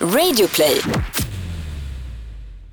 Radioplay. 0.00 0.80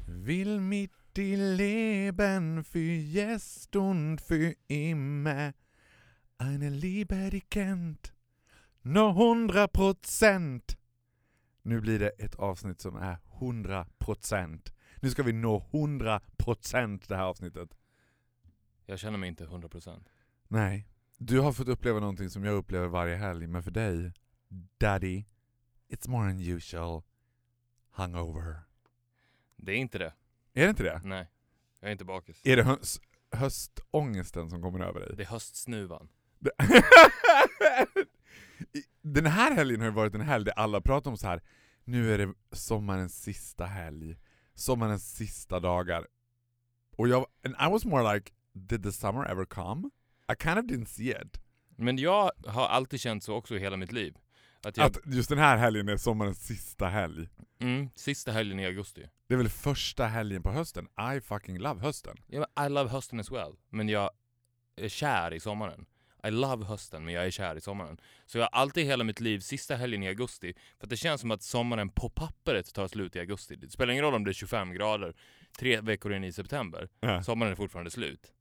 Will 0.07 0.59
mitt 0.59 0.91
i 1.17 1.35
Leben 1.35 2.63
für 2.63 2.79
jetzt 2.79 3.75
und 3.75 4.21
für 4.21 4.53
immer 4.67 5.53
eine 6.37 6.69
Liebe 6.69 7.29
die 7.31 7.41
kennt 7.41 8.13
nå 8.83 9.13
hundra 9.13 9.67
procent. 9.67 10.77
Nu 11.63 11.81
blir 11.81 11.99
det 11.99 12.09
ett 12.09 12.35
avsnitt 12.35 12.81
som 12.81 12.95
är 12.95 13.17
hundra 13.39 13.87
procent. 13.97 14.73
Nu 15.01 15.09
ska 15.09 15.23
vi 15.23 15.33
nå 15.33 15.65
hundra 15.71 16.21
procent 16.37 17.07
det 17.07 17.15
här 17.15 17.23
avsnittet. 17.23 17.77
Jag 18.85 18.99
känner 18.99 19.17
mig 19.17 19.29
inte 19.29 19.45
100%. 19.45 20.05
Nej, 20.47 20.87
du 21.17 21.39
har 21.39 21.53
fått 21.53 21.67
uppleva 21.67 21.99
någonting 21.99 22.29
som 22.29 22.43
jag 22.43 22.55
upplever 22.55 22.87
varje 22.87 23.15
helg, 23.15 23.47
men 23.47 23.63
för 23.63 23.71
dig, 23.71 24.13
daddy, 24.77 25.25
it's 25.89 26.09
more 26.09 26.29
unusual 26.29 27.03
hungover. 27.95 28.59
Det 29.57 29.71
är 29.71 29.75
inte 29.77 29.97
det. 29.97 30.13
Är 30.53 30.63
det 30.63 30.69
inte 30.69 30.83
det? 30.83 31.01
Nej. 31.03 31.29
Jag 31.79 31.87
är 31.87 31.91
inte 31.91 32.05
bakis. 32.05 32.41
Är 32.43 32.55
det 32.55 32.63
höst, 32.63 33.01
höstångesten 33.31 34.49
som 34.49 34.61
kommer 34.61 34.79
över 34.79 34.99
dig? 34.99 35.09
Det 35.17 35.23
är 35.23 35.27
höstsnuvan. 35.27 36.09
Den 39.01 39.25
här 39.25 39.51
helgen 39.55 39.79
har 39.79 39.87
ju 39.87 39.93
varit 39.93 40.15
en 40.15 40.21
helg 40.21 40.45
där 40.45 40.53
alla 40.53 40.81
pratar 40.81 41.11
om 41.11 41.17
så 41.17 41.27
här. 41.27 41.41
nu 41.83 42.13
är 42.13 42.17
det 42.17 42.33
sommarens 42.51 43.21
sista 43.23 43.65
helg, 43.65 44.15
sommarens 44.53 45.15
sista 45.15 45.59
dagar. 45.59 46.07
Och 46.97 47.07
jag, 47.07 47.25
and 47.43 47.55
I 47.67 47.71
was 47.71 47.85
more 47.85 48.13
like, 48.13 48.31
did 48.53 48.83
the 48.83 48.91
summer 48.91 49.31
ever 49.31 49.45
come? 49.45 49.89
I 50.31 50.35
kind 50.43 50.59
of 50.59 50.65
didn't 50.65 50.85
see 50.85 51.09
it. 51.09 51.41
Men 51.77 51.97
jag 51.97 52.31
har 52.47 52.67
alltid 52.67 52.99
känt 52.99 53.23
så 53.23 53.35
också 53.35 53.55
i 53.55 53.59
hela 53.59 53.77
mitt 53.77 53.91
liv. 53.91 54.17
Att 54.65 54.77
jag, 54.77 54.85
Att 54.85 54.97
just 55.05 55.29
den 55.29 55.37
här 55.37 55.57
helgen 55.57 55.89
är 55.89 55.97
sommarens 55.97 56.45
sista 56.47 56.87
helg. 56.87 57.27
mm, 57.59 57.89
sista 57.95 58.31
helgen 58.31 58.59
i 58.59 58.65
augusti. 58.65 59.09
Det 59.27 59.33
är 59.33 59.37
väl 59.37 59.49
första 59.49 60.05
helgen 60.05 60.43
på 60.43 60.51
hösten. 60.51 60.87
I 61.17 61.21
fucking 61.21 61.57
love 61.59 61.81
hösten. 61.81 62.17
Men 62.27 62.65
I 62.65 62.69
love 62.69 62.89
hösten 62.89 63.19
as 63.19 63.31
well. 63.31 63.53
Men 63.69 63.89
jag 63.89 64.09
är 64.75 64.89
kär 64.89 65.33
i 65.33 65.39
sommaren. 65.39 65.85
I 66.27 66.31
love 66.31 66.65
hösten, 66.65 67.05
men 67.05 67.13
jag 67.13 67.25
är 67.25 67.31
kär 67.31 67.55
i 67.55 67.61
sommaren. 67.61 67.97
Så 68.25 68.37
jag 68.37 68.43
har 68.43 68.49
alltid 68.61 68.85
hela 68.85 69.03
mitt 69.03 69.19
liv 69.19 69.39
sista 69.39 69.75
helgen 69.75 70.03
i 70.03 70.07
augusti. 70.07 70.53
För 70.79 70.85
att 70.85 70.89
det 70.89 70.97
känns 70.97 71.21
som 71.21 71.31
att 71.31 71.41
sommaren 71.41 71.89
på 71.89 72.09
pappret 72.09 72.73
tar 72.73 72.87
slut 72.87 73.15
i 73.15 73.19
augusti. 73.19 73.55
Det 73.55 73.69
spelar 73.69 73.91
ingen 73.91 74.05
roll 74.05 74.13
om 74.13 74.23
det 74.23 74.31
är 74.31 74.33
25 74.33 74.73
grader 74.73 75.15
tre 75.59 75.81
veckor 75.81 76.13
in 76.13 76.23
i 76.23 76.31
september. 76.31 76.89
Ja. 76.99 77.23
Sommaren 77.23 77.51
är 77.51 77.55
fortfarande 77.55 77.91
slut. 77.91 78.31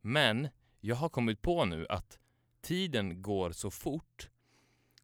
Men 0.00 0.48
jag 0.80 0.96
har 0.96 1.08
kommit 1.08 1.42
på 1.42 1.64
nu 1.64 1.86
att 1.88 2.18
tiden 2.62 3.22
går 3.22 3.52
så 3.52 3.70
fort 3.70 4.28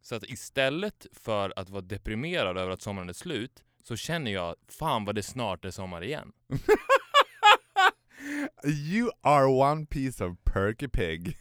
så 0.05 0.14
att 0.14 0.24
istället 0.24 1.06
för 1.12 1.52
att 1.56 1.69
vara 1.70 1.83
deprimerad 1.83 2.58
över 2.58 2.70
att 2.72 2.83
sommaren 2.83 3.08
är 3.08 3.12
slut 3.12 3.62
så 3.83 3.97
känner 3.97 4.30
jag 4.30 4.55
fan 4.69 5.05
vad 5.05 5.14
det 5.14 5.22
snart 5.22 5.64
är 5.64 5.70
sommar 5.70 6.05
igen. 6.05 6.33
You 8.64 9.11
are 9.20 9.46
one 9.46 9.86
piece 9.86 10.24
of 10.24 10.36
perky 10.44 10.88
pig. 10.88 11.38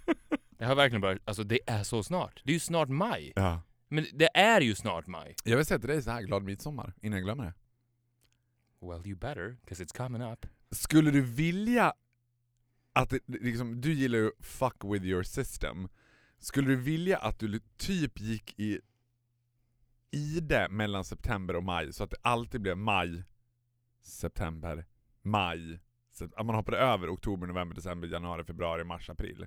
Jag 0.58 0.66
har 0.68 0.74
verkligen 0.74 1.00
börjat, 1.00 1.18
alltså 1.24 1.44
det 1.44 1.60
är 1.66 1.82
så 1.82 2.02
snart. 2.02 2.40
Det 2.44 2.50
är 2.50 2.54
ju 2.54 2.60
snart 2.60 2.88
maj. 2.88 3.32
ja. 3.36 3.60
Men 3.88 4.06
det 4.12 4.28
är 4.36 4.60
ju 4.60 4.74
snart 4.74 5.06
maj. 5.06 5.34
Jag 5.44 5.56
vill 5.56 5.66
säga 5.66 5.78
till 5.78 5.88
dig 5.88 6.02
så 6.02 6.10
här, 6.10 6.22
glad 6.22 6.42
midsommar, 6.42 6.94
innan 7.02 7.16
jag 7.18 7.24
glömmer 7.24 7.44
det. 7.44 7.54
Well 8.86 9.06
you 9.06 9.16
better, 9.16 9.56
'cause 9.66 9.84
it's 9.84 9.96
coming 9.96 10.22
up. 10.22 10.46
Skulle 10.70 11.10
du 11.10 11.20
vilja 11.20 11.94
att 12.92 13.10
det, 13.10 13.20
liksom, 13.26 13.80
du 13.80 13.92
gillar 13.92 14.18
ju 14.18 14.30
fuck 14.40 14.84
with 14.84 15.04
your 15.04 15.22
system. 15.22 15.88
Skulle 16.38 16.68
du 16.68 16.76
vilja 16.76 17.18
att 17.18 17.38
du 17.38 17.60
typ 17.76 18.20
gick 18.20 18.60
i 18.60 18.80
i 20.10 20.40
det 20.40 20.68
mellan 20.70 21.04
september 21.04 21.56
och 21.56 21.64
maj, 21.64 21.92
så 21.92 22.04
att 22.04 22.10
det 22.10 22.16
alltid 22.22 22.60
blev 22.60 22.76
maj, 22.76 23.24
september, 24.02 24.84
maj. 25.22 25.80
Så 26.12 26.24
att 26.24 26.46
man 26.46 26.54
hoppade 26.54 26.78
över 26.78 27.14
oktober, 27.14 27.46
november, 27.46 27.74
december, 27.74 28.08
januari, 28.08 28.44
februari, 28.44 28.84
mars, 28.84 29.10
april. 29.10 29.46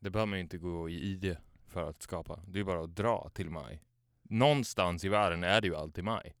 Det 0.00 0.10
behöver 0.10 0.26
man 0.26 0.38
ju 0.38 0.42
inte 0.42 0.58
gå 0.58 0.88
i 0.88 1.02
ID 1.02 1.36
för 1.66 1.90
att 1.90 2.02
skapa. 2.02 2.40
Det 2.46 2.60
är 2.60 2.64
bara 2.64 2.84
att 2.84 2.96
dra 2.96 3.30
till 3.34 3.50
maj. 3.50 3.82
Någonstans 4.22 5.04
i 5.04 5.08
världen 5.08 5.44
är 5.44 5.60
det 5.60 5.66
ju 5.66 5.76
alltid 5.76 6.04
maj. 6.04 6.36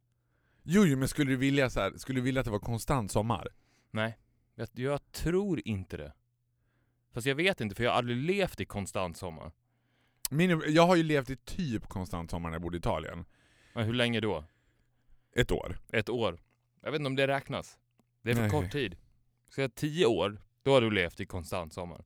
Jo, 0.62 0.84
jo 0.84 0.98
men 0.98 1.08
skulle 1.08 1.30
du 1.30 1.36
vilja 1.36 1.70
så 1.70 1.80
här, 1.80 1.92
skulle 1.96 2.18
du 2.18 2.24
vilja 2.24 2.40
att 2.40 2.44
det 2.44 2.50
var 2.50 2.58
konstant 2.58 3.12
sommar? 3.12 3.48
Nej, 3.90 4.18
jag, 4.54 4.68
jag 4.72 5.12
tror 5.12 5.60
inte 5.64 5.96
det. 5.96 6.12
Fast 7.14 7.26
jag 7.26 7.34
vet 7.34 7.60
inte, 7.60 7.74
för 7.74 7.84
jag 7.84 7.90
har 7.90 7.98
aldrig 7.98 8.16
levt 8.16 8.60
i 8.60 8.64
konstant 8.64 9.16
sommar. 9.16 9.52
Min, 10.30 10.62
jag 10.66 10.86
har 10.86 10.96
ju 10.96 11.02
levt 11.02 11.30
i 11.30 11.36
typ 11.36 11.86
konstant 11.86 12.30
sommar 12.30 12.50
när 12.50 12.54
jag 12.54 12.62
bodde 12.62 12.76
i 12.76 12.78
Italien. 12.78 13.24
Men 13.74 13.84
hur 13.84 13.92
länge 13.92 14.20
då? 14.20 14.44
Ett 15.36 15.52
år. 15.52 15.78
Ett 15.92 16.08
år? 16.08 16.40
Jag 16.80 16.90
vet 16.90 16.98
inte 16.98 17.06
om 17.06 17.16
det 17.16 17.26
räknas. 17.26 17.78
Det 18.22 18.30
är 18.30 18.34
för 18.34 18.42
Nej. 18.42 18.50
kort 18.50 18.72
tid. 18.72 18.96
Ska 19.48 19.60
jag 19.60 19.74
tio 19.74 20.06
år, 20.06 20.40
då 20.62 20.72
har 20.72 20.80
du 20.80 20.90
levt 20.90 21.20
i 21.20 21.26
konstant 21.26 21.72
sommar. 21.72 22.04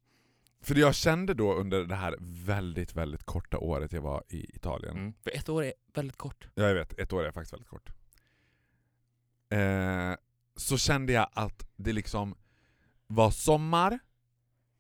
För 0.61 0.75
jag 0.75 0.95
kände 0.95 1.35
då 1.35 1.55
under 1.55 1.85
det 1.85 1.95
här 1.95 2.17
väldigt, 2.21 2.95
väldigt 2.95 3.25
korta 3.25 3.59
året 3.59 3.93
jag 3.93 4.01
var 4.01 4.25
i 4.29 4.57
Italien. 4.57 4.97
Mm. 4.97 5.15
För 5.23 5.31
ett 5.31 5.49
år 5.49 5.65
är 5.65 5.73
väldigt 5.95 6.17
kort. 6.17 6.49
Ja, 6.55 6.63
jag 6.63 6.75
vet, 6.75 6.99
ett 6.99 7.13
år 7.13 7.25
är 7.25 7.31
faktiskt 7.33 7.53
väldigt 7.53 7.69
kort. 7.69 7.91
Eh, 9.51 10.15
så 10.57 10.79
kände 10.79 11.13
jag 11.13 11.29
att 11.33 11.69
det 11.77 11.93
liksom 11.93 12.35
var 13.07 13.31
sommar, 13.31 13.99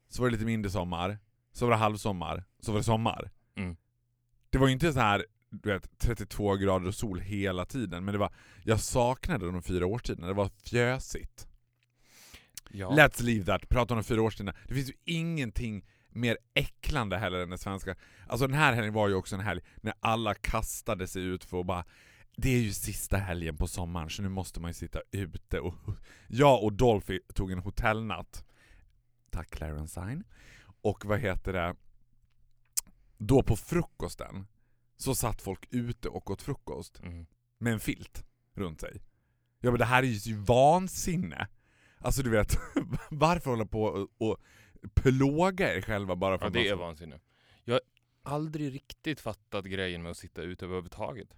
så 0.09 0.23
var 0.23 0.29
det 0.29 0.33
lite 0.33 0.47
mindre 0.47 0.71
sommar, 0.71 1.19
så 1.53 1.67
var 1.67 1.71
det 1.71 1.77
halvsommar, 1.77 2.45
så 2.61 2.73
var 2.73 2.79
det 2.79 2.85
sommar. 2.85 3.31
Mm. 3.57 3.77
Det 4.51 4.59
var 4.59 4.67
ju 4.67 4.73
inte 4.73 4.93
så 4.93 5.01
här 5.01 5.25
du 5.51 5.73
vet, 5.73 5.99
32 5.99 6.55
grader 6.55 6.87
och 6.87 6.95
sol 6.95 7.21
hela 7.21 7.65
tiden, 7.65 8.05
men 8.05 8.13
det 8.13 8.19
var, 8.19 8.33
jag 8.65 8.81
saknade 8.81 9.47
de 9.47 9.63
fyra 9.63 9.87
årstiderna, 9.87 10.27
det 10.27 10.33
var 10.33 10.51
fjösigt. 10.65 11.49
Ja. 12.71 12.91
Let's 12.91 13.23
leave 13.23 13.45
that, 13.45 13.69
prata 13.69 13.95
om 13.95 13.99
de 14.01 14.05
fyra 14.05 14.23
årstiderna. 14.23 14.55
Det 14.69 14.75
finns 14.75 14.89
ju 14.89 14.95
ingenting 15.05 15.85
mer 16.11 16.39
äcklande 16.55 17.17
heller 17.17 17.39
än 17.39 17.51
det 17.51 17.59
svenska. 17.59 17.97
Alltså 18.27 18.47
den 18.47 18.57
här 18.57 18.73
helgen 18.73 18.95
var 18.95 19.09
ju 19.09 19.15
också 19.15 19.35
en 19.35 19.41
helg 19.41 19.61
när 19.77 19.95
alla 20.01 20.35
kastade 20.35 21.07
sig 21.07 21.23
ut 21.23 21.45
för 21.45 21.61
att 21.61 21.67
bara 21.67 21.85
det 22.37 22.49
är 22.49 22.61
ju 22.61 22.73
sista 22.73 23.17
helgen 23.17 23.57
på 23.57 23.67
sommaren 23.67 24.11
så 24.11 24.23
nu 24.23 24.29
måste 24.29 24.61
man 24.61 24.71
ju 24.71 24.75
sitta 24.75 25.01
ute 25.11 25.61
och 25.61 25.75
jag 26.29 26.63
och 26.65 26.73
Dolphy 26.73 27.21
tog 27.35 27.53
en 27.53 27.59
hotellnatt. 27.59 28.45
Tack 29.31 29.51
Clarence 29.51 30.01
Sign. 30.01 30.25
Och 30.81 31.05
vad 31.05 31.19
heter 31.21 31.53
det? 31.53 31.77
Då 33.19 33.43
på 33.43 33.57
frukosten 33.57 34.47
så 34.97 35.15
satt 35.15 35.43
folk 35.43 35.67
ute 35.71 36.09
och 36.09 36.31
åt 36.31 36.43
frukost 36.43 37.01
Mm. 37.03 37.27
med 37.59 37.73
en 37.73 37.81
filt 37.81 38.25
runt 38.55 38.81
sig. 38.81 39.03
Ja 39.61 39.71
men 39.71 39.79
det 39.79 39.85
här 39.85 40.03
är 40.03 40.07
ju 40.07 40.37
vansinne. 40.37 41.49
Alltså 41.99 42.23
du 42.23 42.31
vet, 42.31 42.59
varför 43.11 43.51
hålla 43.51 43.67
på 43.67 43.83
och, 43.85 44.09
och 44.19 44.39
plåga 44.95 45.75
er 45.75 45.81
själva 45.83 46.17
bara 46.17 46.39
för 46.39 46.45
Ja, 46.45 46.49
att 46.49 46.53
det 46.55 46.69
är 46.69 46.77
man- 46.77 46.79
vansinne. 46.87 47.21
Jag 47.65 47.75
har 47.75 47.81
aldrig 48.35 48.75
riktigt 48.75 49.21
fattat 49.21 49.65
grejen 49.65 50.03
med 50.03 50.11
att 50.11 50.17
sitta 50.19 50.43
ute 50.43 50.65
överhuvudtaget. 50.65 51.29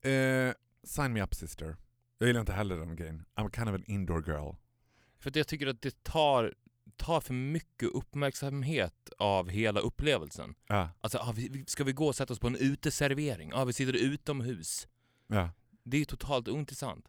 Eh, 0.00 0.52
sign 0.84 1.12
me 1.12 1.22
up 1.22 1.34
sister. 1.34 1.76
Jag 2.18 2.26
gillar 2.26 2.40
inte 2.40 2.52
heller 2.52 2.76
den 2.78 2.96
grejen. 2.96 3.24
I'm 3.34 3.54
kind 3.56 3.68
of 3.68 3.74
an 3.74 3.84
indoor 3.86 4.28
girl. 4.28 4.54
För 5.18 5.30
att 5.30 5.36
jag 5.36 5.48
tycker 5.48 5.66
att 5.66 5.82
det 5.82 6.02
tar, 6.02 6.54
tar 6.96 7.20
för 7.20 7.34
mycket 7.34 7.88
uppmärksamhet 7.88 9.10
av 9.18 9.48
hela 9.48 9.80
upplevelsen. 9.80 10.54
Ja, 10.68 10.88
Alltså, 11.00 11.18
ah, 11.18 11.32
vi, 11.36 11.64
ska 11.66 11.84
vi 11.84 11.92
gå 11.92 12.06
och 12.06 12.14
sätta 12.16 12.32
oss 12.32 12.38
på 12.38 12.46
en 12.46 12.56
uteservering? 12.56 13.48
Ja, 13.50 13.56
ah, 13.60 13.64
vi 13.64 13.72
sitter 13.72 13.92
utomhus. 13.92 14.88
ja. 15.26 15.50
Det 15.88 15.96
är 16.00 16.04
totalt 16.04 16.48
ointressant. 16.48 17.08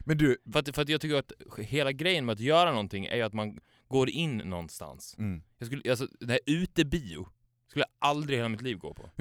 Men 0.00 0.18
du, 0.18 0.36
För 0.52 0.58
att, 0.60 0.74
för 0.74 0.82
att 0.82 0.88
jag 0.88 1.00
tycker 1.00 1.16
att 1.16 1.32
hela 1.58 1.92
grejen 1.92 2.24
med 2.24 2.32
att 2.32 2.40
göra 2.40 2.70
någonting 2.70 3.06
är 3.06 3.16
ju 3.16 3.22
att 3.22 3.32
man 3.32 3.60
går 3.88 4.10
in 4.10 4.36
någonstans. 4.38 5.14
mm. 5.18 5.42
Jag 5.58 5.66
skulle, 5.66 5.90
alltså, 5.90 6.08
det 6.20 6.32
här 6.32 6.40
utebio 6.46 7.28
skulle 7.68 7.82
jag 7.84 8.08
aldrig 8.08 8.34
i 8.34 8.38
hela 8.38 8.48
mitt 8.48 8.62
liv 8.62 8.78
gå 8.78 8.94
på. 8.94 9.10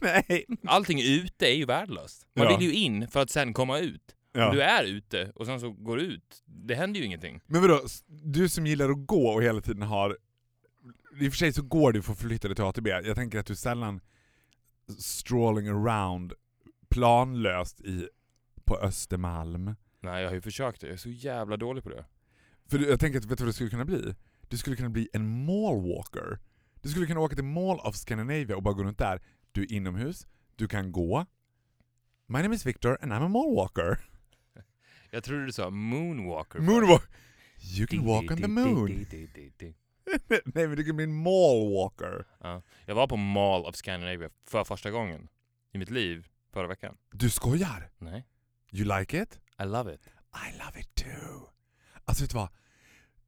nej. 0.00 0.44
Allting 0.66 1.00
ute 1.02 1.46
är 1.46 1.54
ju 1.54 1.64
värdelöst. 1.64 2.26
Man 2.34 2.46
Ja. 2.46 2.56
vill 2.58 2.68
ju 2.68 2.74
in 2.74 3.08
för 3.08 3.20
att 3.22 3.30
sen 3.30 3.52
komma 3.52 3.78
ut. 3.78 4.15
Ja. 4.36 4.52
Du 4.52 4.62
är 4.62 4.84
ute 4.84 5.32
och 5.34 5.46
sen 5.46 5.60
så 5.60 5.70
går 5.70 5.96
du 5.96 6.02
ut, 6.02 6.42
det 6.46 6.74
händer 6.74 7.00
ju 7.00 7.06
ingenting. 7.06 7.40
Men 7.46 7.62
vadå, 7.62 7.80
du 8.06 8.48
som 8.48 8.66
gillar 8.66 8.90
att 8.90 9.06
gå 9.06 9.28
och 9.28 9.42
hela 9.42 9.60
tiden 9.60 9.82
har... 9.82 10.18
I 11.20 11.28
och 11.28 11.32
för 11.32 11.36
sig 11.38 11.52
så 11.52 11.62
går 11.62 11.92
du 11.92 12.02
för 12.02 12.12
att 12.12 12.18
förflytta 12.18 12.48
dig 12.48 12.54
till 12.54 12.64
ATB. 12.64 12.86
Jag 12.88 13.16
tänker 13.16 13.38
att 13.38 13.46
du 13.46 13.56
sällan 13.56 14.00
strolling 14.98 15.68
around 15.68 16.32
planlöst 16.88 17.80
i, 17.80 18.08
på 18.64 18.76
Östermalm. 18.78 19.74
Nej, 20.00 20.22
jag 20.22 20.28
har 20.30 20.34
ju 20.34 20.40
försökt 20.40 20.80
det. 20.80 20.86
Jag 20.86 20.94
är 20.94 20.98
så 20.98 21.08
jävla 21.10 21.56
dålig 21.56 21.82
på 21.84 21.90
det. 21.90 22.04
För 22.70 22.78
du- 22.78 22.88
jag 22.88 23.00
tänker 23.00 23.18
att, 23.18 23.24
vet 23.24 23.38
du 23.38 23.44
vad 23.44 23.48
det 23.48 23.52
skulle 23.54 23.70
kunna 23.70 23.84
bli? 23.84 24.14
Du 24.48 24.56
skulle 24.56 24.76
kunna 24.76 24.88
bli 24.90 25.08
en 25.12 25.44
mallwalker. 25.44 26.38
Du 26.82 26.88
skulle 26.88 27.06
kunna 27.06 27.20
åka 27.20 27.34
till 27.34 27.44
Mall 27.44 27.80
of 27.80 27.96
Scandinavia 27.96 28.56
och 28.56 28.62
bara 28.62 28.74
gå 28.74 28.82
runt 28.84 28.98
där. 28.98 29.22
Du 29.52 29.62
är 29.62 29.72
inomhus, 29.72 30.26
du 30.56 30.68
kan 30.68 30.92
gå. 30.92 31.26
My 32.26 32.42
name 32.42 32.54
is 32.54 32.66
Victor 32.66 32.98
and 33.02 33.12
I'm 33.12 33.24
a 33.24 33.28
mallwalker. 33.28 34.00
Jag 35.10 35.24
trodde 35.24 35.46
du 35.46 35.52
sa 35.52 35.70
moonwalker. 35.70 36.58
Moonwalk. 36.58 37.10
You 37.78 37.86
can 37.86 38.04
walk 38.04 38.30
on 38.30 38.36
the 38.36 38.48
moon. 38.48 39.06
Nej 40.44 40.68
men 40.68 40.76
du 40.76 40.84
kan 40.84 40.96
bli 40.96 41.04
en 41.04 41.22
mallwalker. 41.22 42.26
Ja. 42.40 42.62
Jag 42.86 42.94
var 42.94 43.06
på 43.06 43.16
Mall 43.16 43.66
of 43.66 43.76
Scandinavia 43.76 44.30
för 44.48 44.64
första 44.64 44.90
gången. 44.90 45.28
i 45.72 45.78
mitt 45.78 45.90
liv 45.90 46.26
förra 46.52 46.66
veckan. 46.66 46.96
Du 47.12 47.30
skojar? 47.30 47.90
Nej. 47.98 48.26
You 48.72 48.98
like 48.98 49.22
it? 49.22 49.40
I 49.62 49.64
love 49.64 49.94
it. 49.94 50.00
I 50.34 50.58
love 50.58 50.80
it 50.80 50.94
too. 50.94 51.48
Alltså 52.04 52.24
vet 52.24 52.30
du 52.30 52.36
vad? 52.36 52.48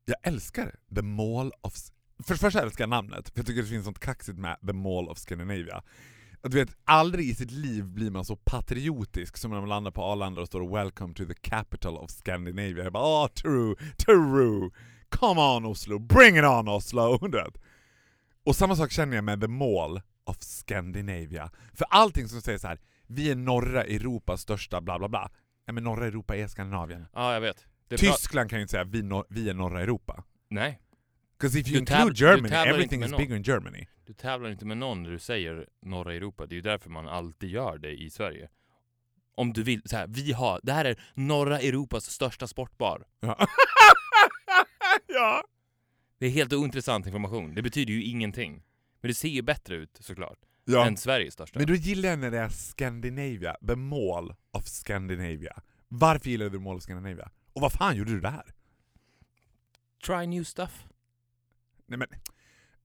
Jag 0.05 0.17
älskar 0.23 0.77
The 0.95 1.03
Mall 1.03 1.53
of... 1.61 1.75
För 2.27 2.35
det 2.35 2.39
första 2.39 2.63
älskar 2.63 2.83
jag 2.83 2.89
namnet, 2.89 3.29
för 3.29 3.39
jag 3.39 3.47
tycker 3.47 3.63
det 3.63 3.69
finns 3.69 3.87
något 3.87 3.99
kaxigt 3.99 4.39
med 4.39 4.59
The 4.67 4.73
Mall 4.73 5.09
of 5.09 5.19
Scandinavia. 5.19 5.83
Att 6.40 6.50
Du 6.50 6.58
vet, 6.58 6.76
aldrig 6.85 7.29
i 7.29 7.35
sitt 7.35 7.50
liv 7.50 7.85
blir 7.85 8.11
man 8.11 8.25
så 8.25 8.37
patriotisk 8.37 9.37
som 9.37 9.50
när 9.50 9.61
man 9.61 9.69
landar 9.69 9.90
på 9.90 10.02
Arlanda 10.02 10.40
och 10.40 10.46
står 10.46 10.61
'Welcome 10.61 11.14
to 11.14 11.25
the 11.26 11.35
capital 11.35 11.96
of 11.96 12.11
Scandinavia' 12.11 12.85
Jag 12.85 12.93
bara 12.93 13.23
åh, 13.23 13.29
true, 13.29 13.75
true! 13.96 14.70
Come 15.08 15.40
on 15.40 15.64
Oslo, 15.64 15.99
bring 15.99 16.37
it 16.37 16.44
on 16.44 16.69
Oslo! 16.69 17.19
Och 18.44 18.56
samma 18.56 18.76
sak 18.76 18.90
känner 18.90 19.17
jag 19.17 19.25
med 19.25 19.40
The 19.40 19.49
Mall 19.49 20.00
of 20.25 20.37
Scandinavia. 20.40 21.50
För 21.75 21.87
allting 21.90 22.29
som 22.29 22.41
säger 22.41 22.58
så 22.58 22.69
här, 22.69 22.79
vi 23.06 23.31
är 23.31 23.37
norra 23.37 23.84
Europas 23.84 24.41
största 24.41 24.81
bla 24.81 24.99
bla 24.99 25.08
bla. 25.08 25.31
Ja, 25.67 25.73
men 25.73 25.84
norra 25.84 26.06
Europa 26.06 26.37
är 26.37 26.46
Skandinavien. 26.46 27.06
Ja, 27.12 27.34
jag 27.34 27.41
vet. 27.41 27.67
Tyskland 27.96 28.50
kan 28.50 28.58
ju 28.58 28.62
inte 28.62 28.70
säga 28.70 28.84
vi, 28.84 29.23
vi 29.29 29.49
är 29.49 29.55
norra 29.55 29.82
Europa. 29.82 30.25
Nej, 30.50 30.81
Because 31.38 31.58
if 31.58 31.69
you 31.69 31.75
Du 31.75 31.79
include 31.79 32.14
Germany, 32.14 32.55
everything 32.55 33.05
is 33.05 33.12
bigger 33.12 33.37
in 33.37 33.43
Germany. 33.43 33.87
Du 34.08 34.14
tävlar 34.14 34.50
inte 34.50 34.64
med 34.64 34.78
någon 34.78 35.02
när 35.02 35.10
du 35.10 35.19
säger 35.19 35.69
norra 35.82 36.14
Europa. 36.14 36.46
Det 36.46 36.52
är 36.52 36.56
ju 36.56 36.62
därför 36.62 36.90
man 36.90 37.08
alltid 37.08 37.50
gör 37.50 37.78
det 37.78 38.02
i 38.02 38.10
Sverige. 38.10 38.49
Om 39.34 39.52
du 39.52 39.62
vill, 39.62 39.82
så 39.84 39.96
här, 39.96 40.06
vi 40.06 40.32
har, 40.32 40.60
det 40.62 40.72
här 40.72 40.84
är 40.84 41.00
norra 41.14 41.60
Europas 41.60 42.05
största 42.10 42.46
sportbar. 42.46 43.05
Ja. 43.20 43.38
ja. 45.06 45.44
Det 46.19 46.26
är 46.26 46.31
helt 46.31 46.52
ointressant 46.52 47.06
information. 47.06 47.55
Det 47.55 47.62
betyder 47.62 47.93
ju 47.93 48.02
ingenting. 48.02 48.62
Men 49.00 49.08
det 49.08 49.14
ser 49.14 49.28
ju 49.28 49.43
bättre 49.43 49.76
ut 49.76 49.99
såklart, 50.00 50.38
ja. 50.64 50.87
än 50.87 50.96
Sveriges 50.96 51.34
största. 51.34 51.58
Men 51.58 51.69
då 51.69 51.75
gillar 51.75 52.08
jag 52.08 52.19
när 52.19 52.31
det 52.31 52.38
är 52.38 52.49
Scandinavia, 52.49 53.56
the 53.69 53.76
mall 53.76 54.34
of 54.50 54.66
Scandinavia. 54.66 55.62
Varför 55.88 56.31
gillar 56.31 56.44
du 56.44 56.50
the 56.50 56.64
mall 56.64 56.76
of 56.76 56.82
Scandinavia? 56.82 57.31
Och 57.52 57.60
vad 57.60 57.72
fan 57.72 57.96
gjorde 57.96 58.10
du 58.10 58.20
där? 58.20 58.55
Try 60.06 60.26
new 60.26 60.44
stuff. 60.44 60.87
Nej 61.87 61.99
men, 61.99 62.08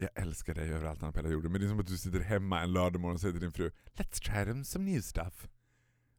jag 0.03 0.23
älskar 0.23 0.53
dig 0.53 0.73
överallt 0.73 0.99
på 0.99 1.11
hela 1.15 1.29
jorden, 1.29 1.51
men 1.51 1.61
det 1.61 1.67
är 1.67 1.69
som 1.69 1.79
att 1.79 1.87
du 1.87 1.97
sitter 1.97 2.19
hemma 2.19 2.61
en 2.61 2.73
lördagmorgon 2.73 3.15
och 3.15 3.21
säger 3.21 3.31
till 3.31 3.41
din 3.41 3.51
fru 3.51 3.71
Let's 3.95 4.21
try 4.21 4.45
them 4.45 4.63
some 4.63 4.91
new 4.91 5.01
stuff. 5.01 5.47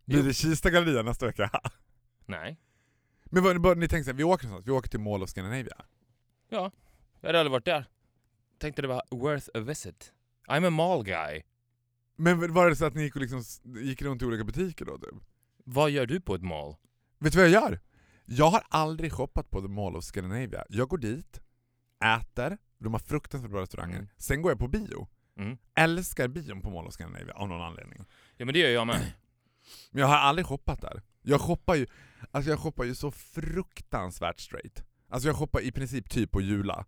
Blir 0.05 0.23
det 0.23 0.35
Kista 0.35 0.71
galleria 0.71 1.03
nästa 1.03 1.27
vecka? 1.27 1.51
Nej. 2.27 2.61
men 3.25 3.43
vad, 3.43 3.63
vad, 3.63 3.79
ni 3.79 3.89
tänker 3.89 4.05
såhär, 4.05 4.17
vi 4.17 4.25
åker 4.25 4.47
någonstans, 4.47 4.69
vi 4.69 4.73
åker 4.73 4.91
till 4.91 5.01
Mall 5.01 5.23
of 5.23 5.31
Scandinavia. 5.31 5.85
Ja, 6.49 6.73
jag 7.21 7.29
hade 7.29 7.41
aldrig 7.41 7.53
varit 7.53 7.65
där. 7.65 7.89
Tänkte 8.59 8.83
det 8.83 8.89
var 8.89 9.03
worth 9.11 9.49
a 9.55 9.61
visit. 9.61 10.13
I'm 10.49 10.67
a 10.67 10.71
mall 10.71 11.05
guy. 11.05 11.43
Men 12.17 12.53
var 12.53 12.69
det 12.69 12.77
så 12.77 12.85
att 12.85 12.95
ni 12.95 13.03
gick, 13.03 13.17
och 13.17 13.23
liksom, 13.23 13.43
gick 13.65 14.03
runt 14.03 14.23
i 14.23 14.25
olika 14.25 14.45
butiker 14.45 14.85
då 14.85 14.99
typ? 14.99 15.15
Vad 15.65 15.91
gör 15.91 16.07
du 16.07 16.21
på 16.21 16.35
ett 16.35 16.43
mall? 16.43 16.77
Vet 17.19 17.33
du 17.33 17.39
vad 17.39 17.49
jag 17.49 17.63
gör? 17.63 17.81
Jag 18.25 18.51
har 18.51 18.63
aldrig 18.69 19.13
shoppat 19.13 19.51
på 19.51 19.61
The 19.61 19.69
Mall 19.69 19.97
of 19.97 20.05
Scandinavia. 20.05 20.65
Jag 20.69 20.89
går 20.89 20.99
dit, 20.99 21.41
äter, 22.05 22.59
de 22.85 22.93
har 22.93 23.01
fruktansvärt 23.01 23.51
bra 23.51 23.61
restauranger, 23.63 23.97
Mm. 23.97 24.09
sen 24.17 24.43
går 24.43 24.51
jag 24.53 24.59
på 24.59 24.69
bio. 24.69 25.09
Mm. 25.37 25.57
Älskar 25.75 26.29
bion 26.29 26.61
på 26.61 26.71
Mall 26.71 26.87
of 26.87 26.93
Scandinavia 26.95 27.35
av 27.35 27.49
någon 27.49 27.63
anledning. 27.63 28.05
Ja 28.37 28.45
men 28.45 28.55
det 28.55 28.61
gör 28.61 28.69
jag 28.71 28.87
med. 28.87 29.13
Men 29.91 30.01
jag 30.01 30.07
har 30.09 30.17
aldrig 30.17 30.47
shoppat 30.47 30.81
där. 30.81 31.03
Jag 31.23 31.41
shoppar 31.41 31.75
ju, 31.75 31.87
alltså 32.31 32.51
jag 32.51 32.59
shoppar 32.59 32.85
ju 32.85 32.95
så 32.95 33.11
fruktansvärt 33.11 34.41
straight. 34.41 34.85
Alltså 35.09 35.29
jag 35.29 35.37
shoppar 35.37 35.61
i 35.61 35.73
princip 35.73 36.11
typ 36.11 36.31
på 36.31 36.41
Jula. 36.41 36.87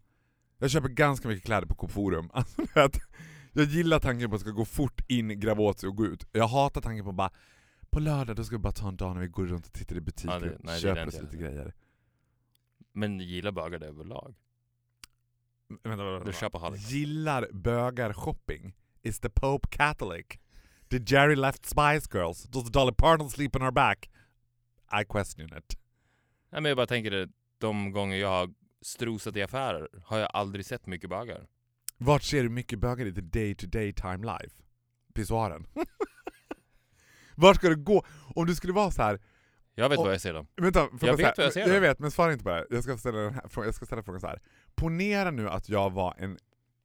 Jag 0.58 0.70
köper 0.70 0.88
ganska 0.88 1.28
mycket 1.28 1.44
kläder 1.44 1.66
på 1.66 1.74
Coop 1.74 1.90
Forum. 1.92 2.30
Alltså, 2.34 2.62
jag 3.52 3.64
gillar 3.64 3.98
tanken 4.00 4.30
på 4.30 4.36
att 4.36 4.40
det 4.40 4.44
ska 4.48 4.50
gå 4.56 4.64
fort 4.64 5.00
in, 5.08 5.40
gräva 5.40 5.62
åt 5.62 5.78
sig 5.78 5.88
och 5.88 5.96
gå 5.96 6.06
ut. 6.06 6.26
Jag 6.32 6.48
hatar 6.48 6.80
tanken 6.80 7.04
på 7.04 7.12
bara 7.12 7.30
på 7.90 8.00
lördag 8.00 8.36
då 8.36 8.44
ska 8.44 8.56
vi 8.56 8.62
bara 8.62 8.72
ta 8.72 8.88
en 8.88 8.96
dag 8.96 9.14
när 9.14 9.22
vi 9.22 9.28
går 9.28 9.46
runt 9.46 9.66
och 9.66 9.72
tittar 9.72 9.96
i 9.96 10.00
butiker 10.00 10.58
Ja, 10.64 10.72
och 10.72 10.78
köper 10.80 11.06
oss 11.06 11.14
lite 11.20 11.36
jag. 11.36 11.40
grejer. 11.40 11.74
Men 12.92 13.20
gillar 13.20 13.52
bögar 13.52 13.78
det 13.78 13.86
överlag. 13.86 14.34
Vänta, 15.68 15.88
vänta, 15.88 16.04
Du 16.04 16.12
vänta. 16.18 16.32
köper 16.32 16.58
Halloween. 16.58 16.82
Gillar 16.88 17.48
bögar 17.52 18.12
shopping? 18.12 18.74
Is 19.02 19.20
the 19.20 19.28
Pope 19.30 19.68
Catholic? 19.70 20.26
Did 20.88 21.10
Jerry 21.10 21.36
left 21.36 21.66
Spice 21.66 22.08
Girls? 22.18 22.42
Does 22.42 22.70
Dolly 22.70 22.92
Parton 22.94 23.30
sleep 23.30 23.56
on 23.56 23.62
her 23.62 23.70
back? 23.70 24.10
I 25.00 25.04
question 25.04 25.46
it. 25.58 25.78
Nej 26.50 26.60
men 26.62 26.64
jag 26.64 26.76
bara 26.76 26.86
tänker 26.86 27.10
det, 27.10 27.28
de 27.58 27.92
gånger 27.92 28.16
jag 28.16 28.28
har 28.28 28.54
strosat 28.82 29.36
i 29.36 29.42
affärer 29.42 29.88
har 30.04 30.18
jag 30.18 30.28
aldrig 30.32 30.66
sett 30.66 30.86
mycket 30.86 31.10
bögar. 31.10 31.46
Vart 31.98 32.22
ser 32.22 32.42
du 32.42 32.48
mycket 32.48 32.78
bögar 32.78 33.06
i 33.06 33.12
the 33.14 33.20
day 33.20 33.54
to 33.54 33.66
day 33.66 33.92
time 33.92 34.18
life? 34.38 34.56
Pissoaren. 35.14 35.66
Vart 37.34 37.56
ska 37.56 37.68
du 37.68 37.76
gå? 37.76 38.04
Om 38.34 38.46
du 38.46 38.54
skulle 38.54 38.72
vara 38.72 38.90
så 38.90 39.02
här. 39.02 39.20
Jag 39.78 39.88
vet 39.88 39.98
Och- 39.98 40.04
var 40.04 40.12
jag 40.12 40.20
ser 40.20 40.34
dem. 40.34 40.46
Vänta, 40.56 40.88
Jag 41.00 41.16
vet 41.16 41.38
vad 41.38 41.46
jag 41.46 41.52
ser 41.52 41.60
Jag 41.60 41.70
då. 41.70 41.80
vet, 41.80 41.98
men 41.98 42.10
svara 42.10 42.32
inte 42.32 42.44
på 42.44 42.50
det 42.50 42.56
här. 42.56 42.66
Jag 42.70 42.82
ska 42.84 42.98
ställa, 42.98 43.18
den 43.18 43.34
här, 43.34 43.42
jag 43.54 43.74
ska 43.74 43.86
ställa 43.86 44.02
frågan 44.02 44.20
så 44.20 44.26
här. 44.26 44.40
Ponera 44.74 45.30
nu 45.30 45.48
att 45.48 45.68
jag 45.68 45.92
var 45.92 46.14
en 46.18 46.38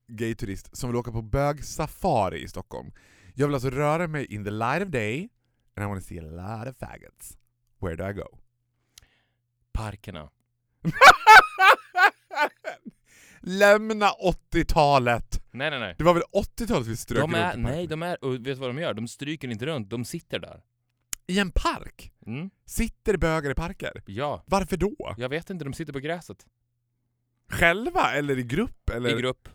gayturist 0.08 0.78
som 0.78 0.90
vill 0.90 0.98
åka 0.98 1.12
på 1.12 1.22
bögsafari 1.22 2.42
i 2.44 2.48
Stockholm. 2.48 2.92
Jag 3.36 3.48
vill 3.48 3.54
alltså 3.54 3.70
röra 3.70 4.08
mig 4.08 4.26
in 4.26 4.44
the 4.44 4.52
light 4.52 4.84
of 4.84 4.90
day, 4.90 5.30
and 5.76 5.86
I 5.86 5.88
want 5.88 6.02
to 6.02 6.08
see 6.08 6.20
a 6.20 6.24
lot 6.24 6.68
of 6.74 6.78
faggots. 6.80 7.38
Where 7.82 7.96
do 7.96 8.10
I 8.10 8.14
go? 8.14 8.38
Parkerna. 9.74 10.30
Lämna 13.40 14.10
80-talet! 14.54 15.42
Nej 15.52 15.70
nej 15.70 15.80
nej. 15.80 15.96
Det 15.98 16.04
var 16.04 16.14
väl 16.14 16.24
80-talet 16.34 16.88
vi 16.88 16.98
strök 16.98 17.22
De 17.22 17.34
är, 17.34 17.58
nej 17.58 17.88
de 17.88 18.04
är, 18.04 18.24
och 18.26 18.34
vet 18.34 18.44
du 18.44 18.54
vad 18.54 18.70
de 18.70 18.78
gör? 18.82 18.94
De 18.94 19.08
stryker 19.08 19.48
inte 19.48 19.66
runt, 19.66 19.90
de 19.90 20.06
sitter 20.06 20.40
där. 20.40 20.62
I 21.32 21.40
en 21.40 21.52
park? 21.52 22.12
Mm. 22.26 22.50
Sitter 22.66 23.18
bögar 23.18 23.52
i 23.52 23.56
parker? 23.56 24.04
Ja. 24.06 24.44
Varför 24.48 24.78
då? 24.78 25.16
Jag 25.18 25.30
vet 25.30 25.50
inte, 25.50 25.66
de 25.66 25.74
sitter 25.74 25.94
på 25.94 26.00
gräset. 26.00 26.46
Själva 27.50 28.14
eller 28.14 28.40
i 28.40 28.44
grupp? 28.44 28.90
Eller? 28.90 29.18
I 29.18 29.22
grupp. 29.22 29.50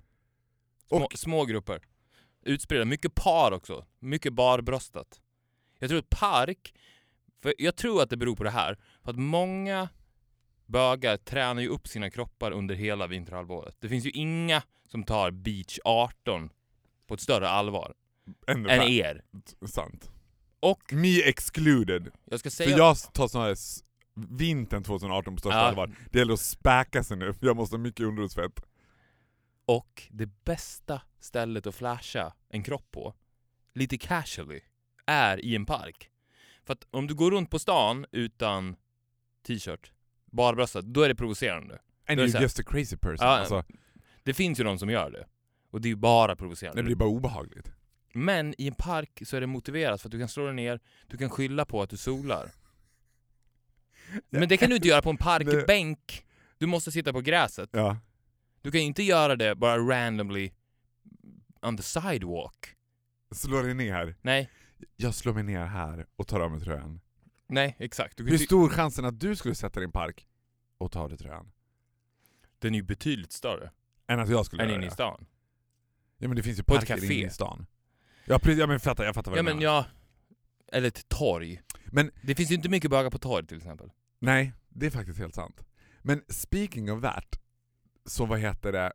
Små, 0.89 0.99
Och- 1.05 1.13
små 1.13 1.45
grupper. 1.45 1.81
Utspridda. 2.43 2.85
Mycket 2.85 3.15
par 3.15 3.53
också. 3.53 3.87
Mycket 3.99 4.33
barbröstat. 4.33 5.21
Jag 5.79 5.89
tror 5.91 5.99
att 5.99 6.11
park, 6.11 6.75
för 7.43 7.55
jag 7.59 7.77
tror 7.77 8.03
att 8.03 8.11
det 8.11 8.17
beror 8.17 8.37
på 8.37 8.45
det 8.45 8.51
här, 8.51 8.79
för 9.05 9.11
att 9.11 9.17
många 9.19 9.89
bögar 10.67 11.17
tränar 11.17 11.63
ju 11.63 11.69
upp 11.69 11.89
sina 11.89 12.11
kroppar 12.11 12.51
under 12.51 12.75
hela 12.75 13.07
vinterhalvåret. 13.07 13.77
Det 13.81 13.89
finns 13.89 14.05
ju 14.07 14.11
inga 14.11 14.63
som 14.89 15.05
tar 15.05 15.31
beach 15.31 15.79
18 15.85 16.51
på 17.07 17.15
ett 17.15 17.21
större 17.21 17.49
allvar 17.49 17.95
än 18.47 18.71
er. 18.71 19.23
Sant. 19.67 20.11
Och 20.61 20.93
Me 20.93 21.23
excluded. 21.23 22.11
jag 22.25 22.41
ska 22.41 22.51
För 22.51 22.55
säga... 22.57 22.77
jag 22.77 22.97
tar 23.13 23.29
sån 23.29 23.43
här 23.43 23.57
vintern 24.37 24.83
2018 24.83 25.35
på 25.35 25.41
största 25.41 25.59
Ja. 25.59 25.63
allvar. 25.65 25.97
Det 26.11 26.19
gäller 26.19 26.35
att 26.35 26.41
späka 26.41 27.05
sig 27.05 27.17
nu, 27.17 27.35
jag 27.41 27.57
måste 27.57 27.77
ha 27.77 27.81
mycket 27.83 28.07
underhudsfett. 28.07 28.61
Och 29.67 30.03
det 30.11 30.27
bästa 30.45 31.01
stället 31.19 31.67
att 31.67 31.75
flasha 31.75 32.33
en 32.49 32.63
kropp 32.63 32.91
på, 32.91 33.15
lite 33.75 33.99
casually, 33.99 34.61
är 35.07 35.45
i 35.45 35.55
en 35.57 35.67
park. 35.67 36.11
För 36.65 36.73
att 36.73 36.87
om 36.91 37.07
du 37.07 37.15
går 37.15 37.31
runt 37.31 37.51
på 37.51 37.59
stan 37.59 38.07
utan 38.13 38.77
t-shirt, 39.47 39.93
barbröstat, 40.33 40.85
då 40.85 41.03
är 41.03 41.09
det 41.09 41.15
provocerande. 41.15 41.79
And 42.09 42.21
you're 42.21 42.41
just 42.43 42.61
a 42.61 42.63
crazy 42.67 42.97
person. 42.97 43.27
Ja, 43.27 43.39
alltså, 43.39 43.65
Det 44.23 44.35
finns 44.35 44.61
ju 44.61 44.65
de 44.65 44.79
som 44.79 44.91
gör 44.91 45.11
det. 45.11 45.27
Och 45.71 45.81
det 45.81 45.89
är 45.89 45.91
ju 45.91 45.97
bara 45.97 46.37
provocerande. 46.37 46.83
det 46.83 46.87
blir 46.87 46.97
bara 46.97 47.09
obehagligt. 47.09 47.73
Men 48.17 48.55
i 48.59 48.69
en 48.69 48.75
park 48.75 49.23
så 49.25 49.37
är 49.37 49.41
det 49.41 49.47
motiverat 49.47 50.01
för 50.01 50.09
att 50.09 50.13
du 50.13 50.19
kan 50.19 50.29
slå 50.29 50.45
dig 50.45 50.55
ner, 50.55 50.81
du 51.07 51.17
kan 51.17 51.31
skylla 51.31 51.65
på 51.65 51.83
att 51.83 51.91
du 51.91 51.97
solar. 51.97 52.51
Men 54.31 54.49
det 54.49 54.57
kan 54.57 54.71
du 54.71 54.77
inte 54.77 54.89
göra 54.89 55.03
på 55.03 55.11
en 55.11 55.17
parkbänk. 55.17 56.27
Du 56.59 56.67
måste 56.67 56.93
sitta 56.93 57.13
på 57.13 57.21
gräset. 57.21 57.71
Ja. 57.73 57.99
Du 58.63 58.71
kan 58.71 58.81
inte 58.81 59.03
göra 59.03 59.37
det 59.37 59.55
bara 59.55 59.79
randomly 59.79 60.51
on 61.63 61.77
the 61.77 61.83
sidewalk. 61.83 62.77
Slå 63.35 63.63
dig 63.63 63.75
ner. 63.75 64.15
Nej, 64.23 64.51
Jag 64.97 65.15
slår 65.15 65.35
mig 65.35 65.43
ner 65.43 65.65
här 65.65 66.07
och 66.17 66.27
tar 66.27 66.41
av 66.41 66.51
mig 66.51 66.61
tröjan. 66.61 67.01
nej 67.47 67.77
exakt. 67.79 68.21
Hur 68.21 68.39
stor 68.39 68.69
chansen 68.69 69.05
att 69.05 69.21
du 69.21 69.37
skulle 69.37 69.55
sätta 69.55 69.75
dig 69.75 69.83
i 69.83 69.85
en 69.85 69.93
park 69.93 70.27
och 70.79 70.93
ta 70.93 71.01
av 71.01 71.09
dig 71.09 71.19
tröjan? 71.19 71.53
Den 72.59 72.75
är 72.75 72.79
ju 72.79 72.83
betydligt 72.85 73.33
större 73.33 73.71
Än 74.07 74.21
att 74.21 74.29
jag 74.29 74.47
skulle 74.47 74.63
än 74.63 74.69
göra 74.69 74.79
inne 74.79 74.87
i 74.87 74.91
stan. 74.91 75.27
Ja 76.19 76.29
men 76.29 76.37
det 76.37 76.43
finns 76.43 76.59
ju 76.59 76.63
parker 76.63 77.05
inne 77.05 77.27
i 77.27 77.31
stan. 77.31 77.67
Ja, 78.27 78.39
precis, 78.39 78.59
ja 78.59 78.67
men 78.67 78.81
fattar, 78.81 79.05
jag 79.05 79.15
fattar 79.15 79.31
vad 79.31 79.39
Ja 79.39 79.43
du 79.43 79.45
men 79.49 79.57
menar. 79.57 79.73
ja, 79.73 79.85
eller 80.73 80.89
ett 80.89 81.09
torg. 81.09 81.63
Men- 81.87 82.11
det 82.23 82.35
finns 82.35 82.51
ju 82.51 82.55
inte 82.55 82.69
mycket 82.69 82.91
bögar 82.91 83.11
på 83.11 83.19
torg 83.19 83.47
till 83.47 83.57
exempel. 83.57 83.91
Nej, 84.19 84.53
det 84.69 84.87
är 84.87 84.91
faktiskt 84.91 85.19
helt 85.19 85.35
sant. 85.35 85.65
Men 86.03 86.23
speaking 86.29 86.93
of 86.93 87.03
that, 87.03 87.39
så 88.07 88.27
vad 88.27 88.39
heter 88.39 88.73
det, 88.73 88.93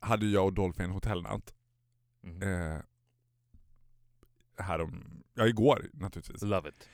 hade 0.00 0.26
jag 0.26 0.44
och 0.46 0.52
Dolphy 0.52 0.82
en 0.84 0.90
hotellnatt. 0.90 1.54
Mm. 2.24 2.42
Eh, 2.72 2.80
härom, 4.58 5.22
ja 5.34 5.46
igår 5.46 5.86
naturligtvis. 5.92 6.42
Love 6.42 6.68
it. 6.68 6.88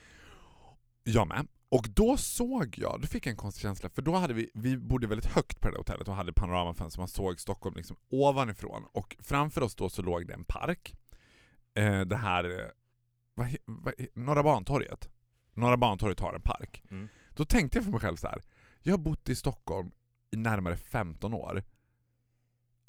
Jag 1.03 1.27
med. 1.27 1.47
Och 1.69 1.87
då 1.89 2.17
såg 2.17 2.75
jag, 2.77 3.01
då 3.01 3.07
fick 3.07 3.25
jag 3.25 3.31
en 3.31 3.37
konstig 3.37 3.61
känsla, 3.61 3.89
för 3.89 4.01
då 4.01 4.15
hade 4.15 4.33
vi, 4.33 4.51
vi 4.53 4.77
bodde 4.77 5.07
väldigt 5.07 5.31
högt 5.31 5.59
på 5.59 5.67
det 5.67 5.73
där 5.73 5.77
hotellet 5.77 6.07
och 6.07 6.15
hade 6.15 6.33
panoramafönster, 6.33 6.99
man 7.01 7.07
såg 7.07 7.39
Stockholm 7.39 7.75
liksom 7.75 7.97
ovanifrån. 8.09 8.85
Och 8.91 9.15
framför 9.19 9.61
oss 9.61 9.75
då 9.75 9.89
så 9.89 10.01
låg 10.01 10.27
det 10.27 10.33
en 10.33 10.43
park. 10.43 10.95
Eh, 11.73 12.01
det 12.01 12.15
här, 12.15 12.59
eh, 12.59 12.65
vad 13.33 13.55
vad, 13.65 13.93
Norra 14.13 14.43
Bantorget. 14.43 15.09
Norra 15.53 15.77
Bantorget 15.77 16.19
har 16.19 16.33
en 16.33 16.41
park. 16.41 16.83
Mm. 16.91 17.07
Då 17.35 17.45
tänkte 17.45 17.77
jag 17.77 17.85
för 17.85 17.91
mig 17.91 18.01
själv 18.01 18.15
så 18.15 18.27
här. 18.27 18.41
jag 18.81 18.93
har 18.93 18.97
bott 18.97 19.29
i 19.29 19.35
Stockholm 19.35 19.91
i 20.31 20.37
närmare 20.37 20.77
15 20.77 21.33
år. 21.33 21.63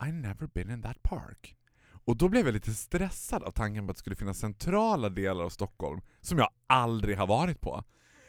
I 0.08 0.12
never 0.12 0.46
been 0.46 0.70
in 0.70 0.82
that 0.82 1.02
park. 1.02 1.56
Och 2.04 2.16
då 2.16 2.28
blev 2.28 2.46
jag 2.46 2.52
lite 2.52 2.74
stressad 2.74 3.42
av 3.42 3.50
tanken 3.50 3.86
på 3.86 3.90
att 3.90 3.96
det 3.96 4.00
skulle 4.00 4.16
finnas 4.16 4.38
centrala 4.38 5.08
delar 5.08 5.44
av 5.44 5.50
Stockholm 5.50 6.00
som 6.20 6.38
jag 6.38 6.48
aldrig 6.66 7.18
har 7.18 7.26
varit 7.26 7.60
på. 7.60 7.84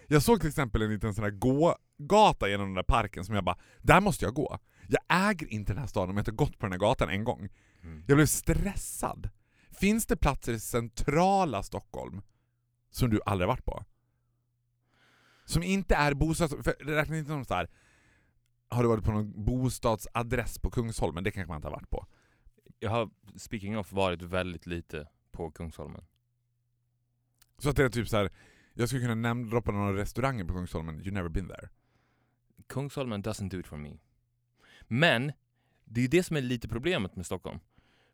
Jag 0.07 0.23
såg 0.23 0.39
till 0.39 0.49
exempel 0.49 0.81
en 0.81 0.89
liten 0.89 1.13
sån 1.13 1.23
här 1.23 1.31
gågata 1.31 2.49
genom 2.49 2.67
den 2.67 2.75
där 2.75 2.83
parken 2.83 3.25
som 3.25 3.35
jag 3.35 3.43
bara, 3.43 3.57
där 3.81 4.01
måste 4.01 4.25
jag 4.25 4.33
gå. 4.33 4.59
Jag 4.87 5.29
äger 5.29 5.47
inte 5.53 5.73
den 5.73 5.79
här 5.79 5.87
staden 5.87 6.09
om 6.09 6.17
jag 6.17 6.21
inte 6.21 6.31
gått 6.31 6.59
på 6.59 6.65
den 6.65 6.71
här 6.71 6.79
gatan 6.79 7.09
en 7.09 7.23
gång. 7.23 7.49
Mm. 7.83 8.03
Jag 8.07 8.17
blev 8.17 8.25
stressad. 8.25 9.29
Finns 9.73 10.05
det 10.05 10.17
platser 10.17 10.53
i 10.53 10.59
centrala 10.59 11.63
Stockholm 11.63 12.21
som 12.89 13.09
du 13.09 13.21
aldrig 13.25 13.47
varit 13.47 13.65
på? 13.65 13.83
Som 15.45 15.63
inte 15.63 15.95
är 15.95 16.13
bostads... 16.13 16.53
Räknas 16.79 17.17
inte 17.17 17.29
som 17.31 17.45
så 17.45 17.53
här. 17.53 17.69
Har 18.69 18.83
du 18.83 18.89
varit 18.89 19.03
på 19.03 19.11
någon 19.11 19.45
bostadsadress 19.45 20.59
på 20.59 20.71
Kungsholmen? 20.71 21.23
Det 21.23 21.31
kanske 21.31 21.47
man 21.47 21.55
inte 21.55 21.67
har 21.67 21.75
varit 21.75 21.89
på. 21.89 22.07
Jag 22.79 22.89
har, 22.89 23.09
speaking 23.35 23.77
of, 23.77 23.91
varit 23.91 24.21
väldigt 24.21 24.65
lite 24.65 25.07
på 25.31 25.51
Kungsholmen. 25.51 26.05
Så 27.57 27.69
att 27.69 27.75
det 27.75 27.83
är 27.83 27.89
typ 27.89 28.07
så 28.09 28.17
här. 28.17 28.31
Jag 28.73 28.89
skulle 28.89 29.01
kunna 29.01 29.15
namedroppa 29.15 29.71
några 29.71 29.97
restauranger 29.97 30.45
på 30.45 30.53
Kungsholmen, 30.53 31.01
you 31.01 31.11
never 31.11 31.29
been 31.29 31.47
there. 31.47 31.69
Kungsholmen 32.67 33.23
doesn't 33.23 33.49
do 33.49 33.59
it 33.59 33.67
for 33.67 33.77
me. 33.77 33.97
Men 34.87 35.31
det 35.85 35.99
är 35.99 36.01
ju 36.01 36.07
det 36.07 36.23
som 36.23 36.37
är 36.37 36.41
lite 36.41 36.67
problemet 36.67 37.15
med 37.15 37.25
Stockholm. 37.25 37.59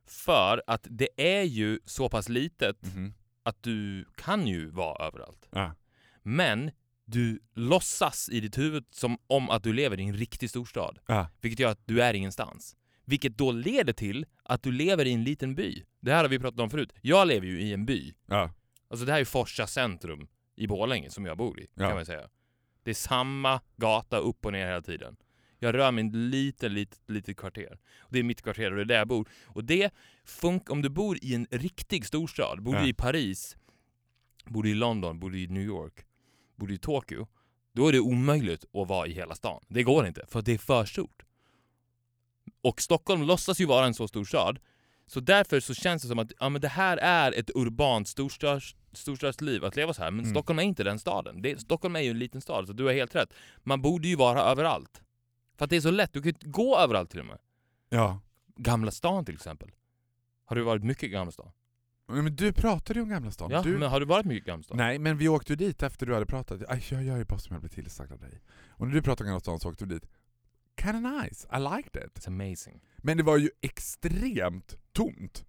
För 0.10 0.64
att 0.68 0.88
det 0.90 1.10
är 1.18 1.44
ju 1.44 1.80
så 1.86 2.10
pass 2.10 2.30
litet 2.30 2.78
Mhm. 2.96 3.14
att 3.44 3.64
du 3.64 4.06
kan 4.18 4.48
ju 4.48 4.70
vara 4.70 5.06
överallt. 5.08 5.48
Ja. 5.52 5.76
Men 6.24 6.72
du 7.06 7.40
låtsas 7.54 8.30
i 8.30 8.40
ditt 8.40 8.58
huvud 8.58 8.86
som 8.92 9.18
om 9.28 9.50
att 9.50 9.64
du 9.64 9.74
lever 9.74 10.00
i 10.00 10.04
en 10.04 10.14
riktig 10.14 10.50
storstad. 10.50 11.00
Ja. 11.08 11.28
Vilket 11.42 11.60
gör 11.60 11.72
att 11.72 11.82
du 11.88 12.02
är 12.02 12.14
ingenstans. 12.14 12.76
Vilket 13.06 13.38
då 13.38 13.52
leder 13.52 13.94
till 13.94 14.26
att 14.44 14.64
du 14.64 14.72
lever 14.72 15.06
i 15.06 15.14
en 15.14 15.24
liten 15.24 15.56
by. 15.56 15.84
Det 16.00 16.12
här 16.14 16.24
har 16.24 16.30
vi 16.30 16.40
pratat 16.40 16.60
om 16.60 16.70
förut. 16.70 16.94
Jag 17.02 17.28
lever 17.28 17.48
ju 17.48 17.62
i 17.62 17.74
en 17.74 17.86
by. 17.86 18.14
Ja. 18.26 18.52
Alltså 18.88 19.06
det 19.06 19.12
här 19.12 19.20
är 19.20 19.26
Forsa 19.26 19.68
centrum 19.68 20.28
i 20.56 20.68
Borlänge 20.68 21.10
som 21.10 21.26
jag 21.26 21.38
bor 21.38 21.60
i, 21.60 21.68
kan 21.78 21.96
man 21.96 22.06
säga. 22.06 22.30
Det 22.84 22.90
är 22.90 22.96
samma 22.96 23.62
gata 23.78 24.18
upp 24.18 24.46
och 24.46 24.52
ner 24.52 24.68
hela 24.68 24.82
tiden. 24.82 25.16
Jag 25.60 25.76
rör 25.76 25.92
mig 25.92 26.04
i 26.04 26.08
ett 26.50 26.62
litet, 26.72 27.00
litet, 27.08 27.38
kvarter. 27.38 27.78
Och 28.00 28.10
det 28.14 28.20
är 28.20 28.24
mitt 28.24 28.42
kvarter 28.42 28.72
och 28.72 28.76
det 28.76 28.82
är 28.82 28.86
där 28.86 28.96
jag 28.98 29.08
bor. 29.08 29.30
Och 29.46 29.64
det 29.64 29.94
funkar, 30.26 30.74
om 30.74 30.82
du 30.82 30.90
bor 30.90 31.18
i 31.22 31.36
en 31.36 31.48
riktig 31.52 32.06
storstad, 32.06 32.62
bor 32.64 32.76
Ja. 32.76 32.82
du 32.82 32.88
i 32.90 32.94
Paris, 32.94 33.58
bor 34.46 34.64
du 34.64 34.70
i 34.70 34.74
London, 34.74 35.20
bor 35.20 35.30
du 35.30 35.40
i 35.42 35.48
New 35.48 35.64
York, 35.64 36.06
bor 36.56 36.68
du 36.68 36.74
i 36.74 36.78
Tokyo, 36.78 37.28
då 37.74 37.88
är 37.88 37.92
det 37.92 38.00
omöjligt 38.00 38.66
att 38.74 38.88
vara 38.88 39.08
i 39.08 39.12
hela 39.14 39.36
stan. 39.36 39.64
Det 39.68 39.84
går 39.84 40.08
inte, 40.08 40.26
för 40.28 40.42
det 40.42 40.54
är 40.54 40.58
för 40.58 40.86
stort. 40.86 41.24
Och 42.62 42.82
Stockholm 42.82 43.22
låtsas 43.24 43.62
ju 43.62 43.66
vara 43.66 43.86
en 43.86 43.94
så 43.94 44.08
stor 44.08 44.26
stad, 44.26 44.60
så 45.08 45.20
därför 45.20 45.60
så 45.60 45.74
känns 45.74 46.02
det 46.02 46.08
som 46.08 46.20
att 46.20 46.32
ja, 46.40 46.50
men 46.50 46.62
det 46.62 46.68
här 46.68 46.98
är 46.98 47.32
ett 47.32 47.50
urbant 47.56 48.08
storstads, 48.08 48.76
storstadsliv 48.94 49.66
att 49.66 49.76
leva 49.76 49.94
så 49.94 50.02
här. 50.04 50.12
Men 50.12 50.20
Mm. 50.20 50.32
Stockholm 50.36 50.60
är 50.60 50.64
inte 50.64 50.84
den 50.84 51.00
staden. 51.00 51.42
Det, 51.42 51.62
Stockholm 51.62 51.96
är 51.96 52.00
ju 52.00 52.10
en 52.10 52.20
liten 52.20 52.42
stad, 52.42 52.68
så 52.68 52.74
du 52.74 52.84
har 52.86 52.94
helt 52.94 53.16
rätt. 53.16 53.34
Man 53.64 53.82
borde 53.82 54.08
ju 54.08 54.16
vara 54.16 54.42
överallt. 54.42 55.02
För 55.60 55.64
att 55.66 55.70
det 55.70 55.76
är 55.76 55.82
så 55.82 55.92
lätt, 55.92 56.14
du 56.14 56.22
kan 56.22 56.34
ju 56.42 56.52
gå 56.52 56.78
överallt 56.78 57.10
till 57.10 57.20
och 57.20 57.26
med. 57.26 57.38
ja. 57.90 58.20
Gamla 58.62 58.92
stan 58.92 59.26
till 59.26 59.36
exempel. 59.36 59.72
Har 60.46 60.56
du 60.56 60.62
varit 60.62 60.84
mycket 60.84 61.04
i 61.04 61.10
Gamla 61.10 61.32
stan? 61.32 61.52
Men 62.08 62.36
du 62.36 62.54
pratade 62.54 63.00
ju 63.00 63.04
om 63.04 63.10
Gamla 63.10 63.32
stan. 63.32 63.52
Ja, 63.52 63.62
du... 63.62 63.78
men 63.78 63.90
har 63.90 64.00
du 64.00 64.06
varit 64.06 64.26
mycket 64.26 64.48
i 64.48 64.50
Gamla 64.50 64.64
stan? 64.64 64.78
Nej, 64.78 65.00
men 65.00 65.18
vi 65.18 65.28
åkte 65.28 65.54
ju 65.54 65.56
dit 65.56 65.84
efter 65.84 66.06
du 66.06 66.14
hade 66.14 66.26
pratat. 66.26 66.62
Aj, 66.68 66.86
jag 66.90 67.04
gör 67.04 67.18
ju 67.18 67.26
bara 67.26 67.40
som 67.40 67.54
jag 67.54 67.62
blir 67.62 67.70
tillsagd 67.70 68.12
av 68.12 68.20
dig. 68.20 68.42
Och 68.70 68.88
när 68.88 68.94
du 68.96 69.02
pratade 69.02 69.24
om 69.24 69.28
Gamla 69.28 69.40
stan 69.40 69.60
så 69.60 69.70
åkte 69.70 69.86
vi 69.86 69.94
dit. 69.94 70.10
Kinda 70.82 71.00
nice, 71.22 71.48
I 71.58 71.60
liked 71.60 72.04
it. 72.06 72.20
It's 72.20 72.28
amazing. 72.28 72.82
Men 72.98 73.18
det 73.18 73.24
var 73.24 73.38
ju 73.38 73.50
extremt 73.62 74.78
tomt. 74.92 75.46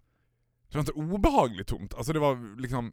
Det 0.69 0.75
var 0.75 0.81
inte 0.81 0.93
obehagligt 0.93 1.67
tomt. 1.69 1.95
Alltså 1.95 2.13
det 2.13 2.19
var 2.19 2.61
liksom... 2.61 2.93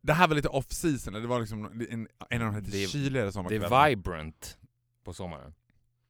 Det 0.00 0.12
här 0.12 0.28
var 0.28 0.34
lite 0.34 0.48
off 0.48 0.72
season, 0.72 1.12
det 1.12 1.26
var 1.26 1.40
liksom 1.40 1.64
en, 1.90 2.08
en 2.30 2.42
av 2.42 2.46
de 2.46 2.54
här 2.54 2.60
Det 2.60 2.70
lite 2.70 2.92
kyligare 2.92 3.26
Det 3.26 3.32
sommarkvällarna. 3.32 3.86
är 3.86 3.90
vibrant 3.90 4.58
på 5.04 5.12
sommaren. 5.12 5.54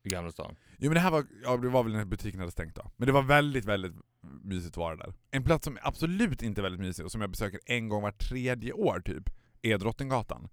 I 0.09 0.15
Gamla 0.15 0.33
stan. 0.33 0.57
Jo 0.79 0.91
men 0.91 0.95
det 0.95 1.01
här 1.01 1.11
var, 1.11 1.27
ja 1.43 1.57
det 1.57 1.69
var 1.69 1.85
väl 1.85 1.93
när 1.93 2.05
butiken 2.05 2.41
hade 2.41 2.53
stängt 2.53 2.75
då. 2.75 2.91
Men 2.97 3.07
det 3.07 3.13
var 3.13 3.23
väldigt, 3.23 3.65
väldigt 3.65 3.93
mysigt 4.21 4.73
att 4.73 4.77
vara 4.77 4.97
där. 4.97 5.15
En 5.31 5.45
plats 5.45 5.65
som 5.65 5.79
absolut 5.83 6.43
inte 6.43 6.61
är 6.61 6.63
väldigt 6.63 6.81
mysig 6.81 7.05
och 7.05 7.13
som 7.13 7.21
jag 7.21 7.31
besöker 7.31 7.61
en 7.67 7.89
gång 7.89 8.03
var 8.03 8.11
tredje 8.11 8.73
år 8.73 9.01
typ, 9.01 9.31
är 9.63 9.79
Drottninggatan. 9.79 10.49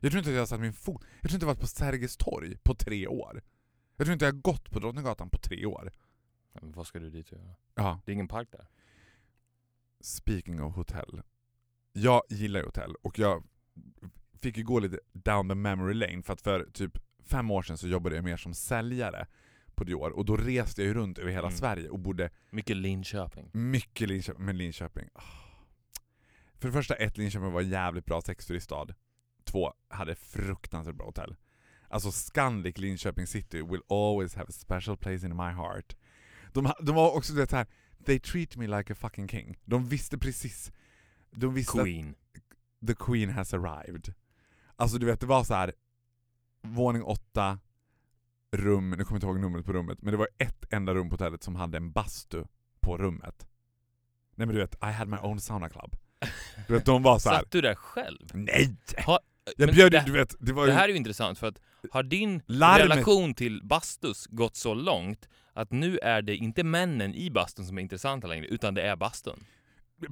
Jag 0.00 0.12
tror 0.12 0.18
inte 0.18 0.30
att 0.30 0.34
jag 0.34 0.40
har 0.40 0.46
satt 0.46 0.60
min 0.60 0.72
fot, 0.72 1.04
jag 1.20 1.30
tror 1.30 1.36
inte 1.36 1.44
jag 1.44 1.48
har 1.48 1.54
varit 1.54 1.60
på 1.60 1.66
Sergels 1.66 2.16
torg 2.16 2.56
på 2.62 2.74
tre 2.74 3.06
år. 3.06 3.42
Jag 3.96 4.06
tror 4.06 4.12
inte 4.12 4.24
jag 4.24 4.32
har 4.32 4.40
gått 4.40 4.70
på 4.70 4.78
Drottninggatan 4.78 5.30
på 5.30 5.38
tre 5.38 5.66
år. 5.66 5.92
Men 6.52 6.72
vad 6.72 6.86
ska 6.86 6.98
du 6.98 7.10
dit 7.10 7.32
och 7.32 7.38
göra? 7.38 7.54
Ja. 7.74 8.00
Det 8.04 8.12
är 8.12 8.14
ingen 8.14 8.28
park 8.28 8.48
där. 8.52 8.68
Speaking 10.00 10.62
of 10.62 10.76
hotell. 10.76 11.22
Jag 11.92 12.22
gillar 12.28 12.60
ju 12.60 12.66
hotell 12.66 12.94
och 13.02 13.18
jag 13.18 13.46
fick 14.42 14.56
ju 14.56 14.64
gå 14.64 14.78
lite 14.78 15.00
down 15.12 15.48
the 15.48 15.54
memory 15.54 15.94
lane 15.94 16.22
för 16.22 16.32
att 16.32 16.40
för 16.40 16.70
typ 16.72 16.98
fem 17.30 17.50
år 17.50 17.62
sedan 17.62 17.78
så 17.78 17.88
jobbade 17.88 18.16
jag 18.16 18.24
mer 18.24 18.36
som 18.36 18.54
säljare 18.54 19.26
på 19.74 19.84
Dior 19.84 20.10
och 20.10 20.24
då 20.24 20.36
reste 20.36 20.80
jag 20.82 20.86
ju 20.88 20.94
runt 20.94 21.18
över 21.18 21.30
hela 21.30 21.46
Mm. 21.46 21.58
Sverige 21.58 21.88
och 21.88 21.98
bodde 21.98 22.30
Mycket 22.50 22.76
Linköping. 22.76 23.50
mycket 23.52 24.08
Linköping, 24.08 24.44
med 24.44 24.56
Linköping. 24.56 25.08
Ah. 25.12 25.22
För 26.58 26.68
det 26.68 26.72
första, 26.72 26.94
ett 26.94 27.18
Linköping 27.18 27.52
var 27.52 27.60
en 27.60 27.68
jävligt 27.68 28.04
bra 28.04 28.20
sexturiststad. 28.20 28.86
Två, 29.44 29.72
hade 29.88 30.14
fruktansvärt 30.14 30.94
bra 30.94 31.06
hotell. 31.06 31.36
Alltså 31.88 32.12
Scandic 32.12 32.78
Linköping 32.78 33.26
city 33.26 33.62
will 33.62 33.80
always 33.88 34.34
have 34.34 34.46
a 34.48 34.52
special 34.52 34.96
place 34.96 35.26
in 35.26 35.36
my 35.36 35.50
heart. 35.52 35.96
De, 36.52 36.72
de 36.80 36.94
var 36.94 37.16
också 37.16 37.32
det 37.32 37.52
här. 37.52 37.66
they 38.04 38.18
treat 38.20 38.56
me 38.56 38.66
like 38.78 38.92
a 38.92 38.96
fucking 38.96 39.28
king. 39.28 39.58
De 39.64 39.88
visste 39.88 40.18
precis. 40.18 40.72
De 41.30 41.54
visste 41.54 41.82
Queen. 41.82 42.14
the 42.86 42.94
queen 42.94 43.30
has 43.30 43.54
arrived. 43.54 44.14
Alltså 44.76 44.98
du 44.98 45.06
vet, 45.06 45.20
det 45.20 45.26
var 45.26 45.44
så 45.44 45.54
här 45.54 45.72
våning 46.62 47.02
åtta, 47.02 47.58
rum, 48.52 48.90
nu 48.90 48.96
kommer 48.96 49.06
jag 49.10 49.16
inte 49.16 49.26
ihåg 49.26 49.40
numret 49.40 49.66
på 49.66 49.72
rummet, 49.72 49.98
men 50.02 50.12
det 50.12 50.16
var 50.18 50.28
ett 50.38 50.64
enda 50.72 50.94
rum 50.94 51.08
på 51.08 51.14
hotellet 51.14 51.42
som 51.42 51.54
hade 51.56 51.76
en 51.76 51.92
bastu 51.92 52.44
på 52.80 52.96
rummet. 52.98 53.46
Nej 54.34 54.46
men 54.46 54.56
du 54.56 54.60
vet, 54.62 54.74
I 54.74 54.86
had 54.92 55.08
my 55.08 55.16
own 55.16 55.40
sauna 55.40 55.68
club. 55.68 55.96
Du 56.68 56.74
vet, 56.74 56.84
de 56.86 57.02
var 57.02 57.18
så 57.18 57.28
här. 57.30 57.38
Satt 57.38 57.50
du 57.50 57.60
där 57.60 57.74
själv? 57.74 58.28
nej! 58.34 58.76
Ha, 59.06 59.20
Jag 59.56 59.70
bjöd 59.74 59.92
det- 59.92 60.02
du 60.06 60.12
vet, 60.12 60.34
det 60.40 60.52
var 60.52 60.66
Det 60.66 60.72
ju 60.72 60.78
här 60.78 60.84
är 60.84 60.88
ju 60.88 60.96
intressant 60.96 61.38
för 61.38 61.46
att 61.46 61.60
har 61.90 62.02
din 62.02 62.42
larmet. 62.46 62.80
relation 62.84 63.34
till 63.34 63.60
bastus 63.64 64.26
gått 64.26 64.56
så 64.56 64.74
långt 64.74 65.28
att 65.52 65.70
nu 65.72 65.98
är 65.98 66.22
det 66.22 66.36
inte 66.36 66.64
männen 66.64 67.14
i 67.14 67.30
bastun 67.30 67.66
som 67.66 67.78
är 67.78 67.82
intressanta 67.82 68.26
längre, 68.26 68.46
utan 68.46 68.74
det 68.74 68.82
är 68.82 68.96
bastun. 68.96 69.44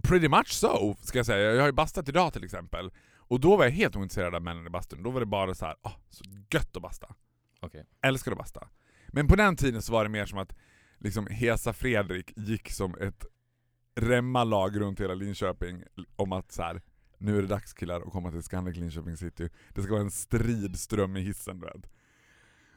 Pretty 0.02 0.28
much 0.28 0.48
so, 0.52 0.96
ska 1.02 1.18
jag 1.18 1.26
säga. 1.26 1.50
Jag 1.52 1.60
har 1.60 1.66
ju 1.66 1.72
bastat 1.72 2.08
idag 2.08 2.32
till 2.32 2.44
exempel. 2.44 2.90
Och 3.28 3.40
då 3.40 3.56
var 3.56 3.64
jag 3.64 3.73
helt 3.73 3.97
ointresserad 3.97 4.35
av 4.35 4.42
männen 4.42 4.66
i 4.66 4.70
bastun. 4.70 5.02
Då 5.02 5.11
var 5.11 5.20
det 5.20 5.26
bara 5.26 5.54
så 5.54 5.66
här, 5.66 5.76
ah, 5.82 5.92
så 6.08 6.25
gött 6.50 6.76
att 6.76 6.82
basta. 6.82 7.14
Okej. 7.61 7.87
Älskar 8.02 8.32
att 8.32 8.38
basta. 8.38 8.68
Men 9.08 9.26
på 9.26 9.37
den 9.37 9.56
tiden 9.56 9.82
så 9.82 9.92
var 9.92 10.04
det 10.04 10.11
mer 10.11 10.26
som 10.26 10.38
att 10.38 10.56
liksom 10.99 11.26
Hesa 11.26 11.73
Fredrik 11.73 12.32
gick 12.37 12.70
som 12.70 12.94
ett 12.94 13.26
remmalag 14.00 14.80
runt 14.80 15.00
hela 15.00 15.14
Linköping 15.14 15.85
om 16.16 16.32
att 16.32 16.52
så 16.52 16.62
här, 16.62 16.82
nu 17.18 17.38
är 17.38 17.42
det 17.42 17.49
dags 17.49 17.75
killar 17.75 18.00
att 18.00 18.12
komma 18.12 18.30
till 18.30 18.42
Scandic 18.42 18.76
Linköping 18.76 19.16
city. 19.16 19.49
Det 19.75 19.82
ska 19.82 19.92
vara 19.92 20.02
en 20.02 20.11
stridström 20.11 21.16
i 21.16 21.20
hissen 21.20 21.61
du 21.61 21.66
vet. 21.66 21.90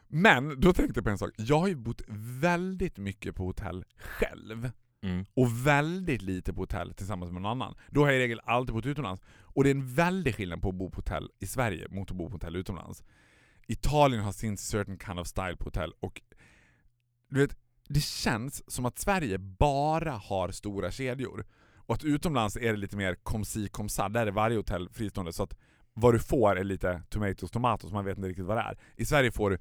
Men 0.08 0.60
då 0.60 0.72
tänkte 0.72 0.98
jag 0.98 1.04
på 1.04 1.10
en 1.10 1.18
sak, 1.18 1.30
jag 1.36 1.58
har 1.58 1.68
ju 1.68 1.76
bott 1.76 2.02
väldigt 2.40 2.98
mycket 2.98 3.34
på 3.36 3.44
hotell 3.44 3.84
själv 3.96 4.70
Mm. 5.02 5.24
och 5.34 5.66
väldigt 5.66 6.22
lite 6.22 6.52
på 6.52 6.60
hotell 6.60 6.94
tillsammans 6.94 7.32
med 7.32 7.42
någon 7.42 7.50
annan. 7.50 7.74
Då 7.90 8.00
har 8.00 8.06
jag 8.06 8.16
i 8.16 8.22
regel 8.22 8.40
alltid 8.44 8.74
bott 8.74 8.86
utomlands. 8.86 9.22
Och 9.40 9.64
det 9.64 9.70
är 9.70 9.74
en 9.74 9.94
väldig 9.94 10.34
skillnad 10.34 10.62
på 10.62 10.68
att 10.68 10.74
bo 10.74 10.90
på 10.90 10.96
hotell 10.96 11.30
i 11.38 11.46
Sverige 11.46 11.88
mot 11.90 12.10
att 12.10 12.16
bo 12.16 12.26
på 12.26 12.32
hotell 12.32 12.56
utomlands. 12.56 13.04
Italien 13.66 14.22
har 14.22 14.32
sin 14.32 14.56
certain 14.56 14.98
kind 14.98 15.20
of 15.20 15.26
style 15.26 15.56
på 15.56 15.64
hotell 15.64 15.92
och 16.00 16.22
du 17.28 17.40
vet, 17.40 17.56
det 17.88 18.00
känns 18.02 18.72
som 18.72 18.86
att 18.86 18.98
Sverige 18.98 19.38
bara 19.38 20.12
har 20.12 20.50
stora 20.50 20.90
kedjor. 20.90 21.44
Och 21.76 21.94
att 21.94 22.04
utomlands 22.04 22.56
är 22.56 22.72
det 22.72 22.76
lite 22.76 22.96
mer 22.96 23.14
kom 23.14 23.44
si 23.44 23.68
kom 23.68 23.88
sa, 23.88 24.08
där 24.08 24.26
är 24.26 24.30
varje 24.30 24.56
hotell 24.56 24.88
fristående 24.92 25.32
så 25.32 25.42
att 25.42 25.56
vad 25.94 26.14
du 26.14 26.18
får 26.18 26.58
är 26.58 26.64
lite 26.64 27.02
tomatoes 27.10 27.50
tomatos, 27.50 27.92
man 27.92 28.04
vet 28.04 28.16
inte 28.16 28.28
riktigt 28.28 28.44
vad 28.44 28.56
det 28.56 28.62
är. 28.62 28.78
I 28.96 29.04
Sverige 29.04 29.32
får 29.32 29.50
du, 29.50 29.58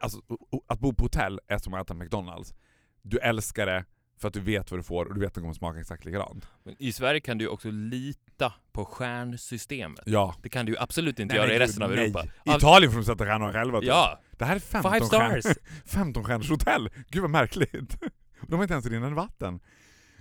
alltså 0.00 0.20
att 0.66 0.80
bo 0.80 0.94
på 0.94 1.04
hotell 1.04 1.40
är 1.48 1.58
som 1.58 1.74
att 1.74 1.86
äta 1.86 1.94
McDonalds. 1.94 2.54
Du 3.02 3.18
älskar 3.18 3.66
det 3.66 3.84
för 4.22 4.28
att 4.28 4.34
du 4.34 4.40
vet 4.40 4.70
vad 4.70 4.80
du 4.80 4.84
får 4.84 5.06
och 5.06 5.14
du 5.14 5.20
vet 5.20 5.26
att 5.28 5.34
det 5.34 5.40
kommer 5.40 5.54
smaka 5.54 5.80
exakt 5.80 6.04
likadant. 6.04 6.46
Men 6.62 6.74
I 6.78 6.92
Sverige 6.92 7.20
kan 7.20 7.38
du 7.38 7.44
ju 7.44 7.48
också 7.48 7.70
lita 7.70 8.52
på 8.72 8.84
stjärnsystemet. 8.84 10.02
Ja. 10.06 10.34
Det 10.42 10.48
kan 10.48 10.66
du 10.66 10.72
ju 10.72 10.78
absolut 10.78 11.18
inte 11.18 11.34
Nej, 11.34 11.36
göra 11.36 11.46
men 11.46 11.56
i 11.56 11.58
resten 11.58 11.82
av 11.82 11.90
nej. 11.90 11.98
Europa. 12.04 12.24
I 12.44 12.50
Italien 12.56 12.92
får 12.92 12.98
de 12.98 13.04
sätta 13.04 13.24
stjärnor 13.24 13.52
själva. 13.52 13.80
typ. 13.80 13.88
Ja, 13.88 14.20
Det 14.30 14.44
här 14.44 14.56
är 14.56 14.60
15 14.60 14.92
five 14.92 15.06
stars! 15.06 15.44
15 15.86 16.24
stjärnors 16.24 16.50
hotell. 16.50 16.90
Gud 17.08 17.22
vad 17.22 17.30
märkligt. 17.30 17.96
De 18.48 18.54
har 18.54 18.62
inte 18.62 18.74
ens 18.74 18.86
rinnande 18.86 19.16
vatten. 19.16 19.60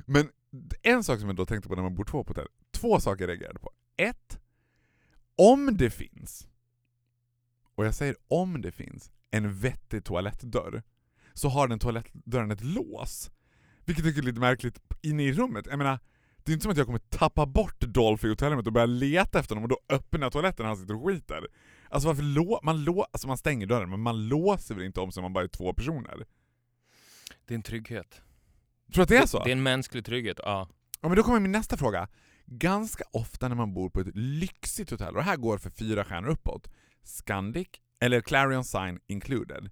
Men 0.06 0.30
en 0.82 1.04
sak 1.04 1.20
som 1.20 1.30
jag 1.30 1.36
då 1.36 1.46
tänkte 1.46 1.70
på 1.70 1.76
när 1.76 1.84
man 1.84 1.96
bor 1.96 2.04
två 2.04 2.24
på 2.24 2.30
hotell. 2.30 2.48
Två 2.72 3.00
saker 3.00 3.22
jag 3.24 3.30
reagerade 3.30 3.60
på. 3.60 3.72
ett, 3.98 4.40
om 5.36 5.78
det 5.78 5.90
finns, 5.90 6.48
och 7.76 7.86
jag 7.86 7.96
säger 7.96 8.16
om 8.28 8.62
det 8.62 8.72
finns, 8.72 9.12
en 9.32 9.54
vettig 9.60 10.04
toalettdörr, 10.04 10.84
så 11.34 11.50
har 11.50 11.68
den 11.68 11.80
toalettdörren 11.80 12.52
ett 12.52 12.64
lås. 12.64 13.32
Vilket 13.92 14.06
jag 14.06 14.14
tycker 14.16 14.28
är 14.28 14.32
lite 14.32 14.40
märkligt 14.40 14.80
inne 15.02 15.24
i 15.24 15.34
rummet. 15.34 15.66
Jag 15.70 15.78
menar, 15.78 16.00
det 16.44 16.52
är 16.52 16.54
inte 16.54 16.64
som 16.64 16.72
att 16.72 16.78
jag 16.78 16.86
kommer 16.86 17.00
tappa 17.00 17.46
bort 17.46 17.80
Dolph 17.80 18.26
i 18.26 18.30
hotellrummet 18.30 18.68
och 18.68 18.74
börja 18.74 18.86
leta 18.86 19.40
efter 19.40 19.56
honom 19.56 19.64
och 19.64 19.70
då 19.70 19.96
öppna 19.96 20.30
toaletten 20.30 20.64
när 20.64 20.68
han 20.68 20.78
sitter 20.78 20.96
och 20.96 21.06
skiter. 21.06 21.48
Alltså 21.90 22.08
varför 22.08 22.24
lå 22.24 22.60
man, 22.64 22.84
lå 22.84 23.08
alltså 23.12 23.28
man 23.28 23.38
stänger 23.38 23.68
dörren, 23.68 23.90
men 23.90 24.00
man 24.00 24.28
låser 24.28 24.76
väl 24.76 24.84
inte 24.84 25.00
om 25.00 25.12
sig 25.12 25.22
om 25.22 25.24
man 25.24 25.34
bara 25.34 25.44
är 25.44 25.48
två 25.48 25.74
personer? 25.74 26.26
Det 27.46 27.54
är 27.54 27.56
en 27.56 27.64
trygghet. 27.64 28.22
Tror 28.94 28.96
du 28.96 29.02
att 29.02 29.10
det 29.10 29.18
är 29.18 29.26
så? 29.26 29.44
Det 29.44 29.50
är 29.50 29.56
en 29.56 29.64
mänsklig 29.64 30.06
trygghet, 30.06 30.40
ja. 30.44 30.70
Ja 31.02 31.08
men 31.08 31.18
då 31.18 31.24
kommer 31.24 31.40
min 31.40 31.52
nästa 31.52 31.78
fråga. 31.78 32.08
Ganska 32.46 33.04
ofta 33.12 33.48
när 33.48 33.56
man 33.56 33.74
bor 33.74 33.90
på 33.90 34.00
ett 34.00 34.16
lyxigt 34.16 34.92
hotell, 34.92 35.08
och 35.08 35.16
det 35.16 35.30
här 35.30 35.38
går 35.38 35.58
för 35.58 35.70
fyra 35.70 36.06
stjärnor 36.06 36.30
uppåt, 36.30 36.72
Scandic, 37.04 37.68
eller 38.00 38.22
Clarion 38.22 38.64
Sign 38.64 39.00
included, 39.08 39.70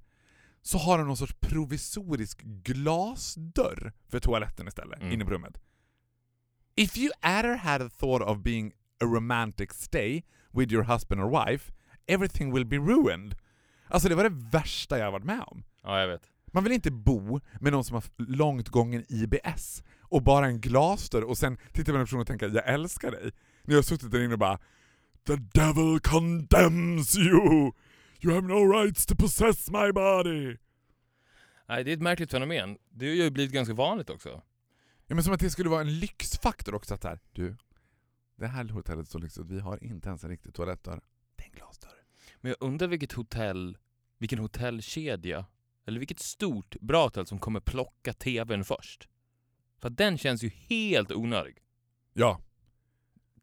så 0.69 0.77
har 0.77 0.97
de 0.97 1.07
någon 1.07 1.17
sorts 1.17 1.33
provisorisk 1.39 2.41
glasdörr 2.43 3.93
för 4.09 4.19
toaletten 4.19 4.67
istället, 4.67 4.99
Mm. 5.01 5.11
inne 5.13 5.25
på 5.25 5.31
rummet. 5.31 5.61
If 6.75 6.97
you 6.97 7.11
ever 7.21 7.55
had 7.55 7.81
a 7.81 7.89
thought 7.99 8.21
of 8.27 8.37
being 8.37 8.71
a 9.03 9.05
romantic 9.05 9.73
stay 9.73 10.23
with 10.53 10.73
your 10.73 10.83
husband 10.83 11.21
or 11.21 11.45
wife, 11.45 11.71
everything 12.07 12.53
will 12.53 12.65
be 12.65 12.77
ruined. 12.77 13.35
Alltså 13.87 14.09
det 14.09 14.15
var 14.15 14.23
det 14.23 14.49
värsta 14.51 14.97
jag 14.99 15.11
varit 15.11 15.25
med 15.25 15.41
om. 15.47 15.63
Ja, 15.83 15.99
jag 15.99 16.07
vet. 16.07 16.21
Man 16.53 16.63
vill 16.63 16.73
inte 16.73 16.91
bo 16.91 17.39
med 17.59 17.71
någon 17.73 17.83
som 17.83 17.93
har 17.93 18.03
långt 18.17 18.69
gången 18.69 19.05
IBS 19.09 19.83
och 20.01 20.23
bara 20.23 20.45
en 20.47 20.61
glasdörr 20.61 21.21
och 21.23 21.37
sen 21.37 21.57
titta 21.73 21.91
på 21.91 21.97
den 21.97 22.05
personen 22.05 22.21
och 22.21 22.27
tänka 22.27 22.47
jag 22.47 22.67
älskar 22.67 23.11
dig. 23.11 23.31
När 23.63 23.73
jag 23.73 23.77
har 23.77 23.83
suttit 23.83 24.11
där 24.11 24.23
inne 24.23 24.33
och 24.33 24.39
bara 24.39 24.59
The 25.27 25.35
devil 25.35 25.99
condemns 25.99 27.17
you! 27.17 27.71
You 28.21 28.33
have 28.33 28.47
no 28.47 28.71
rights 28.71 29.05
to 29.05 29.15
possess 29.15 29.69
my 29.69 29.91
body! 29.91 30.57
Nej, 31.67 31.83
det 31.83 31.91
är 31.91 31.93
ett 31.93 32.01
märkligt 32.01 32.31
fenomen. 32.31 32.77
Det 32.89 33.07
har 33.07 33.15
ju 33.15 33.29
blivit 33.29 33.53
ganska 33.53 33.73
vanligt 33.73 34.09
också. 34.09 34.41
Ja 35.07 35.15
men 35.15 35.23
som 35.23 35.33
att 35.33 35.39
det 35.39 35.49
skulle 35.49 35.69
vara 35.69 35.81
en 35.81 35.99
lyxfaktor 35.99 36.75
också 36.75 36.93
att 36.93 37.03
här, 37.03 37.19
du, 37.31 37.57
det 38.35 38.47
här 38.47 38.65
hotellet 38.65 39.07
är 39.07 39.11
så 39.11 39.17
lyxigt 39.17 39.45
vi 39.47 39.59
har 39.59 39.83
inte 39.83 40.09
ens 40.09 40.23
en 40.23 40.29
riktig 40.29 40.53
toalettdörr. 40.53 41.01
Det 41.35 41.43
är 41.43 41.47
en 41.47 41.53
glasdörr. 41.55 42.03
Men 42.41 42.49
jag 42.49 42.67
undrar 42.67 42.87
vilket 42.87 43.11
hotell, 43.11 43.77
vilken 44.17 44.39
hotellkedja, 44.39 45.45
eller 45.85 45.99
vilket 45.99 46.19
stort 46.19 46.75
bra 46.79 47.03
hotell 47.03 47.25
som 47.25 47.39
kommer 47.39 47.59
plocka 47.59 48.13
TVn 48.13 48.63
först. 48.63 49.09
För 49.77 49.89
den 49.89 50.17
känns 50.17 50.43
ju 50.43 50.49
helt 50.49 51.11
onödig. 51.11 51.57
Ja, 52.13 52.41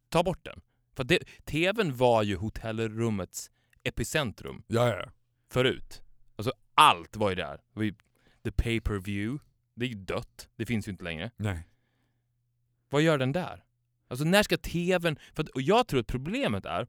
Ta 0.08 0.22
bort 0.22 0.44
den. 0.44 0.60
För 0.92 1.04
det, 1.04 1.18
TVn 1.44 1.96
var 1.96 2.22
ju 2.22 2.36
hotellrummets 2.36 3.50
epicentrum 3.88 4.62
ja, 4.66 4.88
ja. 4.88 5.10
förut. 5.50 6.02
Alltså 6.36 6.52
allt 6.74 7.16
var 7.16 7.30
ju 7.30 7.36
där. 7.36 7.56
Det 7.56 7.72
var 7.72 7.82
ju 7.82 7.94
the 8.44 8.50
pay-per-view. 8.50 9.44
Det 9.74 9.84
är 9.84 9.88
ju 9.88 9.94
dött. 9.94 10.48
Det 10.56 10.66
finns 10.66 10.88
ju 10.88 10.92
inte 10.92 11.04
längre. 11.04 11.30
Nej. 11.36 11.68
Vad 12.88 13.02
gör 13.02 13.18
den 13.18 13.32
där? 13.32 13.64
Alltså 14.08 14.24
när 14.24 14.42
ska 14.42 14.56
TVn... 14.56 15.18
För 15.34 15.42
att, 15.42 15.48
och 15.48 15.62
jag 15.62 15.88
tror 15.88 16.00
att 16.00 16.06
problemet 16.06 16.66
är 16.66 16.86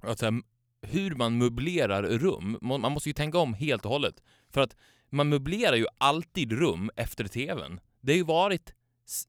att 0.00 0.18
så 0.18 0.24
här, 0.26 0.42
hur 0.82 1.14
man 1.14 1.38
möblerar 1.38 2.02
rum. 2.02 2.58
Man 2.62 2.92
måste 2.92 3.08
ju 3.08 3.12
tänka 3.12 3.38
om 3.38 3.54
helt 3.54 3.84
och 3.84 3.90
hållet. 3.90 4.22
För 4.50 4.60
att 4.60 4.76
man 5.10 5.28
möblerar 5.28 5.76
ju 5.76 5.86
alltid 5.98 6.52
rum 6.52 6.90
efter 6.96 7.24
TVn. 7.24 7.80
Det 8.00 8.12
har 8.12 8.16
ju 8.16 8.24
varit 8.24 8.74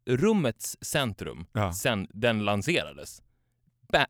rummets 0.05 0.77
centrum 0.81 1.45
Ja. 1.53 1.73
sen 1.73 2.07
den 2.09 2.45
lanserades. 2.45 3.22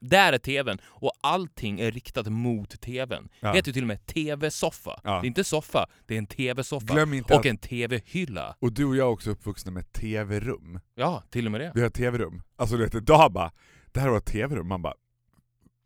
Där 0.01 0.33
är 0.33 0.37
TVn 0.37 0.77
och 0.85 1.11
allting 1.21 1.79
är 1.79 1.91
riktat 1.91 2.27
mot 2.27 2.81
TVn. 2.81 3.29
Ja. 3.39 3.51
Det 3.51 3.57
heter 3.57 3.69
ju 3.69 3.73
till 3.73 3.83
och 3.83 3.87
med 3.87 4.05
TV-soffa. 4.05 5.01
Ja. 5.03 5.11
Det 5.11 5.25
är 5.25 5.27
inte 5.27 5.43
soffa, 5.43 5.85
det 6.05 6.13
är 6.13 6.17
en 6.17 6.27
TV-soffa. 6.27 6.93
Och 7.25 7.31
att, 7.31 7.45
en 7.45 7.57
TV-hylla. 7.57 8.55
och 8.59 8.73
du 8.73 8.85
och 8.85 8.95
jag 8.95 9.07
är 9.07 9.11
också 9.11 9.29
uppvuxna 9.29 9.71
med 9.71 9.93
TV-rum. 9.93 10.79
Ja, 10.95 11.23
till 11.29 11.45
och 11.45 11.51
med 11.51 11.61
det. 11.61 11.71
Vi 11.75 11.81
har 11.81 11.89
tv-rum. 11.89 12.41
Alltså 12.55 12.77
du 12.77 12.83
vet, 12.83 12.95
idag 12.95 13.31
bara, 13.31 13.51
det 13.91 13.99
här 13.99 14.09
var 14.09 14.17
ett 14.17 14.25
tv-rum. 14.25 14.67
Man 14.67 14.81
bara, 14.81 14.93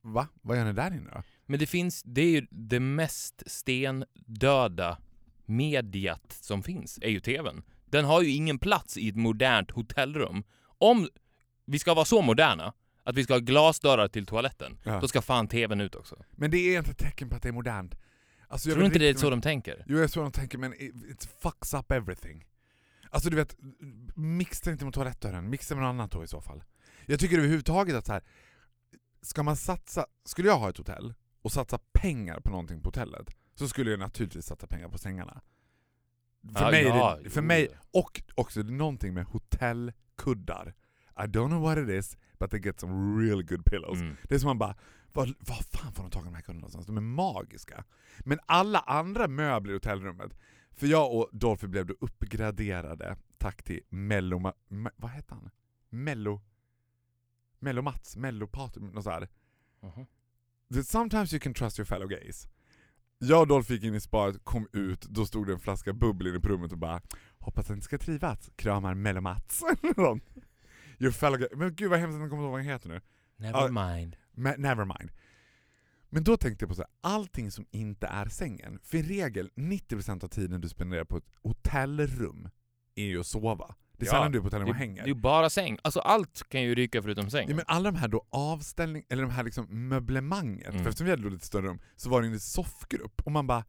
va? 0.03 0.27
Vad 0.41 0.57
gör 0.57 0.65
ni 0.65 0.73
där 0.73 0.91
inne 0.91 1.09
då? 1.13 1.23
Men 1.45 1.59
det 1.59 1.65
finns, 1.67 2.03
det 2.03 2.21
är 2.21 2.29
ju 2.29 2.47
det 2.49 2.79
mest 2.79 3.43
stendöda 3.45 4.97
mediat 5.45 6.37
som 6.41 6.63
finns, 6.63 6.99
är 7.01 7.09
ju 7.09 7.19
TVn. 7.19 7.63
Den 7.85 8.05
har 8.05 8.21
ju 8.21 8.29
ingen 8.29 8.59
plats 8.59 8.97
i 8.97 9.09
ett 9.09 9.15
modernt 9.15 9.71
hotellrum. 9.71 10.43
Om 10.77 11.07
vi 11.65 11.79
ska 11.79 11.93
vara 11.93 12.05
så 12.05 12.21
moderna 12.21 12.73
att 13.09 13.15
vi 13.15 13.23
ska 13.23 13.33
ha 13.33 13.39
glasdörrar 13.39 14.07
till 14.07 14.25
toaletten, 14.25 14.77
Ja. 14.83 14.99
då 14.99 15.07
ska 15.07 15.21
fan 15.21 15.47
TVn 15.47 15.81
ut 15.81 15.95
också. 15.95 16.15
Men 16.31 16.51
det 16.51 16.57
är 16.57 16.77
inte 16.77 16.91
ett 16.91 16.97
tecken 16.97 17.29
på 17.29 17.35
att 17.35 17.41
det 17.41 17.49
är 17.49 17.53
modernt. 17.53 17.95
Alltså, 18.47 18.69
Tror 18.69 18.79
du 18.79 18.85
inte 18.85 18.99
det 18.99 19.09
är 19.09 19.13
så 19.13 19.29
de 19.29 19.41
tänker? 19.41 19.83
Jo, 19.87 19.95
jag 19.95 20.03
är 20.03 20.07
så 20.07 20.21
de 20.21 20.31
tänker, 20.31 20.57
men 20.57 20.73
it, 20.73 20.95
it 21.09 21.29
fucks 21.41 21.73
up 21.73 21.91
everything. 21.91 22.45
Alltså 23.09 23.29
du 23.29 23.35
vet, 23.35 23.55
mixa 24.15 24.71
inte 24.71 24.85
med 24.85 24.93
toalettdörren, 24.93 25.49
mixa 25.49 25.75
med 25.75 25.83
något 25.83 25.89
annat 25.89 26.11
då 26.11 26.23
i 26.23 26.27
så 26.27 26.41
fall. 26.41 26.63
Jag 27.05 27.19
tycker 27.19 27.37
överhuvudtaget 27.37 27.95
att 27.95 28.05
så 28.05 28.13
här, 28.13 28.23
ska 29.21 29.43
man 29.43 29.55
satsa, 29.57 30.05
skulle 30.25 30.47
jag 30.47 30.57
ha 30.59 30.69
ett 30.69 30.77
hotell 30.77 31.13
och 31.41 31.51
satsa 31.51 31.79
pengar 31.93 32.39
på 32.39 32.49
någonting 32.51 32.81
på 32.81 32.87
hotellet, 32.87 33.29
så 33.55 33.67
skulle 33.67 33.91
jag 33.91 33.99
naturligtvis 33.99 34.45
satsa 34.45 34.67
pengar 34.67 34.89
på 34.89 34.97
sängarna. 34.97 35.41
För 36.57 36.65
Ja, 36.65 36.71
mig, 36.71 36.83
ja, 36.83 37.19
det, 37.23 37.29
för 37.29 37.41
jo. 37.41 37.47
mig, 37.47 37.69
och 37.91 38.21
också 38.35 38.59
någonting 38.59 39.13
med 39.13 39.25
hotellkuddar. 39.25 40.73
I 41.17 41.21
don't 41.21 41.47
know 41.47 41.61
what 41.61 41.77
it 41.77 41.89
is, 41.89 42.17
but 42.39 42.51
they 42.51 42.59
get 42.59 42.79
some 42.79 43.21
real 43.21 43.43
good 43.43 43.65
pillows. 43.65 43.99
Mm. 44.01 44.15
Det 44.23 44.35
är 44.35 44.39
som 44.39 44.47
man 44.47 44.57
bara, 44.57 44.75
vad, 45.13 45.33
vad 45.39 45.65
fan 45.65 45.93
får 45.93 46.03
de 46.03 46.11
tag 46.11 46.21
i 46.21 46.25
de 46.25 46.35
här 46.35 46.41
kunderna 46.41 46.59
någonstans? 46.61 46.85
De 46.85 46.97
är 46.97 47.01
magiska. 47.01 47.83
Men 48.19 48.39
alla 48.45 48.79
andra 48.79 49.27
möbler 49.27 49.71
i 49.71 49.75
hotellrummet, 49.75 50.37
för 50.71 50.87
jag 50.87 51.13
och 51.15 51.29
Dolphy 51.31 51.67
blev 51.67 51.85
då 51.85 51.95
uppgraderade, 51.99 53.17
tack 53.37 53.63
till 53.63 53.79
Mello, 53.89 54.53
vad 54.95 55.11
heter 55.11 55.35
han? 55.35 55.49
Mello, 55.89 56.41
Mello 57.59 57.81
Mats, 57.81 58.17
Mello 58.17 58.47
Patrik, 58.47 58.93
något 58.93 59.03
så 59.03 59.09
här. 59.09 59.27
Mhm. 59.81 60.05
The- 60.73 60.83
Sometimes 60.83 61.33
you 61.33 61.39
can 61.39 61.53
trust 61.53 61.79
your 61.79 61.85
fellow 61.85 62.07
gays. 62.07 62.47
Jag 63.19 63.41
och 63.41 63.47
Dolph 63.47 63.71
gick 63.71 63.83
in 63.83 63.95
i 63.95 63.99
sparet, 64.01 64.43
kom 64.43 64.67
ut, 64.73 65.01
då 65.01 65.25
stod 65.25 65.47
det 65.47 65.53
en 65.53 65.59
flaska 65.59 65.93
bubbel 65.93 66.27
inne 66.27 66.39
på 66.39 66.47
rummet 66.49 66.71
och 66.71 66.77
bara 66.77 67.01
Hoppas 67.39 67.69
att 67.69 67.75
ni 67.75 67.81
ska 67.81 67.97
trivas, 67.97 68.49
kramar 68.55 68.93
Mello 68.93 69.21
Mats. 69.21 69.63
your 70.99 71.11
fellow 71.11 71.39
gay. 71.39 71.47
Men 71.55 71.75
gud 71.75 71.89
vad 71.89 71.99
hemskt 71.99 72.15
att 72.15 72.21
jag 72.21 72.29
kommer 72.29 72.43
ihåg 72.43 72.51
vad 72.51 72.59
han 72.59 72.69
heter 72.69 72.89
nu. 72.89 73.01
Never 73.37 73.59
Ja. 73.59 73.67
mind. 73.95 74.15
Me- 74.35 74.57
never 74.57 74.85
mind. 74.85 75.11
Men 76.09 76.23
då 76.23 76.37
tänkte 76.37 76.63
jag 76.63 76.69
på 76.69 76.75
så 76.75 76.81
här, 76.81 76.91
allting 77.01 77.51
som 77.51 77.65
inte 77.71 78.07
är 78.07 78.25
sängen. 78.25 78.79
För 78.83 78.97
i 78.97 79.01
regel, 79.03 79.49
90% 79.55 80.23
av 80.23 80.27
tiden 80.27 80.61
du 80.61 80.69
spenderar 80.69 81.05
på 81.05 81.17
ett 81.17 81.29
hotellrum 81.43 82.49
är 82.95 83.05
ju 83.05 83.19
att 83.19 83.27
sova. 83.27 83.75
Det 83.97 84.03
är 84.03 84.07
Ja, 84.07 84.11
sällan 84.11 84.31
du 84.31 84.37
är 84.37 84.41
på 84.41 84.45
hotellrum 84.45 84.67
och 84.69 84.73
det 84.75 84.77
är 84.83 84.87
hänger. 84.87 85.05
ju 85.07 85.13
bara 85.13 85.49
säng. 85.49 85.77
Alltså 85.83 85.99
allt 85.99 86.49
kan 86.49 86.61
ju 86.61 86.75
ryka 86.75 87.01
förutom 87.01 87.29
sängen. 87.29 87.49
Ja, 87.49 87.55
men 87.55 87.65
alla 87.67 87.91
de 87.91 87.97
här 87.97 88.07
då 88.07 88.25
avställning, 88.29 89.03
eller 89.09 89.23
de 89.23 89.31
här 89.31 89.43
liksom 89.43 89.89
möblemanget, 89.89 90.67
Mm. 90.69 90.83
för 90.83 90.89
eftersom 90.89 91.05
vi 91.05 91.11
hade 91.11 91.29
lite 91.29 91.45
större 91.45 91.67
rum, 91.67 91.79
så 91.95 92.09
var 92.09 92.21
det 92.21 92.27
en 92.27 92.39
soffgrupp, 92.39 93.21
och 93.25 93.31
man 93.31 93.47
bara 93.47 93.65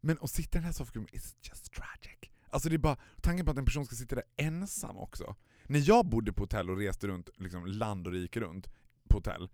Men 0.00 0.18
att 0.20 0.30
sitta 0.30 0.58
i 0.58 0.60
den 0.60 0.64
här 0.64 0.72
soffgruppen 0.72 1.14
is 1.14 1.36
just 1.42 1.72
tragic. 1.72 2.30
Alltså 2.50 2.68
det 2.68 2.76
är 2.76 2.78
bara, 2.78 2.96
tanken 3.22 3.46
på 3.46 3.52
att 3.52 3.58
en 3.58 3.64
person 3.64 3.86
ska 3.86 3.96
sitta 3.96 4.14
där 4.14 4.24
ensam 4.36 4.96
också. 4.96 5.36
När 5.66 5.88
jag 5.88 6.06
bodde 6.06 6.32
på 6.32 6.42
hotell 6.42 6.70
och 6.70 6.78
reste 6.78 7.06
runt, 7.06 7.28
liksom 7.36 7.66
land 7.66 8.06
och 8.06 8.12
rike 8.12 8.40
runt 8.40 8.68
på 9.08 9.16
hotell, 9.16 9.48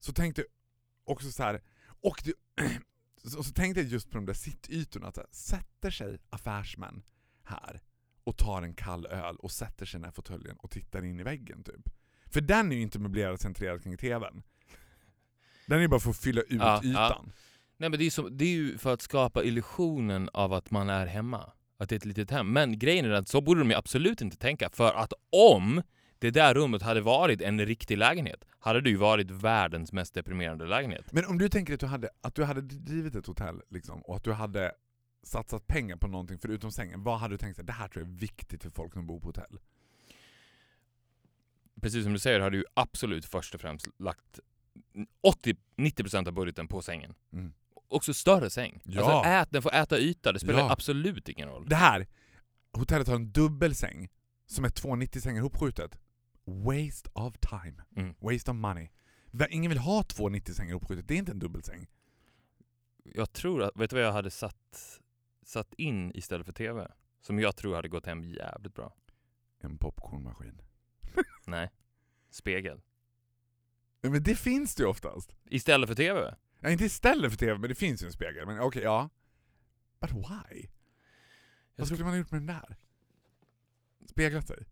så 0.00 0.12
tänkte 0.12 0.40
jag 0.40 0.48
också 1.14 1.30
så 1.30 1.42
här, 1.42 1.62
och 2.02 2.22
det, 2.24 2.32
så, 3.30 3.42
så 3.42 3.52
tänkte 3.52 3.80
jag 3.80 3.90
just 3.90 4.10
på 4.10 4.16
de 4.16 4.26
där 4.26 4.34
sittytorna, 4.34 5.06
att 5.06 5.16
här, 5.16 5.26
sätter 5.30 5.90
sig 5.90 6.18
affärsmän 6.30 7.02
här 7.42 7.82
och 8.24 8.36
tar 8.36 8.62
en 8.62 8.74
kall 8.74 9.06
öl 9.06 9.36
och 9.36 9.50
sätter 9.50 9.86
sig 9.86 9.98
i 9.98 10.00
den 10.00 10.04
här 10.04 10.12
fåtöljen 10.12 10.56
och 10.56 10.70
tittar 10.70 11.04
in 11.04 11.20
i 11.20 11.22
väggen 11.22 11.64
typ. 11.64 11.88
För 12.26 12.40
den 12.40 12.72
är 12.72 12.76
ju 12.76 12.82
inte 12.82 12.98
möblerad 12.98 13.40
centrerad 13.40 13.82
kring 13.82 13.96
TVn. 13.96 14.42
Den 15.66 15.78
är 15.78 15.82
ju 15.82 15.88
bara 15.88 16.00
för 16.00 16.10
att 16.10 16.16
fylla 16.16 16.40
ut 16.40 16.46
Ja, 16.50 16.80
ja. 16.82 16.90
ytan. 16.90 17.32
Nej 17.76 17.90
men 17.90 17.98
det 17.98 18.06
är, 18.06 18.10
som, 18.10 18.36
det 18.36 18.44
är 18.44 18.54
ju 18.54 18.78
för 18.78 18.92
att 18.92 19.02
skapa 19.02 19.44
illusionen 19.44 20.30
av 20.32 20.52
att 20.52 20.70
man 20.70 20.90
är 20.90 21.06
hemma. 21.06 21.52
Att 21.78 21.88
det 21.88 21.94
är 21.94 21.96
ett 21.96 22.04
litet 22.04 22.30
hem. 22.30 22.52
Men 22.52 22.78
grejen 22.78 23.04
är 23.04 23.10
att 23.10 23.28
så 23.28 23.40
borde 23.40 23.60
de 23.60 23.70
ju 23.70 23.76
absolut 23.76 24.20
inte 24.20 24.36
tänka. 24.36 24.70
För 24.70 24.94
att 24.94 25.12
om 25.30 25.82
det 26.18 26.30
där 26.30 26.54
rummet 26.54 26.82
hade 26.82 27.00
varit 27.00 27.40
en 27.42 27.66
riktig 27.66 27.98
lägenhet, 27.98 28.44
hade 28.58 28.80
det 28.80 28.90
ju 28.90 28.96
varit 28.96 29.30
världens 29.30 29.92
mest 29.92 30.14
deprimerande 30.14 30.66
lägenhet. 30.66 31.12
Men 31.12 31.24
om 31.24 31.38
du 31.38 31.48
tänker 31.48 31.74
att 31.74 31.80
du 31.80 31.86
hade, 31.86 32.08
att 32.20 32.34
du 32.34 32.44
hade 32.44 32.60
drivit 32.60 33.14
ett 33.14 33.26
hotell 33.26 33.62
liksom, 33.70 34.00
och 34.02 34.16
att 34.16 34.24
du 34.24 34.32
hade 34.32 34.72
satsat 35.22 35.66
pengar 35.66 35.96
på 35.96 36.08
någonting 36.08 36.38
förutom 36.38 36.72
sängen, 36.72 37.02
vad 37.02 37.18
hade 37.18 37.34
du 37.34 37.38
tänkt 37.38 37.58
att 37.58 37.66
det 37.66 37.72
här 37.72 37.88
tror 37.88 38.04
jag 38.04 38.12
är 38.12 38.18
viktigt 38.18 38.62
för 38.62 38.70
folk 38.70 38.92
som 38.92 39.06
bor 39.06 39.20
på 39.20 39.26
hotell? 39.26 39.58
Precis 41.80 42.04
som 42.04 42.12
du 42.12 42.18
säger 42.18 42.40
har 42.40 42.50
du 42.50 42.64
absolut 42.74 43.26
först 43.26 43.54
och 43.54 43.60
främst 43.60 43.88
lagt 43.98 44.40
80-90% 45.76 46.28
av 46.28 46.34
budgeten 46.34 46.68
på 46.68 46.82
sängen. 46.82 47.14
Mm. 47.32 47.52
Också 47.88 48.14
större 48.14 48.50
säng. 48.50 48.80
Ja. 48.84 49.02
Alltså 49.02 49.28
ät, 49.30 49.48
den 49.50 49.62
får 49.62 49.74
äta 49.74 49.98
yta, 49.98 50.32
det 50.32 50.38
spelar 50.38 50.58
Ja. 50.58 50.70
absolut 50.72 51.28
ingen 51.28 51.48
roll. 51.48 51.68
Det 51.68 51.76
här, 51.76 52.06
hotellet 52.72 53.08
har 53.08 53.14
en 53.14 53.32
dubbelsäng 53.32 54.08
som 54.46 54.64
är 54.64 54.68
två 54.68 54.96
90-sängar 54.96 55.40
ihopskjutet. 55.40 55.98
Waste 56.44 57.10
of 57.12 57.34
time. 57.38 57.84
Mm. 57.96 58.14
Waste 58.20 58.50
of 58.50 58.56
money. 58.56 58.88
Ingen 59.50 59.68
vill 59.68 59.78
ha 59.78 60.02
två 60.02 60.28
90-sängar 60.28 60.74
uppskjutet, 60.74 61.08
det 61.08 61.14
är 61.14 61.18
inte 61.18 61.32
en 61.32 61.38
dubbelsäng. 61.38 61.86
Jag 63.04 63.32
tror 63.32 63.62
att, 63.62 63.70
vet 63.76 63.90
du 63.90 63.96
vad 63.96 64.04
jag 64.04 64.12
hade 64.12 64.30
satt, 64.30 65.00
satt 65.42 65.74
in 65.74 66.12
istället 66.14 66.46
för 66.46 66.52
TV? 66.52 66.88
Som 67.20 67.38
jag 67.38 67.56
tror 67.56 67.74
hade 67.74 67.88
gått 67.88 68.06
hem 68.06 68.24
jävligt 68.24 68.74
bra. 68.74 68.94
En 69.60 69.78
popcornmaskin. 69.78 70.60
Nej. 71.46 71.70
Spegel. 72.30 72.80
Men 74.02 74.22
det 74.22 74.34
finns 74.34 74.74
det 74.74 74.82
ju 74.82 74.88
oftast. 74.88 75.36
Istället 75.44 75.88
för 75.88 75.94
TV? 75.96 76.34
Ja, 76.60 76.70
inte 76.70 76.84
istället 76.84 77.30
för 77.30 77.38
TV, 77.38 77.58
men 77.58 77.68
det 77.68 77.74
finns 77.74 78.02
ju 78.02 78.06
en 78.06 78.12
spegel. 78.12 78.46
Men 78.46 78.60
okej, 78.60 78.82
ja. 78.82 79.08
But 80.00 80.12
why? 80.12 80.68
Vad 81.76 81.86
skulle 81.86 82.04
man 82.04 82.12
ha 82.12 82.18
gjort 82.18 82.30
med 82.30 82.40
den 82.40 82.46
där? 82.46 82.76
Speglat 84.06 84.46
sig? 84.46 84.66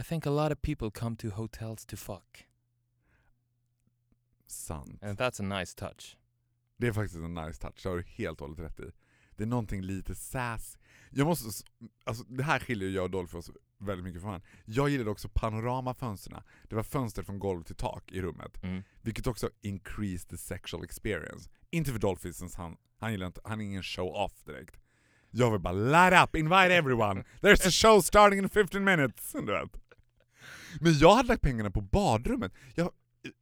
I 0.00 0.02
think 0.02 0.26
a 0.26 0.30
lot 0.30 0.52
of 0.52 0.62
people 0.62 0.90
come 0.90 1.16
to 1.16 1.28
hotels 1.28 1.86
to 1.86 1.96
fuck. 1.96 2.48
Sant. 4.46 5.02
And 5.02 5.18
that's 5.18 5.40
a 5.40 5.58
nice 5.58 5.76
touch. 5.76 6.16
Det 6.76 6.86
är 6.86 6.92
faktiskt 6.92 7.16
en 7.16 7.34
nice 7.34 7.60
touch, 7.60 7.82
det 7.82 7.88
har 7.88 7.96
du 7.96 8.02
helt 8.02 8.40
och 8.40 8.48
hållet 8.48 8.60
rätt 8.60 8.80
i. 8.80 8.92
Det 9.36 9.42
är 9.42 9.46
någonting 9.46 9.82
lite 9.82 10.14
sass. 10.14 10.78
Jag 11.10 11.26
måste, 11.26 11.64
alltså 12.04 12.24
det 12.24 12.42
här 12.42 12.58
skiljer 12.58 12.90
jag 12.90 13.04
och 13.04 13.10
Dolphy 13.10 13.38
oss 13.38 13.50
väldigt 13.82 14.04
mycket 14.04 14.22
från. 14.22 14.40
Jag 14.64 14.88
gillade 14.88 15.10
också 15.10 15.28
panoramafönsterna. 15.28 16.42
Det 16.68 16.74
var 16.74 16.82
fönster 16.82 17.22
från 17.22 17.38
golv 17.38 17.62
till 17.62 17.76
tak 17.76 18.12
i 18.12 18.22
rummet. 18.22 18.62
Mm. 18.62 18.82
Vilket 19.02 19.26
också 19.26 19.50
increased 19.60 20.28
the 20.28 20.36
sexual 20.36 20.84
experience. 20.84 21.50
Inte 21.70 21.92
för 21.92 21.98
Dolphy, 21.98 22.32
since 22.32 22.60
han, 22.60 22.76
han 22.98 23.12
gillar 23.12 23.26
inte, 23.26 23.40
han 23.44 23.60
är 23.60 23.64
ingen 23.64 23.82
show-off 23.82 24.44
direkt. 24.44 24.76
Jag 25.30 25.50
vill 25.50 25.60
bara 25.60 25.72
light 25.72 26.24
up, 26.24 26.36
invite 26.36 26.74
everyone! 26.74 27.24
There's 27.40 27.68
a 27.68 27.70
show 27.70 28.00
starting 28.00 28.38
in 28.38 28.48
15 28.48 28.84
minutes! 28.84 29.32
Du 29.46 29.52
vet. 29.52 29.70
Men 30.80 30.98
jag 30.98 31.14
hade 31.14 31.28
lagt 31.28 31.42
pengarna 31.42 31.70
på 31.70 31.80
badrummet. 31.80 32.52
Jag, 32.74 32.90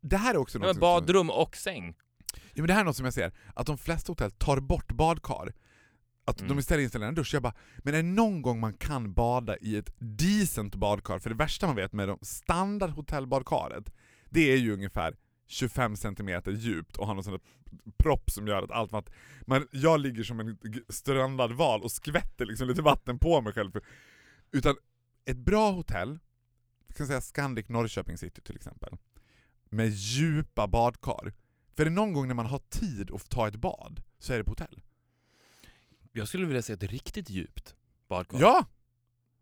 det 0.00 0.16
här 0.16 0.34
är 0.34 0.38
också 0.38 0.58
något 0.58 0.80
badrum 0.80 1.30
och 1.30 1.56
säng. 1.56 1.94
Ja, 2.32 2.62
men 2.62 2.66
det 2.66 2.72
här 2.72 2.80
är 2.80 2.84
något 2.84 2.96
som 2.96 3.04
jag 3.04 3.14
ser, 3.14 3.32
att 3.54 3.66
de 3.66 3.78
flesta 3.78 4.12
hotell 4.12 4.30
tar 4.30 4.60
bort 4.60 4.92
badkar. 4.92 5.52
Att 6.30 6.38
de 6.38 6.44
Mm. 6.44 6.58
istället 6.58 6.82
installerar 6.82 7.08
en 7.08 7.14
dusch. 7.14 7.34
Jag 7.34 7.42
bara, 7.42 7.54
men 7.78 7.94
är 7.94 7.98
det 7.98 8.08
någon 8.08 8.42
gång 8.42 8.60
man 8.60 8.72
kan 8.72 9.12
bada 9.12 9.56
i 9.56 9.76
ett 9.76 9.94
decent 9.98 10.74
badkar? 10.74 11.18
För 11.18 11.30
det 11.30 11.36
värsta 11.36 11.66
man 11.66 11.76
vet 11.76 11.92
med 11.92 12.08
de 12.08 12.18
standard 12.22 12.90
hotellbadkaret, 12.90 13.92
det 14.30 14.52
är 14.52 14.56
ju 14.56 14.72
ungefär 14.72 15.16
25 15.46 15.96
cm 15.96 16.42
djupt 16.46 16.96
och 16.96 17.06
har 17.06 17.14
någon 17.14 17.24
sån 17.24 17.32
där 17.32 17.40
propp 17.98 18.30
som 18.30 18.46
gör 18.46 18.62
att 18.62 18.70
allt 18.70 18.92
vatten... 18.92 19.14
Man, 19.46 19.66
jag 19.70 20.00
ligger 20.00 20.22
som 20.22 20.40
en 20.40 20.58
strandad 20.88 21.52
val 21.52 21.82
och 21.82 21.92
skvätter 21.92 22.46
liksom 22.46 22.68
lite 22.68 22.82
vatten 22.82 23.18
på 23.18 23.40
mig 23.40 23.52
själv. 23.52 23.72
Utan 24.52 24.76
ett 25.24 25.36
bra 25.36 25.70
hotell, 25.70 26.18
vi 26.88 26.94
kan 26.94 27.06
säga 27.06 27.20
Scandic 27.20 27.68
Norrköping 27.68 28.18
City 28.18 28.40
till 28.40 28.56
exempel, 28.56 28.96
med 29.70 29.88
djupa 29.88 30.66
badkar. 30.66 31.32
För 31.76 31.82
är 31.82 31.84
det 31.84 31.90
någon 31.90 32.12
gång 32.12 32.28
när 32.28 32.34
man 32.34 32.46
har 32.46 32.58
tid 32.58 33.10
att 33.10 33.30
ta 33.30 33.48
ett 33.48 33.56
bad, 33.56 34.02
så 34.18 34.32
är 34.32 34.38
det 34.38 34.44
på 34.44 34.50
hotell. 34.50 34.80
Jag 36.12 36.28
skulle 36.28 36.46
vilja 36.46 36.62
se 36.62 36.72
ett 36.72 36.82
riktigt 36.82 37.30
djupt 37.30 37.76
badkar. 38.08 38.40
Ja! 38.40 38.66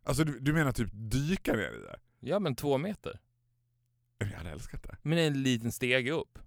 Alltså 0.03 0.25
du, 0.25 0.41
du 0.41 0.53
menar 0.53 0.73
typ 0.73 0.91
dyka 0.93 1.53
ner 1.53 1.73
i 1.79 1.81
det? 1.81 1.99
Ja 2.21 2.39
men 2.39 2.57
två 2.57 2.79
meter. 2.79 3.21
Jag 4.19 4.27
hade 4.27 4.51
älskat 4.51 4.83
det. 4.83 4.97
Men 5.03 5.19
en 5.19 5.43
liten 5.43 5.73
stege 5.73 6.11
upp. 6.13 6.39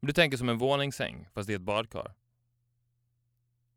Du 0.00 0.12
tänker 0.12 0.36
som 0.36 0.48
en 0.48 0.58
våningssäng, 0.58 1.28
fast 1.34 1.46
det 1.46 1.52
är 1.52 1.56
ett 1.56 1.62
badkar. 1.62 2.14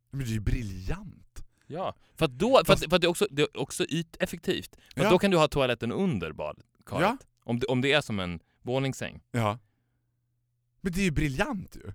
Men 0.09 0.19
det 0.19 0.25
är 0.25 0.33
ju 0.33 0.39
briljant! 0.39 1.45
Ja, 1.67 1.95
för 2.13 2.27
då, 2.27 2.57
för 2.57 2.65
Fast- 2.65 2.83
att, 2.83 2.89
för 2.89 2.95
att 2.95 3.01
det, 3.01 3.07
är 3.07 3.09
också, 3.09 3.27
det 3.31 3.41
är 3.41 3.57
också 3.57 3.85
yteffektivt. 3.85 4.75
För 4.95 5.03
Ja. 5.03 5.09
då 5.09 5.19
kan 5.19 5.31
du 5.31 5.37
ha 5.37 5.47
toaletten 5.47 5.91
under 5.91 6.31
badkaret. 6.31 6.65
Ja. 7.01 7.17
Om, 7.39 7.59
det, 7.59 7.67
om 7.67 7.81
det 7.81 7.91
är 7.93 8.01
som 8.01 8.19
en 8.19 8.39
våningssäng. 8.61 9.21
Ja. 9.31 9.59
Men 10.81 10.91
det 10.93 10.99
är 10.99 11.03
ju 11.05 11.11
briljant 11.11 11.75
ju! 11.75 11.91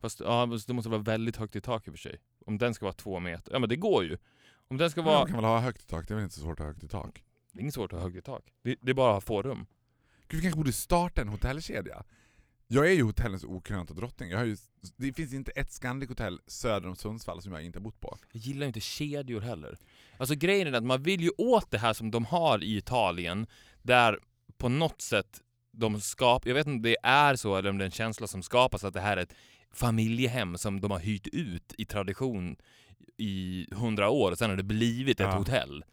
Fast 0.00 0.20
ja, 0.20 0.48
fast 0.48 0.66
det 0.66 0.72
måste 0.72 0.88
vara 0.90 1.02
väldigt 1.02 1.36
högt 1.36 1.56
i 1.56 1.60
tak 1.60 1.86
i 1.86 1.90
och 1.90 1.94
för 1.94 1.98
sig. 1.98 2.18
Om 2.46 2.58
den 2.58 2.74
ska 2.74 2.84
vara 2.84 2.92
två 2.92 3.20
meter. 3.20 3.52
Ja 3.52 3.58
men 3.58 3.68
det 3.68 3.76
går 3.76 4.04
ju. 4.04 4.18
Om 4.68 4.76
den 4.76 4.90
ska 4.90 5.02
Man 5.02 5.14
vara... 5.14 5.26
kan 5.26 5.36
väl 5.36 5.44
ha 5.44 5.60
högt 5.60 5.82
i 5.82 5.86
tak, 5.86 6.08
det 6.08 6.14
är 6.14 6.16
väl 6.16 6.24
inte 6.24 6.34
så 6.34 6.40
svårt 6.40 6.60
att 6.60 6.66
ha 6.66 6.72
högt 6.72 6.84
i 6.84 6.88
tak? 6.88 7.24
Det 7.52 7.58
är 7.58 7.62
inget 7.62 7.74
svårt 7.74 7.92
att 7.92 7.98
ha 7.98 8.06
högt 8.06 8.18
i 8.18 8.22
tak. 8.22 8.52
Det, 8.62 8.76
det 8.80 8.90
är 8.90 8.94
bara 8.94 9.08
att 9.08 9.14
ha 9.14 9.20
få 9.20 9.42
rum. 9.42 9.66
Gud, 10.28 10.40
vi 10.40 10.42
kanske 10.42 10.58
borde 10.58 10.72
starta 10.72 11.20
en 11.20 11.28
hotellkedja. 11.28 12.04
Jag 12.66 12.86
är 12.86 12.92
ju 12.92 13.02
hotellens 13.02 13.44
okrönta 13.44 13.94
drottning. 13.94 14.30
Jag 14.30 14.38
har 14.38 14.44
ju, 14.44 14.56
det 14.96 15.12
finns 15.12 15.32
inte 15.32 15.50
ett 15.50 15.70
Scandic-hotell 15.70 16.40
söder 16.46 16.88
om 16.88 16.96
Sundsvall 16.96 17.42
som 17.42 17.52
jag 17.52 17.62
inte 17.62 17.78
har 17.78 17.82
bott 17.82 18.00
på. 18.00 18.18
Jag 18.32 18.40
gillar 18.42 18.66
inte 18.66 18.80
kedjor 18.80 19.40
heller. 19.40 19.78
Alltså 20.18 20.34
grejen 20.34 20.66
är 20.66 20.72
att 20.72 20.84
man 20.84 21.02
vill 21.02 21.20
ju 21.20 21.30
åt 21.38 21.70
det 21.70 21.78
här 21.78 21.92
som 21.92 22.10
de 22.10 22.24
har 22.24 22.64
i 22.64 22.76
Italien, 22.76 23.46
där 23.82 24.18
på 24.58 24.68
något 24.68 25.00
sätt 25.00 25.40
de 25.72 26.00
skapar, 26.00 26.50
jag 26.50 26.54
vet 26.54 26.66
inte 26.66 26.76
om 26.76 26.82
det 26.82 26.96
är 27.02 27.36
så 27.36 27.56
eller 27.56 27.70
om 27.70 27.78
det 27.78 27.84
är 27.84 27.86
en 27.86 27.90
känsla 27.90 28.26
som 28.26 28.42
skapas 28.42 28.84
att 28.84 28.94
det 28.94 29.00
här 29.00 29.16
är 29.16 29.22
ett 29.22 29.34
familjehem 29.72 30.58
som 30.58 30.80
de 30.80 30.90
har 30.90 30.98
hyrt 30.98 31.26
ut 31.26 31.74
i 31.78 31.84
tradition 31.84 32.56
i 33.16 33.66
hundra 33.74 34.08
år 34.10 34.30
och 34.32 34.38
sen 34.38 34.50
har 34.50 34.56
det 34.56 34.62
blivit 34.62 35.20
ett 35.20 35.26
Ja. 35.26 35.38
hotell. 35.38 35.84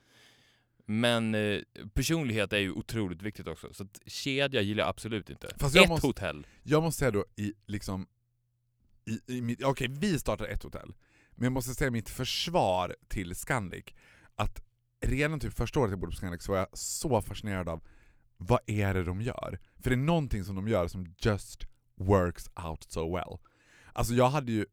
Men 0.85 1.35
eh, 1.35 1.59
personlighet 1.93 2.53
är 2.53 2.57
ju 2.57 2.71
otroligt 2.71 3.21
viktigt 3.21 3.47
också, 3.47 3.73
så 3.73 3.83
att 3.83 3.99
kedja 4.05 4.61
gillar 4.61 4.83
jag 4.83 4.89
absolut 4.89 5.29
inte. 5.29 5.47
Fast 5.57 5.75
ett 5.75 5.89
måste- 5.89 6.07
hotell. 6.07 6.47
Jag 6.63 6.83
måste 6.83 6.99
säga 6.99 7.11
då 7.11 7.25
i 7.35 7.53
liksom... 7.65 8.07
I, 9.05 9.37
i 9.37 9.41
mitt, 9.41 9.63
okej, 9.63 9.87
vi 9.89 10.19
startar 10.19 10.45
ett 10.45 10.63
hotell. 10.63 10.93
Men 11.31 11.43
jag 11.43 11.51
måste 11.51 11.73
säga 11.75 11.91
mitt 11.91 12.09
försvar 12.09 12.95
till 13.07 13.35
Scandic, 13.35 13.85
att 14.35 14.61
redan 15.05 15.39
typ 15.39 15.53
första 15.53 15.79
året 15.79 15.89
jag 15.91 15.99
bodde 15.99 16.11
på 16.11 16.15
Scandic 16.17 16.43
så 16.43 16.51
var 16.51 16.59
jag 16.59 16.77
så 16.77 17.21
fascinerad 17.21 17.69
av 17.69 17.83
vad 18.37 18.59
är 18.65 18.93
det 18.93 19.03
de 19.03 19.21
gör? 19.21 19.59
För 19.79 19.89
det 19.89 19.93
är 19.93 19.97
någonting 19.97 20.43
som 20.43 20.55
de 20.55 20.67
gör 20.67 20.87
som 20.87 21.15
just 21.19 21.63
works 21.95 22.49
out 22.65 22.83
so 22.83 23.15
well. 23.15 23.37
Alltså 23.97 24.13
jag 24.13 24.29
hade 24.29 24.51
ju, 24.51 24.65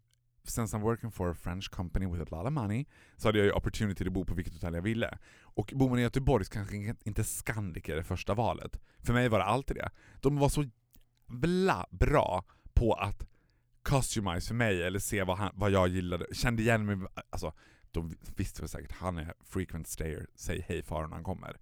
since 0.45 0.77
I'm 0.77 0.81
working 0.81 1.11
for 1.11 1.31
a 1.31 1.35
French 1.35 1.71
company 1.71 2.07
with 2.07 2.23
a 2.23 2.37
lot 2.37 2.47
of 2.47 2.53
money, 2.53 2.87
så 3.17 3.29
hade 3.29 3.39
jag 3.39 3.45
ju 3.45 3.53
opportunity 3.53 4.07
att 4.07 4.13
bo 4.13 4.25
på 4.25 4.35
vilket 4.35 4.55
hotell 4.55 4.75
jag 4.75 4.83
ville. 4.83 5.19
Och 5.41 5.73
bor 5.75 5.89
man 5.91 5.99
i 5.99 6.03
Göteborg 6.03 6.45
så 6.45 6.51
kanske 6.51 6.95
inte 7.05 7.25
Scandic 7.25 7.89
är 7.89 7.97
det 7.97 8.05
första 8.05 8.35
valet. 8.35 8.81
För 8.99 9.13
mig 9.13 9.29
var 9.29 9.39
det 9.39 9.45
alltid 9.45 9.77
det. 9.77 9.91
De 10.21 10.39
var 10.39 10.49
så 10.49 10.65
jävla 11.29 11.87
bra 11.91 12.45
på 12.75 12.93
att 12.93 13.27
customize 13.85 14.49
för 14.49 14.55
mig, 14.55 14.83
eller 14.83 14.99
se 14.99 15.23
vad, 15.23 15.39
han, 15.39 15.51
vad 15.55 15.71
jag 15.71 15.89
gillade, 15.89 16.27
kände 16.33 16.63
igen 16.63 16.87
mig, 16.87 17.09
alltså 17.31 17.53
de 17.91 18.17
visste 18.37 18.63
väl 18.63 18.69
säkert 18.69 18.93
han 18.93 19.19
är 19.19 19.35
frequent 19.45 19.87
stayer, 19.87 20.27
säg 20.35 20.65
hej 20.69 20.83
far 20.83 21.07
när 21.07 21.15
han 21.15 21.25
kommer. 21.25 21.57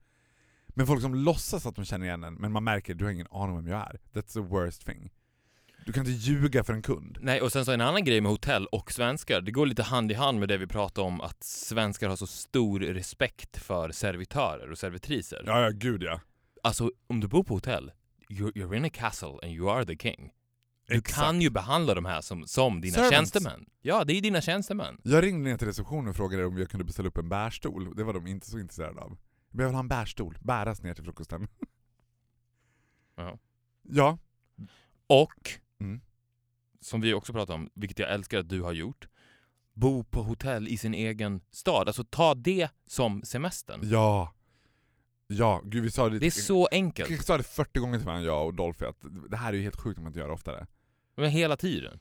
Men 0.69 0.87
folk 0.87 1.03
som 1.03 1.15
låtsas 1.15 1.67
att 1.67 1.77
de 1.77 1.85
känner 1.85 2.07
igen 2.07 2.25
en, 2.25 2.35
men 2.35 2.53
man 2.53 2.65
märker 2.65 2.95
du 2.95 3.05
har 3.05 3.13
ingen 3.13 3.27
aning 3.31 3.57
om 3.57 3.65
vem 3.65 3.73
jag 3.73 3.81
är. 3.81 4.01
That's 4.13 4.33
the 4.33 4.41
worst 4.41 4.87
thing. 4.87 5.11
Du 5.87 5.93
kan 5.93 6.07
inte 6.07 6.19
ljuga 6.31 6.65
för 6.65 6.73
en 6.73 6.83
kund. 6.83 7.19
Nej, 7.21 7.41
och 7.41 7.53
sen 7.53 7.65
så 7.65 7.73
en 7.73 7.81
annan 7.81 8.05
grej 8.05 8.21
med 8.21 8.31
hotell 8.33 8.67
och 8.67 8.93
svenskar, 8.93 9.41
det 9.41 9.51
går 9.53 9.67
lite 9.67 9.83
hand 9.83 10.11
i 10.13 10.15
hand 10.15 10.41
med 10.41 10.49
det 10.49 10.57
vi 10.59 10.67
pratade 10.67 11.07
om 11.07 11.21
att 11.21 11.45
svenskar 11.45 12.09
har 12.09 12.17
så 12.17 12.27
stor 12.27 12.81
respekt 12.81 13.57
för 13.57 13.91
servitörer 13.91 14.71
och 14.71 14.79
servitriser. 14.79 15.43
Ja, 15.47 15.61
ja, 15.61 15.71
gud 15.75 16.03
ja. 16.03 16.21
Alltså, 16.63 16.91
om 17.07 17.21
du 17.21 17.29
bor 17.29 17.45
på 17.45 17.55
hotell, 17.55 17.93
you're, 18.29 18.53
you're 18.53 18.77
in 18.77 18.85
a 18.85 18.91
castle 18.93 19.39
and 19.43 19.53
you 19.53 19.71
are 19.71 19.85
the 19.85 19.97
king. 19.97 20.31
Du 20.87 20.99
Exakt. 20.99 21.21
kan 21.21 21.41
ju 21.41 21.51
behandla 21.51 21.95
de 21.95 22.05
här 22.05 22.21
som, 22.21 22.47
som 22.47 22.81
dina 22.81 22.95
Servants. 22.95 23.15
tjänstemän. 23.15 23.67
Ja, 23.83 24.05
det 24.05 24.13
är 24.13 24.21
dina 24.21 24.41
tjänstemän. 24.41 25.01
Jag 25.05 25.25
ringde 25.25 25.51
ner 25.51 25.57
till 25.59 25.67
receptionen 25.67 26.09
och 26.09 26.17
frågade 26.17 26.45
om 26.45 26.59
jag 26.59 26.71
kunde 26.71 26.85
beställa 26.85 27.09
upp 27.09 27.19
en 27.19 27.29
bärstol. 27.29 27.97
Det 27.97 28.05
var 28.05 28.13
de 28.13 28.27
inte 28.27 28.51
så 28.51 28.59
intresserade 28.59 29.01
av. 29.01 29.19
Jag 29.51 29.57
behöver 29.57 29.73
ha 29.73 29.81
en 29.81 29.89
bärstol, 29.89 30.39
bäras 30.41 30.83
ner 30.83 30.95
till 30.95 31.05
frukosten. 31.05 31.49
Ja. 33.17 33.39
Ja. 33.83 34.19
Och, 35.07 35.51
Mm. 35.83 36.01
som 36.81 37.01
vi 37.01 37.15
också 37.15 37.33
pratade 37.33 37.55
om, 37.59 37.71
vilket 37.75 37.99
jag 37.99 38.11
älskar 38.13 38.39
att 38.39 38.49
du 38.49 38.63
har 38.63 38.73
gjort, 38.73 39.09
bo 39.75 40.05
på 40.05 40.23
hotell 40.23 40.69
i 40.69 40.77
sin 40.77 40.95
egen 40.95 41.41
stad. 41.51 41.89
Alltså 41.89 42.05
ta 42.05 42.35
det 42.35 42.69
som 42.87 43.23
semestern. 43.25 43.81
Ja. 43.85 44.33
Ja, 45.27 45.61
gud 45.65 45.83
vi 45.83 45.91
sa 45.91 46.09
det 46.09 46.19
Det 46.19 46.27
är 46.27 46.31
så 46.31 46.67
enkelt. 46.73 47.11
Vi 47.11 47.19
sa 47.19 47.37
det 47.37 47.43
40 47.43 47.81
gånger 47.81 47.99
till 47.99 48.07
varandra, 48.07 48.27
jag 48.27 48.47
och 48.47 48.55
Dolphy, 48.55 48.85
att 48.87 48.97
det 49.31 49.37
här 49.37 49.53
är 49.53 49.57
ju 49.57 49.63
helt 49.63 49.81
sjukt 49.81 49.99
om 49.99 50.05
man 50.05 50.11
inte 50.11 50.21
gör 50.21 50.27
det 50.27 50.35
oftare. 50.35 50.67
Men 51.17 51.31
hela 51.31 51.57
tiden. 51.57 52.01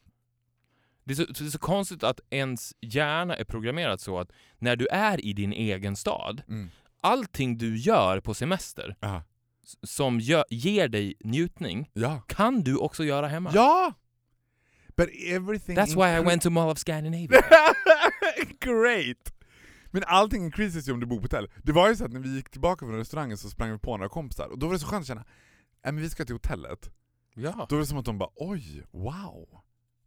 Det 1.04 1.14
är, 1.14 1.16
så, 1.16 1.24
det 1.26 1.42
är 1.42 1.50
så 1.50 1.60
konstigt 1.60 2.04
att 2.04 2.20
ens 2.30 2.74
hjärna 2.82 3.36
är 3.36 3.44
programmerat 3.44 4.02
så 4.02 4.20
att 4.20 4.32
när 4.58 4.76
du 4.76 4.88
är 4.88 5.26
i 5.26 5.34
din 5.34 5.54
egen 5.54 5.96
stad, 5.96 6.42
Mm. 6.48 6.70
allting 7.02 7.58
du 7.58 7.78
gör 7.78 8.20
på 8.20 8.34
semester 8.34 8.96
Ja. 9.00 9.24
Som 9.84 10.20
gö- 10.20 10.44
ger 10.50 10.88
dig 10.88 11.14
njutning 11.24 11.90
Ja. 11.94 12.22
kan 12.28 12.62
du 12.62 12.78
också 12.78 13.04
göra 13.04 13.28
hemma. 13.28 13.52
Ja! 13.54 13.94
But 14.98 15.10
everything... 15.28 15.78
That's 15.78 15.96
why 15.96 16.22
I 16.22 16.26
went 16.26 16.42
to 16.42 16.50
Mall 16.50 16.70
of 16.70 16.78
Scandinavia. 16.78 17.28
Great! 18.60 19.34
Men 19.92 20.04
allting 20.08 20.46
increases 20.46 20.88
ju 20.88 20.92
om 20.94 21.00
du 21.00 21.06
bor 21.06 21.18
på 21.18 21.22
hotell. 21.22 21.50
Det 21.64 21.72
var 21.72 21.90
ju 21.90 21.96
så 21.96 22.06
att 22.06 22.12
när 22.14 22.20
vi 22.20 22.36
gick 22.36 22.50
tillbaka 22.50 22.86
från 22.86 22.96
restaurangen 22.98 23.38
så 23.38 23.50
sprang 23.50 23.72
vi 23.72 23.78
på 23.78 23.98
några 23.98 24.10
kompisar, 24.10 24.48
och 24.48 24.60
då 24.60 24.66
var 24.66 24.74
det 24.74 24.80
så 24.80 24.88
skönt 24.88 25.02
att 25.02 25.08
känna 25.08 25.24
Nej 25.84 25.94
men 25.94 26.02
vi 26.04 26.10
ska 26.10 26.26
till 26.26 26.36
hotellet. 26.36 26.92
ja. 27.34 27.66
Då 27.70 27.76
var 27.76 27.80
det 27.82 27.86
som 27.88 27.98
att 27.98 28.06
de 28.06 28.18
bara 28.18 28.30
oj, 28.36 28.84
wow, 28.92 29.50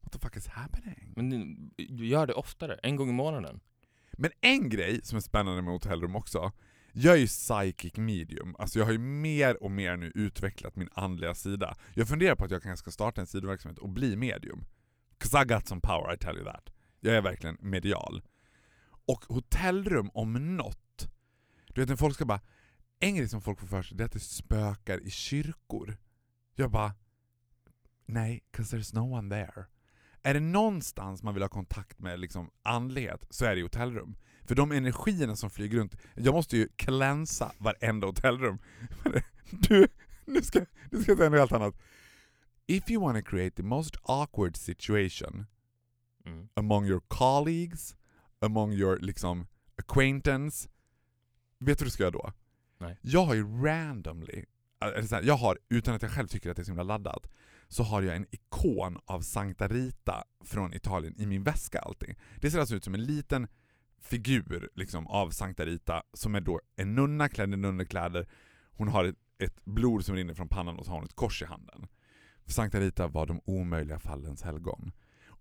what 0.02 0.12
the 0.12 0.18
fuck 0.18 0.36
is 0.36 0.46
happening? 0.46 1.12
Men 1.16 1.30
du- 1.30 1.86
du 1.88 2.06
gör 2.06 2.26
det 2.26 2.32
oftare, 2.34 2.78
en 2.82 2.96
gång 2.96 3.08
i 3.08 3.12
månaden. 3.12 3.60
Men 4.12 4.30
en 4.40 4.68
grej 4.68 5.00
som 5.02 5.16
är 5.16 5.20
spännande 5.20 5.62
med 5.62 5.72
hotellrum 5.72 6.16
också, 6.16 6.52
jag 6.96 7.14
är 7.14 7.18
ju 7.18 7.26
psychic 7.26 7.96
medium, 7.96 8.56
alltså 8.58 8.78
jag 8.78 8.86
har 8.86 8.92
ju 8.92 8.98
mer 8.98 9.62
och 9.62 9.70
mer 9.70 9.96
nu 9.96 10.12
utvecklat 10.14 10.76
min 10.76 10.88
andliga 10.92 11.34
sida. 11.34 11.76
Jag 11.94 12.08
funderar 12.08 12.34
på 12.36 12.44
att 12.44 12.50
jag 12.50 12.62
kanske 12.62 12.82
ska 12.82 12.90
starta 12.90 13.20
en 13.20 13.26
sidoverksamhet 13.26 13.78
och 13.78 13.88
bli 13.88 14.16
medium. 14.16 14.64
'Cause 15.18 15.42
I 15.42 15.44
got 15.44 15.68
some 15.68 15.80
power, 15.80 16.14
I 16.14 16.18
tell 16.18 16.36
you 16.36 16.44
that. 16.44 16.70
Jag 17.00 17.14
är 17.14 17.22
verkligen 17.22 17.56
medial. 17.60 18.22
Och 19.06 19.24
hotellrum 19.28 20.10
om 20.14 20.56
något. 20.56 21.08
Du 21.66 21.80
vet 21.80 21.88
när 21.88 21.96
folk 21.96 22.14
ska 22.14 22.24
bara, 22.24 22.40
en 23.00 23.16
grej 23.16 23.28
som 23.28 23.40
folk 23.40 23.60
får 23.60 23.66
för 23.66 23.82
sig 23.82 23.96
det 23.96 24.02
är 24.02 24.06
att 24.06 24.12
det 24.12 24.20
spökar 24.20 25.06
i 25.06 25.10
kyrkor. 25.10 25.96
Jag 26.54 26.70
bara, 26.70 26.94
nej, 28.06 28.44
'cause 28.52 28.76
there's 28.76 28.94
no 28.94 29.00
one 29.18 29.30
there. 29.34 29.64
Är 30.22 30.34
det 30.34 30.40
någonstans 30.40 31.22
man 31.22 31.34
vill 31.34 31.42
ha 31.42 31.48
kontakt 31.48 31.98
med 31.98 32.20
liksom 32.20 32.50
andlighet 32.62 33.26
så 33.30 33.44
är 33.44 33.54
det 33.54 33.60
i 33.60 33.62
hotellrum. 33.62 34.16
För 34.44 34.54
de 34.54 34.72
energierna 34.72 35.36
som 35.36 35.50
flyger 35.50 35.78
runt, 35.78 35.96
jag 36.14 36.34
måste 36.34 36.56
ju 36.56 36.68
cleansa 36.76 37.52
varenda 37.58 38.06
hotellrum. 38.06 38.58
Du, 39.50 39.86
nu 40.24 40.42
ska, 40.42 40.58
nu 40.90 41.02
ska 41.02 41.10
jag 41.10 41.18
säga 41.18 41.30
något 41.30 41.38
helt 41.38 41.52
annat. 41.52 41.74
If 42.66 42.90
you 42.90 43.02
want 43.02 43.24
to 43.24 43.30
create 43.30 43.56
the 43.56 43.62
most 43.62 43.96
awkward 44.02 44.56
situation 44.56 45.46
Mm. 46.26 46.48
among 46.54 46.86
your 46.86 47.00
colleagues, 47.08 47.96
among 48.40 48.72
your 48.72 48.98
liksom 48.98 49.46
acquaintance, 49.76 50.68
vet 51.58 51.78
du 51.78 51.84
vad 51.84 51.86
du 51.86 51.90
ska 51.90 52.02
göra 52.02 52.10
då? 52.10 52.32
Nej. 52.78 52.98
Jag 53.00 53.24
har 53.24 53.34
ju 53.34 53.62
randomly, 53.64 54.44
här, 54.80 55.22
jag 55.22 55.36
har, 55.36 55.58
utan 55.68 55.94
att 55.94 56.02
jag 56.02 56.10
själv 56.10 56.28
tycker 56.28 56.50
att 56.50 56.56
det 56.56 56.62
är 56.62 56.64
så 56.64 56.70
himla 56.70 56.82
laddat, 56.82 57.30
så 57.68 57.82
har 57.82 58.02
jag 58.02 58.16
en 58.16 58.26
ikon 58.30 58.98
av 59.04 59.20
Sankta 59.20 59.68
Rita 59.68 60.24
från 60.44 60.74
Italien 60.74 61.14
i 61.18 61.26
min 61.26 61.42
väska 61.42 61.78
alltid. 61.78 62.14
Det 62.40 62.50
ser 62.50 62.58
alltså 62.58 62.74
ut 62.74 62.84
som 62.84 62.94
en 62.94 63.04
liten 63.04 63.48
figur 64.04 64.68
liksom, 64.74 65.06
av 65.06 65.30
Sankta 65.30 65.66
Rita 65.66 66.02
som 66.12 66.34
är 66.34 66.40
då 66.40 66.60
en 66.76 66.94
nunna 66.94 67.28
klädd 67.28 67.54
i 67.54 67.56
nunnekläder. 67.56 68.26
Hon 68.72 68.88
har 68.88 69.04
ett, 69.04 69.16
ett 69.38 69.64
blod 69.64 70.04
som 70.04 70.16
rinner 70.16 70.34
från 70.34 70.48
pannan 70.48 70.78
och 70.78 70.84
så 70.84 70.90
har 70.90 70.98
hon 70.98 71.04
ett 71.04 71.16
kors 71.16 71.42
i 71.42 71.44
handen. 71.44 71.86
För 72.44 72.52
Sankta 72.52 72.80
Rita 72.80 73.06
var 73.06 73.26
de 73.26 73.40
omöjliga 73.44 73.98
fallens 73.98 74.42
helgon. 74.42 74.92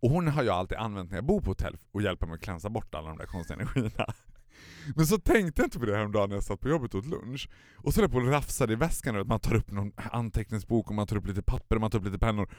Och 0.04 0.10
hon 0.10 0.28
har 0.28 0.44
jag 0.44 0.56
alltid 0.56 0.78
använt 0.78 1.10
när 1.10 1.18
jag 1.18 1.26
bor 1.26 1.42
på 1.42 1.50
hotell 1.50 1.78
och 1.92 2.02
hjälper 2.02 2.28
mig 2.28 2.36
att 2.36 2.42
klänsa 2.42 2.70
bort 2.70 2.96
alla 2.96 3.10
de 3.10 3.18
där 3.18 3.26
konstiga 3.26 3.60
energierna. 3.60 4.06
Men 4.96 5.08
så 5.08 5.18
tänkte 5.18 5.62
jag 5.62 5.68
inte 5.68 5.80
på 5.80 5.86
det 5.86 5.96
häromdagen 5.96 6.30
när 6.30 6.36
jag 6.36 6.44
satt 6.44 6.60
på 6.60 6.70
jobbet 6.70 6.94
och 6.94 7.00
åt 7.00 7.06
lunch. 7.06 7.50
Och 7.76 7.94
så 7.94 8.00
höll 8.02 8.04
jag 8.04 8.12
på 8.12 8.18
och 8.18 8.32
rafsade 8.32 8.74
i 8.74 8.76
väskan 8.76 9.16
och 9.16 9.22
att 9.22 9.28
man 9.28 9.40
tar 9.40 9.56
upp 9.56 9.72
någon 9.72 9.92
anteckningsbok 9.96 10.90
och 10.90 10.96
man 10.96 11.08
tar 11.08 11.18
upp 11.18 11.28
lite 11.28 11.42
papper 11.42 11.76
och 11.76 11.82
man 11.82 11.92
tar 11.92 12.00
upp 12.00 12.06
lite 12.06 12.20
pennor. 12.20 12.50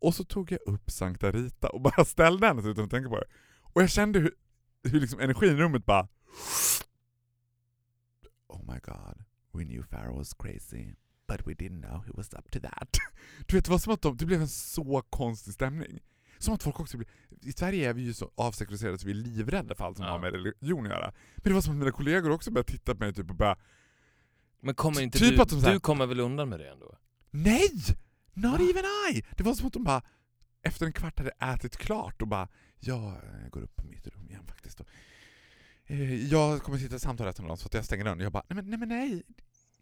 Och 0.00 0.14
så 0.14 0.24
tog 0.24 0.52
jag 0.52 0.60
upp 0.66 0.90
Sankta 0.90 1.30
Rita 1.30 1.68
och 1.68 1.80
bara 1.80 2.04
ställde 2.04 2.46
henne 2.46 2.68
utan 2.70 2.84
att 2.84 2.90
tänka 2.90 3.08
på 3.08 3.16
det. 3.16 3.26
Och 3.74 3.82
jag 3.82 3.90
kände 3.90 4.18
hur, 4.18 4.34
hur 4.84 5.00
liksom 5.00 5.20
energin 5.20 5.50
i 5.52 5.54
rummet 5.56 5.86
bara... 5.86 6.08
Oh 8.48 8.62
my 8.72 8.78
god, 8.82 9.24
we 9.52 9.64
knew 9.64 9.82
Pharaoh 9.82 10.16
was 10.18 10.34
crazy, 10.34 10.94
but 11.28 11.46
we 11.46 11.54
didn't 11.54 11.80
know 11.82 12.02
he 12.06 12.12
was 12.14 12.34
up 12.34 12.50
to 12.50 12.60
that. 12.60 12.88
Du 13.46 13.56
vet, 13.56 13.64
det 13.64 13.70
var 13.70 13.78
som 13.78 13.92
att 13.94 14.02
de, 14.02 14.16
det 14.16 14.26
blev 14.26 14.40
en 14.40 14.48
så 14.48 15.02
konstig 15.10 15.54
stämning. 15.54 16.00
Som 16.38 16.54
att 16.54 16.62
folk 16.62 16.80
också 16.80 16.96
blir... 16.96 17.08
I 17.42 17.52
Sverige 17.52 17.88
är 17.90 17.94
vi 17.94 18.02
ju 18.02 18.14
så 18.14 18.30
avsekulariserade 18.34 18.98
så 18.98 19.06
vi 19.06 19.12
är 19.12 19.16
livrädda 19.16 19.74
för 19.74 19.84
allt 19.84 19.96
som 19.96 20.06
Ja. 20.06 20.12
har 20.12 20.18
med 20.18 20.32
religion 20.32 20.86
att 20.86 20.92
göra. 20.92 21.12
Men 21.36 21.42
det 21.44 21.52
var 21.52 21.60
som 21.60 21.72
att 21.72 21.78
mina 21.78 21.90
kollegor 21.92 22.30
också 22.30 22.50
började 22.50 22.72
titta 22.72 22.94
på 22.94 23.00
mig 23.04 23.14
typ 23.14 23.30
och 23.30 23.36
bara 23.36 23.56
Men 24.60 24.74
kommer 24.74 25.00
inte 25.00 25.18
Typ 25.18 25.36
du, 25.36 25.42
att 25.42 25.48
de 25.48 25.62
här- 25.64 25.72
du 25.72 25.80
kommer 25.80 26.06
väl 26.06 26.20
undan 26.20 26.48
med 26.48 26.60
det 26.60 26.70
ändå? 26.70 26.96
Nej! 27.30 27.70
Not 28.34 28.60
Va? 28.60 28.66
even 28.70 28.84
I! 29.14 29.24
Det 29.36 29.42
var 29.44 29.54
som 29.54 29.66
att 29.66 29.72
de 29.72 29.84
bara 29.84 30.02
efter 30.62 30.86
en 30.86 30.92
kvart 30.92 31.18
hade 31.18 31.30
ätit 31.30 31.76
klart 31.76 32.22
och 32.22 32.28
bara 32.28 32.48
ja, 32.86 33.20
jag 33.22 33.42
eh, 33.42 33.48
går 33.48 33.62
upp 33.62 33.76
på 33.76 33.86
mitt 33.86 34.06
rum 34.06 34.28
igen 34.28 34.46
faktiskt. 34.46 34.80
Och, 34.80 34.86
eh, 35.86 36.14
jag 36.26 36.62
kommer 36.62 36.78
sitta 36.78 36.96
i 36.96 37.00
samtalet 37.00 37.30
efter 37.30 37.42
någon 37.42 37.58
så 37.58 37.66
att 37.66 37.74
jag 37.74 37.84
stänger 37.84 38.04
dörren 38.04 38.18
och 38.18 38.24
jag 38.24 38.32
bara 38.32 38.44
nej 38.48 38.56
men 38.56 38.70
nej, 38.70 38.78
men 38.78 38.88
nej. 38.88 39.22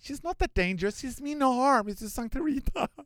She's 0.01 0.25
not 0.25 0.39
that 0.39 0.55
dangerous, 0.55 1.05
she's 1.05 1.23
me 1.23 1.35
no 1.35 1.45
harm, 1.45 1.89
it's 1.89 2.03
just 2.03 2.15
Sankta 2.15 2.39
Rita. 2.39 2.89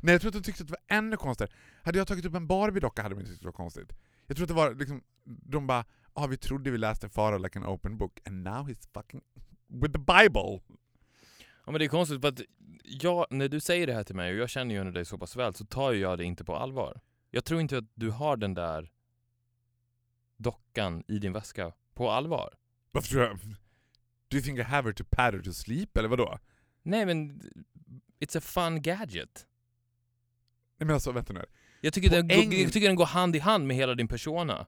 Nej 0.00 0.14
jag 0.14 0.20
tror 0.20 0.28
att 0.28 0.34
de 0.34 0.42
tyckte 0.42 0.62
att 0.62 0.68
det 0.68 0.72
var 0.72 0.96
ännu 0.96 1.16
konstigare. 1.16 1.52
Hade 1.82 1.98
jag 1.98 2.06
tagit 2.06 2.24
upp 2.24 2.34
en 2.34 2.46
Barbie-docka 2.46 3.02
hade 3.02 3.14
de 3.14 3.20
inte 3.20 3.30
tyckt 3.30 3.42
det 3.42 3.48
var 3.48 3.52
konstigt. 3.52 3.92
Jag 4.26 4.36
tror 4.36 4.44
att 4.44 4.48
det 4.48 4.54
var 4.54 4.74
liksom, 4.74 5.02
de 5.24 5.66
bara 5.66 5.84
ah, 6.12 6.26
vi 6.26 6.36
trodde 6.36 6.70
vi 6.70 6.78
läste 6.78 7.08
Farao 7.08 7.38
like 7.38 7.58
an 7.58 7.66
open 7.66 7.98
book 7.98 8.20
and 8.24 8.44
now 8.44 8.68
he's 8.68 8.88
fucking 8.94 9.20
with 9.68 9.92
the 9.92 9.98
Bible. 9.98 10.60
Ja 11.64 11.72
men 11.72 11.78
det 11.78 11.84
är 11.84 11.88
konstigt 11.88 12.20
för 12.20 12.28
att 12.28 12.40
jag, 12.84 13.26
när 13.30 13.48
du 13.48 13.60
säger 13.60 13.86
det 13.86 13.94
här 13.94 14.04
till 14.04 14.16
mig 14.16 14.32
och 14.32 14.38
jag 14.38 14.50
känner 14.50 14.74
ju 14.74 14.90
dig 14.90 15.04
så 15.04 15.18
pass 15.18 15.36
väl 15.36 15.54
så 15.54 15.64
tar 15.64 15.92
ju 15.92 16.00
jag 16.00 16.18
det 16.18 16.24
inte 16.24 16.44
på 16.44 16.56
allvar. 16.56 17.00
Jag 17.36 17.44
tror 17.44 17.60
inte 17.60 17.78
att 17.78 17.84
du 17.94 18.10
har 18.10 18.36
den 18.36 18.54
där 18.54 18.90
dockan 20.36 21.04
i 21.08 21.18
din 21.18 21.32
väska 21.32 21.72
på 21.94 22.10
allvar. 22.10 22.54
Varför 22.92 23.08
tror 23.08 23.22
jag... 23.22 23.38
Do 24.28 24.36
you 24.36 24.42
think 24.42 24.58
I 24.58 24.62
have 24.62 24.88
her 24.88 24.92
to 24.92 25.04
pat 25.10 25.34
her 25.34 25.42
to 25.42 25.52
sleep 25.52 25.96
eller 25.96 26.08
vadå? 26.08 26.38
Nej 26.82 27.06
men, 27.06 27.40
it's 28.20 28.38
a 28.38 28.40
fun 28.40 28.82
gadget. 28.82 29.46
Nej 30.78 30.86
men 30.86 30.90
alltså 30.94 31.12
vänta 31.12 31.32
nu. 31.32 31.44
Jag 31.80 31.92
tycker, 31.92 32.10
den, 32.10 32.28
går- 32.28 32.54
jag 32.54 32.72
tycker 32.72 32.86
den 32.86 32.96
går 32.96 33.06
hand 33.06 33.36
i 33.36 33.38
hand 33.38 33.66
med 33.66 33.76
hela 33.76 33.94
din 33.94 34.08
persona. 34.08 34.66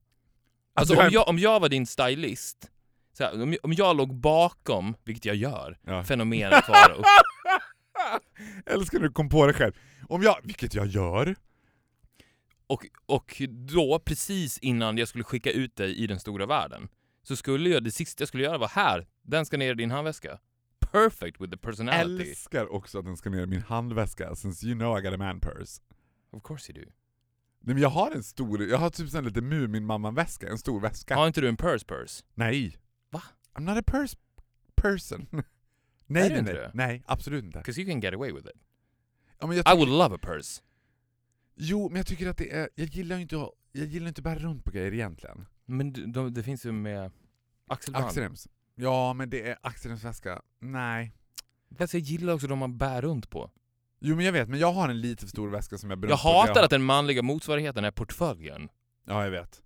Alltså 0.75 0.95
jag 0.95 1.07
om 1.07 1.13
jag, 1.13 1.29
om 1.29 1.39
jag 1.39 1.61
var 1.61 1.69
din 1.69 1.87
stylist, 1.87 2.71
så 3.13 3.25
här, 3.25 3.43
om, 3.43 3.53
jag- 3.53 3.65
om 3.65 3.73
jag 3.73 3.97
låg 3.97 4.15
bakom, 4.15 4.95
vilket 5.05 5.25
jag 5.25 5.37
gör, 5.37 5.79
Ja. 5.83 6.05
fenomenet 6.05 6.65
Farao. 6.65 7.03
Älskar 8.67 8.99
när 8.99 9.07
du 9.09 9.13
kom 9.13 9.29
på 9.29 9.47
det 9.47 9.53
själv. 9.53 9.73
Om 10.09 10.23
jag, 10.23 10.39
vilket 10.43 10.75
jag 10.75 10.87
gör. 10.87 11.37
Och, 12.69 12.87
och 13.07 13.43
då, 13.49 13.99
precis 14.05 14.59
innan 14.59 14.99
jag 14.99 15.09
skulle 15.09 15.25
skicka 15.25 15.51
ut 15.51 15.77
dig 15.77 15.97
i 15.97 16.07
den 16.07 16.21
stora 16.21 16.47
världen, 16.47 16.89
så 17.23 17.37
skulle 17.37 17.71
jag, 17.71 17.85
det 17.85 17.91
sista 17.91 18.23
jag 18.23 18.29
skulle 18.29 18.43
göra 18.43 18.59
var 18.59 18.69
här, 18.69 19.07
den 19.23 19.47
ska 19.47 19.57
ner 19.57 19.73
i 19.73 19.75
din 19.75 19.91
handväska. 19.91 20.39
Perfect 20.81 21.41
with 21.41 21.53
the 21.53 21.57
personality. 21.57 22.31
Älskar 22.31 22.73
också 22.73 22.99
att 22.99 23.05
den 23.05 23.17
ska 23.17 23.31
ner 23.31 23.43
i 23.43 23.47
min 23.47 23.63
handväska, 23.63 24.35
since 24.35 24.67
you 24.67 24.79
know 24.79 24.99
I 24.99 25.03
got 25.03 25.15
a 25.15 25.17
man 25.17 25.41
purse. 25.41 25.83
Of 26.31 26.43
course 26.43 26.73
you 26.73 26.85
do. 26.85 26.91
Nej 27.61 27.75
men 27.75 27.83
jag 27.83 27.89
har 27.89 28.11
en 28.11 28.23
stor, 28.23 28.63
jag 28.63 28.79
har 28.79 28.91
typ 28.91 29.15
en 29.15 29.25
lite 29.25 29.41
Mumin-mamma-väska, 29.41 30.49
en 30.49 30.59
stor 30.59 30.81
väska. 30.81 31.15
Har 31.17 31.27
inte 31.27 31.41
du 31.41 31.49
en 31.49 31.57
purse 31.57 31.85
purse? 31.87 32.25
Nej. 32.35 32.77
Va? 33.11 33.23
I'm 33.55 33.61
not 33.61 33.79
a 33.79 33.83
purse 33.87 34.17
person. 34.75 35.27
nej, 36.07 36.31
nej, 36.31 36.43
nej. 36.43 36.71
Nej, 36.75 37.03
absolut 37.07 37.45
inte. 37.45 37.59
Because 37.59 37.81
you 37.81 37.91
can 37.91 38.01
get 38.01 38.15
away 38.15 38.33
with 38.33 38.47
it. 38.47 38.57
Ja, 39.41 39.73
I 39.73 39.77
would 39.77 39.89
love 39.89 40.15
a 40.15 40.19
purse. 40.23 40.63
Jo, 41.61 41.89
men 41.89 41.97
jag 41.97 42.07
tycker 42.07 42.29
att 42.29 42.37
det 42.37 42.53
är, 42.53 42.69
jag 42.75 42.87
gillar 42.89 43.17
ju 43.17 43.23
inte 43.23 43.43
att, 43.43 43.51
jag 43.73 43.87
gillar 43.87 44.09
inte 44.09 44.19
att 44.19 44.25
bära 44.25 44.39
runt 44.39 44.65
på 44.65 44.71
grejer 44.71 44.95
egentligen. 44.95 45.47
Men 45.65 46.13
de, 46.13 46.35
det 46.35 46.43
finns 46.43 46.67
ju 46.67 46.73
med 46.73 47.13
axelband. 47.67 48.05
Axelrems. 48.07 48.49
Ja, 48.75 49.13
men 49.13 49.31
det 49.31 49.49
är 49.49 49.59
axelremsväska. 49.63 50.43
Nej. 50.61 51.13
Fast 51.79 51.95
jag 51.95 52.01
gillar 52.03 52.33
också 52.35 52.47
de 52.47 52.59
man 52.59 52.79
bär 52.79 53.03
runt 53.03 53.31
på. 53.31 53.51
Jo 54.01 54.17
men 54.17 54.25
jag 54.25 54.33
vet, 54.33 54.49
men 54.49 54.59
jag 54.59 54.73
har 54.73 54.89
en 54.89 55.01
lite 55.01 55.21
för 55.23 55.29
stor 55.29 55.49
väska 55.49 55.79
som 55.79 55.91
jag 55.91 55.99
bär 55.99 56.09
Jag 56.09 56.13
runt 56.15 56.23
på. 56.23 56.29
hatar 56.29 56.63
att 56.63 56.71
den 56.71 56.83
manliga 56.83 57.23
motsvarigheten 57.23 57.85
är 57.85 57.91
portföljen. 57.91 58.69
Ja, 59.07 59.25
jag 59.25 59.31
vet. 59.31 59.63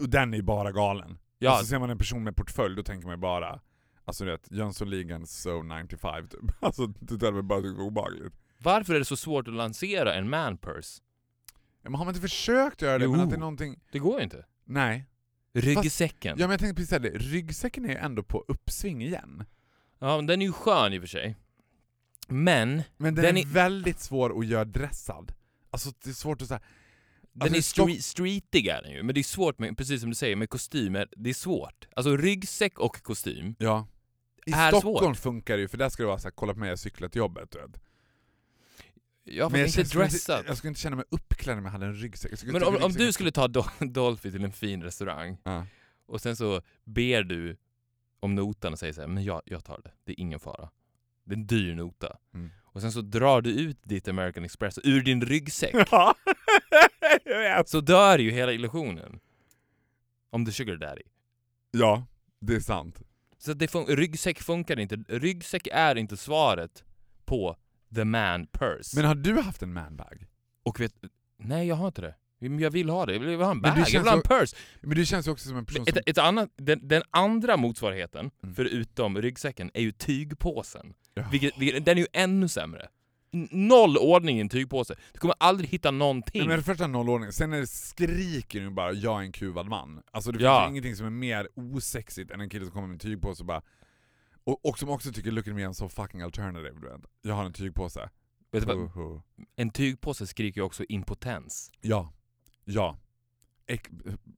Och 0.00 0.08
den 0.08 0.32
är 0.32 0.36
ju 0.36 0.42
bara 0.42 0.72
galen. 0.72 1.18
Ja, 1.38 1.52
Och 1.52 1.58
så 1.58 1.66
ser 1.66 1.78
man 1.78 1.90
en 1.90 1.98
person 1.98 2.24
med 2.24 2.36
portfölj, 2.36 2.76
då 2.76 2.82
tänker 2.82 3.06
man 3.06 3.14
ju 3.16 3.20
bara 3.20 3.60
Alltså 4.04 4.24
du 4.24 4.30
vet, 4.30 4.50
Jönssonligan 4.50 5.26
so 5.26 5.62
95 5.62 6.28
typ. 6.28 6.40
Alltså 6.60 6.86
det 6.86 7.16
där 7.16 7.32
var 7.32 7.42
bara 7.42 7.60
typ 7.60 7.78
obehagligt. 7.78 8.34
Varför 8.66 8.94
är 8.94 8.98
det 8.98 9.04
så 9.04 9.16
svårt 9.16 9.48
att 9.48 9.54
lansera 9.54 10.14
en 10.14 10.30
man 10.30 10.58
purse? 10.58 11.02
Ja, 11.82 11.90
men 11.90 11.94
har 11.94 12.04
man 12.04 12.14
inte 12.14 12.28
försökt 12.28 12.82
göra 12.82 12.98
det, 12.98 13.04
Jo. 13.04 13.10
men 13.12 13.20
att 13.20 13.30
det 13.30 13.36
är 13.36 13.40
någonting... 13.40 13.80
Det 13.92 13.98
går 13.98 14.18
ju 14.18 14.24
inte. 14.24 14.44
Nej. 14.64 15.04
Ryggsäcken. 15.54 16.36
Ja 16.38 16.46
men 16.46 16.50
jag 16.50 16.60
tänkte 16.60 16.74
precis 16.74 16.88
säga 16.88 16.98
det, 16.98 17.18
ryggsäcken 17.18 17.84
är 17.90 17.96
ändå 17.96 18.22
på 18.22 18.44
uppsving 18.48 19.02
igen. 19.02 19.44
Ja, 19.98 20.16
men 20.16 20.26
den 20.26 20.42
är 20.42 20.46
ju 20.46 20.52
skön 20.52 20.92
i 20.92 20.98
och 20.98 21.02
för 21.02 21.08
sig. 21.08 21.36
Men, 22.28 22.82
Men 22.96 23.14
den, 23.14 23.24
Den 23.24 23.36
är, 23.36 23.40
är- 23.40 23.46
väldigt 23.46 24.00
svår 24.00 24.38
att 24.38 24.46
göra 24.46 24.64
dressad. 24.64 25.32
Alltså 25.70 25.90
det 26.04 26.10
är 26.10 26.14
svårt 26.14 26.42
att 26.42 26.48
säga. 26.48 26.60
den 27.32 27.42
Alltså, 27.42 27.56
är 27.58 27.62
street, 27.62 28.04
streetig 28.04 28.66
är 28.66 28.82
den 28.82 28.92
ju. 28.92 29.02
Men 29.02 29.14
det 29.14 29.20
är 29.20 29.22
svårt 29.22 29.58
med, 29.58 29.76
precis 29.76 30.00
som 30.00 30.10
du 30.10 30.16
säger, 30.16 30.36
med 30.36 30.50
kostymer. 30.50 31.08
Det 31.16 31.30
är 31.30 31.34
svårt. 31.34 31.88
Alltså 31.96 32.16
ryggsäck 32.16 32.78
och 32.78 33.02
kostym. 33.02 33.54
Ja. 33.58 33.86
I 34.46 34.52
Stockholm 34.52 35.14
svårt. 35.14 35.16
funkar 35.16 35.56
det 35.56 35.60
ju, 35.60 35.68
för 35.68 35.78
där 35.78 35.88
ska 35.88 36.02
det 36.02 36.06
vara 36.06 36.18
såhär, 36.18 36.32
kolla 36.36 36.52
på 36.52 36.58
mig 36.58 36.68
jag 36.68 36.78
cyklar 36.78 37.08
till 37.08 37.18
jobbet. 37.18 37.50
Du 37.50 37.58
vet. 37.58 37.80
Ja, 39.28 39.50
fast 39.50 39.76
jag 39.76 39.84
inte 39.84 39.98
dressad. 39.98 40.38
Inte, 40.38 40.48
jag 40.50 40.56
skulle 40.56 40.68
inte 40.68 40.80
känna 40.80 40.96
mig 40.96 41.04
uppklädd 41.10 41.58
om 41.58 41.64
jag 41.64 41.72
hade 41.72 41.86
en 41.86 41.94
ryggsäck. 41.94 42.32
Men 42.44 42.62
om, 42.64 42.76
om 42.82 42.92
du 42.92 43.12
skulle 43.12 43.32
ta 43.32 43.46
Dol- 43.46 43.86
Dolphy 43.92 44.30
till 44.30 44.44
en 44.44 44.52
fin 44.52 44.82
restaurang 44.82 45.38
Ja. 45.44 45.66
och 46.06 46.20
sen 46.20 46.36
så 46.36 46.62
ber 46.84 47.22
du 47.22 47.56
om 48.20 48.34
notan 48.34 48.72
och 48.72 48.78
säger 48.78 48.92
så 48.92 49.00
här, 49.00 49.08
men 49.08 49.24
jag, 49.24 49.42
jag 49.44 49.64
tar 49.64 49.80
det, 49.84 49.90
det 50.04 50.12
är 50.12 50.20
ingen 50.20 50.40
fara. 50.40 50.70
Det 51.24 51.32
är 51.34 51.36
en 51.36 51.46
dyr 51.46 51.74
nota. 51.74 52.16
Mm. 52.34 52.50
Och 52.62 52.80
sen 52.80 52.92
så 52.92 53.00
drar 53.00 53.40
du 53.40 53.50
ut 53.50 53.78
ditt 53.82 54.08
American 54.08 54.44
Express 54.44 54.78
ur 54.84 55.02
din 55.02 55.22
ryggsäck. 55.24 55.74
Ja, 57.24 57.64
så 57.66 57.80
dör 57.80 58.18
ju 58.18 58.30
hela 58.30 58.52
illusionen. 58.52 59.20
Om 60.30 60.46
the 60.46 60.52
sugar 60.52 60.76
daddy. 60.76 61.02
Ja, 61.70 62.06
det 62.40 62.54
är 62.54 62.60
sant. 62.60 63.02
Så 63.38 63.52
det 63.54 63.66
fun- 63.66 63.96
ryggsäck 63.96 64.42
funkar 64.42 64.78
inte. 64.78 64.96
Ryggsäck 65.08 65.68
är 65.72 65.98
inte 65.98 66.16
svaret 66.16 66.84
på 67.24 67.56
the 67.94 68.04
man 68.04 68.46
purse. 68.46 68.96
Men 68.96 69.04
har 69.04 69.14
du 69.14 69.40
haft 69.40 69.62
en 69.62 69.72
manbag? 69.72 70.26
Och 70.64 70.80
vet, 70.80 70.92
nej 71.38 71.68
jag 71.68 71.76
har 71.76 71.86
inte 71.86 72.00
det. 72.02 72.14
Men 72.40 72.58
Jag 72.58 72.70
vill 72.70 72.88
ha 72.90 73.06
det, 73.06 73.12
jag 73.12 73.20
vill 73.20 73.40
ha 73.40 73.50
en 73.50 73.60
bag, 73.60 73.72
jag 73.78 74.00
vill 74.00 74.08
ha 74.08 74.16
en 74.16 74.22
purse. 74.22 74.56
Men 74.80 74.96
du 74.96 75.06
känns 75.06 75.26
ju 75.26 75.30
också 75.30 75.48
som 75.48 75.56
en 75.58 75.66
person 75.66 75.86
som... 75.86 75.98
Ett, 75.98 76.08
ett 76.08 76.18
annat, 76.18 76.50
den, 76.56 76.88
den 76.88 77.02
andra 77.10 77.56
motsvarigheten, 77.56 78.30
Mm. 78.42 78.54
förutom 78.54 79.22
ryggsäcken, 79.22 79.70
är 79.74 79.82
ju 79.82 79.92
tygpåsen. 79.92 80.94
Ja. 81.14 81.24
Vilket, 81.32 81.58
vilket, 81.58 81.84
den 81.84 81.96
är 81.98 82.00
ju 82.02 82.06
ännu 82.12 82.48
sämre. 82.48 82.88
Noll 83.50 83.96
ordning 83.98 84.38
i 84.38 84.40
en 84.40 84.48
tygpåse. 84.48 84.94
Du 85.12 85.18
kommer 85.18 85.34
aldrig 85.40 85.70
hitta 85.70 85.90
någonting. 85.90 86.40
Nej, 86.40 86.48
men 86.48 86.56
det 86.58 86.64
första 86.64 86.86
nollordning, 86.86 87.32
sen 87.32 87.52
är 87.52 87.60
det 87.60 87.66
skriker 87.66 88.60
nu 88.60 88.70
bara 88.70 88.92
'jag 88.92 89.20
är 89.20 89.24
en 89.24 89.32
kuvad 89.32 89.66
man' 89.66 90.02
Alltså 90.10 90.32
det 90.32 90.38
finns 90.38 90.44
Ja. 90.44 90.68
ingenting 90.68 90.96
som 90.96 91.06
är 91.06 91.10
mer 91.10 91.48
osexigt 91.54 92.30
än 92.30 92.40
en 92.40 92.50
kille 92.50 92.64
som 92.64 92.72
kommer 92.72 92.86
med 92.86 92.94
en 92.94 92.98
tygpåse 92.98 93.42
och 93.42 93.46
bara... 93.46 93.62
Och, 94.46 94.66
och 94.66 94.78
som 94.78 94.88
också 94.88 95.12
tycker 95.12 95.30
'look 95.30 95.48
at 95.48 95.54
me 95.54 95.66
I'm 95.66 95.72
so 95.72 95.88
fucking 95.88 96.22
alternative' 96.22 96.80
du 96.80 96.88
vet. 96.88 97.00
Jag 97.22 97.34
har 97.34 97.44
en 97.44 97.52
tygpåse. 97.52 98.10
Vet 98.52 98.66
du 98.68 98.74
vad? 98.74 99.22
En 99.56 99.70
tygpåse 99.70 100.26
skriker 100.26 100.60
ju 100.60 100.64
också 100.64 100.84
impotens. 100.88 101.70
Ja. 101.80 102.12
Ja. 102.64 102.98
Ek 103.66 103.88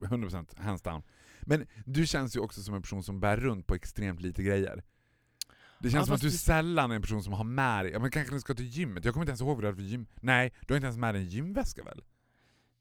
100% 0.00 0.60
hands 0.60 0.82
down. 0.82 1.02
Men 1.42 1.66
du 1.86 2.06
känns 2.06 2.36
ju 2.36 2.40
också 2.40 2.62
som 2.62 2.74
en 2.74 2.82
person 2.82 3.02
som 3.02 3.20
bär 3.20 3.36
runt 3.36 3.66
på 3.66 3.74
extremt 3.74 4.20
lite 4.20 4.42
grejer. 4.42 4.84
Det 5.80 5.90
känns 5.90 5.94
Ja, 6.02 6.06
som 6.06 6.14
att 6.14 6.20
du 6.20 6.26
det- 6.28 6.32
sällan 6.36 6.90
är 6.90 6.94
en 6.96 7.02
person 7.02 7.22
som 7.22 7.32
har 7.32 7.44
med 7.44 7.84
dig, 7.84 7.92
ja, 7.92 7.98
men 7.98 8.10
kanske 8.10 8.34
du 8.34 8.40
ska 8.40 8.54
till 8.54 8.68
gymmet, 8.68 9.04
jag 9.04 9.14
kommer 9.14 9.24
inte 9.24 9.30
ens 9.30 9.40
ihåg 9.40 9.56
vad 9.56 9.62
du 9.64 9.66
hade 9.68 9.76
för 9.76 9.82
gym... 9.82 10.06
Nej, 10.20 10.52
du 10.66 10.74
har 10.74 10.76
inte 10.76 10.86
ens 10.86 10.98
med 10.98 11.14
dig 11.14 11.22
en 11.22 11.28
gymväska 11.28 11.84
väl? 11.84 12.02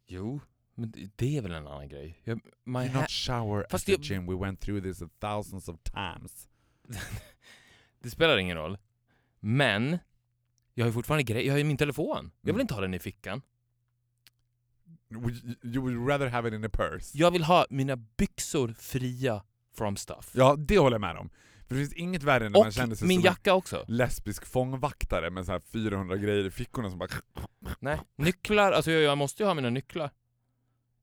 Jo, 0.08 0.40
men 0.76 0.94
det- 1.16 1.38
är 1.38 1.42
väl 1.42 1.52
en 1.54 1.68
annan 1.68 1.88
grej. 1.88 2.22
Jag, 2.24 2.40
my 2.64 2.80
You 2.86 2.94
not 2.94 3.10
shower 3.10 3.66
Fast 3.70 3.84
at 3.84 3.86
the 3.86 3.92
jag- 3.92 4.02
gym, 4.04 4.26
we 4.26 4.36
went 4.46 4.60
through 4.62 4.84
this 4.84 5.00
thousands 5.20 5.70
of 5.70 5.76
times. 5.84 6.48
det 8.04 8.10
spelar 8.10 8.38
ingen 8.38 8.58
roll. 8.58 8.78
Men, 9.40 9.98
jag 10.74 10.84
har 10.86 10.90
ju 10.90 10.94
fortfarande 10.94 11.24
grejer. 11.24 11.46
Jag 11.48 11.54
har 11.54 11.58
ju 11.58 11.64
min 11.64 11.78
telefon. 11.78 12.32
Jag 12.42 12.48
vill 12.48 12.56
Mm. 12.56 12.62
inte 12.62 12.74
ha 12.74 12.82
den 12.82 12.94
i 12.94 13.00
fickan. 13.00 13.42
Would- 15.10 15.56
You 15.76 15.82
would 15.84 16.10
rather 16.10 16.28
have 16.28 16.48
it 16.48 16.54
in 16.54 16.66
a 16.66 16.70
purse? 16.74 17.18
Jag 17.18 17.32
vill 17.32 17.44
ha 17.44 17.66
mina 17.70 17.96
byxor 17.96 18.74
fria 18.80 19.44
from 19.78 19.98
stuff. 19.98 20.32
Ja, 20.34 20.56
det 20.56 20.78
håller 20.78 20.94
jag 20.96 21.02
med 21.02 21.18
om. 21.18 21.30
För 21.68 21.76
det 21.76 21.82
finns 21.82 21.94
inget 21.94 22.24
värre 22.24 22.46
än 22.46 22.52
när 22.52 22.60
man 22.60 22.68
Och 22.68 22.74
känner 22.74 22.96
sig 22.96 23.08
min 23.08 23.18
som 23.22 23.26
jacka 23.26 23.54
också. 23.54 23.86
en 23.88 23.98
lesbisk 23.98 24.46
fångvaktare 24.46 25.30
med 25.30 25.46
så 25.46 25.52
här 25.52 25.60
400 25.60 26.18
grejer 26.18 26.46
i 26.46 26.52
fickorna 26.52 26.90
som 26.90 27.00
bara... 27.00 27.10
Nej, 27.80 28.00
nycklar. 28.16 28.72
Alltså 28.72 28.92
jag, 28.92 29.02
jag 29.02 29.18
måste 29.18 29.44
ju 29.44 29.48
ha 29.48 29.54
mina 29.54 29.70
nycklar. 29.70 30.12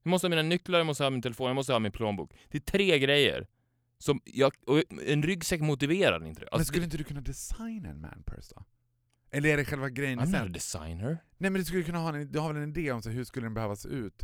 Jag 0.03 0.09
måste 0.09 0.25
ha 0.27 0.29
mina 0.29 0.41
nycklar, 0.41 0.79
jag 0.79 0.85
måste 0.85 1.03
ha 1.03 1.09
min 1.09 1.21
telefon, 1.21 1.47
jag 1.47 1.55
måste 1.55 1.73
ha 1.73 1.79
min 1.79 1.91
plånbok. 1.91 2.31
Det 2.49 2.57
är 2.57 2.61
tre 2.61 2.99
grejer. 2.99 3.47
Som 3.97 4.21
jag, 4.25 4.53
och 4.67 4.83
en 5.05 5.23
ryggsäck 5.23 5.61
motiverar 5.61 6.25
inte 6.25 6.39
det. 6.41 6.47
men 6.51 6.59
Alltså, 6.59 6.65
skulle 6.67 6.83
inte 6.85 6.97
du 6.97 7.03
kunna 7.03 7.21
designa 7.21 7.89
en 7.89 8.01
manpurse 8.01 8.53
då? 8.55 8.65
Eller 9.31 9.49
är 9.49 9.57
det 9.57 9.65
själva 9.65 9.89
grejen 9.89 10.19
I'm 10.19 10.25
not 10.25 10.35
a 10.35 10.39
sig? 10.39 10.49
designer. 10.49 11.17
Nej 11.37 11.51
men 11.51 11.53
du 11.53 11.65
skulle 11.65 11.83
kunna 11.83 11.99
ha 11.99 12.15
en, 12.15 12.31
du 12.31 12.39
har 12.39 12.53
väl 12.53 12.63
en 12.63 12.69
idé 12.69 12.91
om 12.91 13.01
så 13.01 13.09
hur 13.09 13.23
skulle 13.23 13.45
den 13.45 13.53
behöva 13.53 13.75
se 13.75 13.89
ut? 13.89 14.23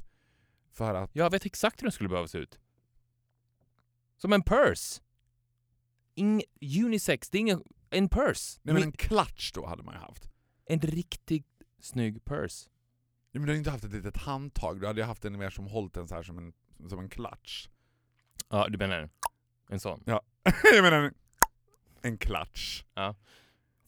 För 0.71 0.95
att... 0.95 1.15
Jag 1.15 1.29
vet 1.29 1.45
exakt 1.45 1.81
hur 1.81 1.85
den 1.85 1.91
skulle 1.91 2.09
behöva 2.09 2.27
se 2.27 2.37
ut. 2.37 2.59
Som 4.17 4.33
en 4.33 4.43
purse. 4.43 5.01
Ing, 6.15 6.43
unisex, 6.85 7.29
det 7.29 7.37
är 7.37 7.39
ingen... 7.39 7.63
En 7.89 8.09
purse. 8.09 8.59
Nej 8.63 8.73
men 8.73 8.83
en 8.83 8.91
clutch 8.91 9.51
då 9.51 9.65
hade 9.65 9.83
man 9.83 9.93
ju 9.93 9.99
haft. 9.99 10.29
en 10.65 10.79
riktigt 10.79 11.47
snygg 11.79 12.25
purse. 12.25 12.69
Ja, 13.31 13.39
men 13.39 13.41
du 13.41 13.51
hade 13.51 13.57
inte 13.57 13.71
haft 13.71 13.83
ett 13.83 13.93
litet 13.93 14.17
handtag, 14.17 14.81
du 14.81 14.87
hade 14.87 15.01
ju 15.01 15.05
haft 15.05 15.25
en 15.25 15.37
mer 15.37 15.49
som 15.49 15.67
hållit 15.67 15.93
den 15.93 16.07
så 16.07 16.15
här 16.15 16.23
som 16.23 16.37
en, 16.37 16.53
som 16.89 16.99
en. 16.99 17.09
Ja, 18.49 18.67
du 18.69 18.77
menar 18.77 19.09
en 19.71 19.79
sån? 19.79 20.03
jag 20.73 20.83
menar 20.83 21.01
en, 21.01 21.13
en 22.01 22.17
clutch. 22.17 22.83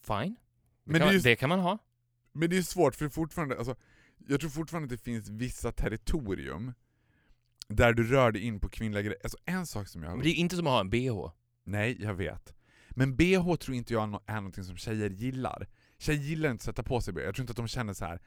Fine. 0.01 0.35
Det, 0.83 0.91
Men 0.91 0.93
kan 0.93 0.99
det 0.99 1.05
man, 1.05 1.13
ju- 1.13 1.19
det 1.19 1.35
kan 1.35 1.49
man 1.49 1.59
ha. 1.59 1.77
Men 2.31 2.49
det 2.49 2.57
är 2.57 2.61
svårt 2.61 2.95
för 2.95 3.09
fortfarande, 3.09 3.57
alltså, 3.57 3.75
jag 4.27 4.39
tror 4.39 4.49
fortfarande 4.49 4.85
att 4.85 4.99
det 4.99 5.03
finns 5.03 5.29
vissa 5.29 5.71
territorium 5.71 6.73
där 7.67 7.93
du 7.93 8.03
rör 8.03 8.31
dig 8.31 8.41
in 8.41 8.59
på 8.59 8.69
kvinnliga 8.69 9.01
grejer. 9.01 9.19
Alltså 9.23 9.37
en 9.45 9.65
sak 9.65 9.87
som 9.87 10.03
jag 10.03 10.11
Men 10.11 10.23
det 10.23 10.29
är 10.29 10.35
inte 10.35 10.55
som 10.55 10.67
att 10.67 10.73
ha 10.73 10.79
en 10.79 10.89
bh. 10.89 11.31
Nej, 11.63 11.97
jag 12.01 12.13
vet. 12.13 12.53
Men 12.89 13.15
bh 13.15 13.55
tror 13.55 13.75
inte 13.75 13.93
jag 13.93 14.21
är 14.25 14.35
någonting 14.35 14.63
som 14.63 14.77
tjejer 14.77 15.09
gillar. 15.09 15.67
Tjejer 15.97 16.19
gillar 16.21 16.51
inte 16.51 16.61
att 16.61 16.65
sätta 16.65 16.83
på 16.83 17.01
sig 17.01 17.13
bh. 17.13 17.21
Jag 17.23 17.35
tror 17.35 17.43
inte 17.43 17.51
att 17.51 17.57
de 17.57 17.67
känner 17.67 17.93
så 17.93 18.05
här. 18.05 18.21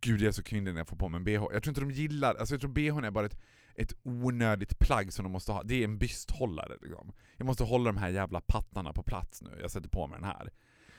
Gud 0.00 0.20
jag 0.20 0.28
är 0.28 0.32
så 0.32 0.42
kvinnlig 0.42 0.72
när 0.74 0.80
jag 0.80 0.88
får 0.88 0.96
på 0.96 1.08
mig 1.08 1.18
en 1.18 1.24
bh. 1.24 1.32
Jag 1.32 1.62
tror 1.62 1.68
inte 1.68 1.80
de 1.80 1.90
gillar, 1.90 2.34
alltså 2.34 2.54
jag 2.54 2.60
tror 2.60 2.70
bhn 2.72 3.04
är 3.04 3.10
bara 3.10 3.26
ett, 3.26 3.38
ett 3.78 3.92
onödigt 4.02 4.78
plagg 4.78 5.12
som 5.12 5.22
de 5.22 5.32
måste 5.32 5.52
ha. 5.52 5.62
Det 5.62 5.74
är 5.74 5.84
en 5.84 5.98
bysthållare 5.98 6.76
liksom. 6.82 7.12
Jag 7.36 7.46
måste 7.46 7.64
hålla 7.64 7.84
de 7.92 7.96
här 7.96 8.08
jävla 8.08 8.40
pattarna 8.40 8.92
på 8.92 9.02
plats 9.02 9.42
nu, 9.42 9.58
jag 9.60 9.70
sätter 9.70 9.88
på 9.88 10.06
mig 10.06 10.18
den 10.20 10.28
här. 10.28 10.50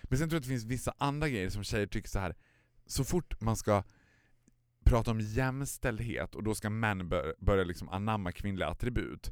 Men 0.03 0.19
sen 0.19 0.29
tror 0.29 0.35
jag 0.35 0.39
att 0.39 0.43
det 0.43 0.49
finns 0.49 0.63
vissa 0.65 0.93
andra 0.97 1.29
grejer 1.29 1.49
som 1.49 1.63
tjejer 1.63 1.87
tycker 1.87 2.09
så 2.09 2.19
här. 2.19 2.35
så 2.85 3.03
fort 3.03 3.41
man 3.41 3.55
ska 3.55 3.83
prata 4.85 5.11
om 5.11 5.19
jämställdhet 5.19 6.35
och 6.35 6.43
då 6.43 6.55
ska 6.55 6.69
män 6.69 7.09
bör, 7.09 7.35
börja 7.39 7.63
liksom 7.63 7.89
anamma 7.89 8.31
kvinnliga 8.31 8.67
attribut. 8.67 9.31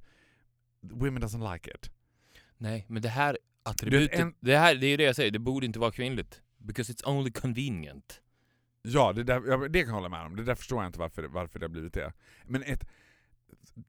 Women 0.81 1.23
doesn't 1.23 1.53
like 1.53 1.71
it. 1.71 1.91
Nej, 2.57 2.86
men 2.89 3.01
det 3.01 3.10
här 3.10 3.38
attributet, 3.63 4.19
en- 4.19 4.36
det, 4.39 4.57
här, 4.57 4.75
det 4.75 4.88
är 4.88 4.89
ju 4.89 4.97
det 4.97 5.03
jag 5.03 5.15
säger, 5.15 5.31
det 5.31 5.39
borde 5.39 5.65
inte 5.65 5.79
vara 5.79 5.91
kvinnligt. 5.91 6.41
Because 6.57 6.93
it's 6.93 7.10
only 7.10 7.31
convenient. 7.31 8.21
Ja, 8.81 9.13
det, 9.13 9.23
där, 9.23 9.69
det 9.69 9.79
kan 9.79 9.88
jag 9.89 9.95
hålla 9.95 10.10
med 10.10 10.25
om. 10.25 10.36
Det 10.36 10.43
där 10.43 10.55
förstår 10.55 10.83
jag 10.83 10.89
inte 10.89 10.99
varför, 10.99 11.23
varför 11.23 11.60
det 11.60 11.63
har 11.65 11.69
blivit 11.69 11.93
det. 11.93 12.13
Men 12.45 12.63
ett 12.63 12.88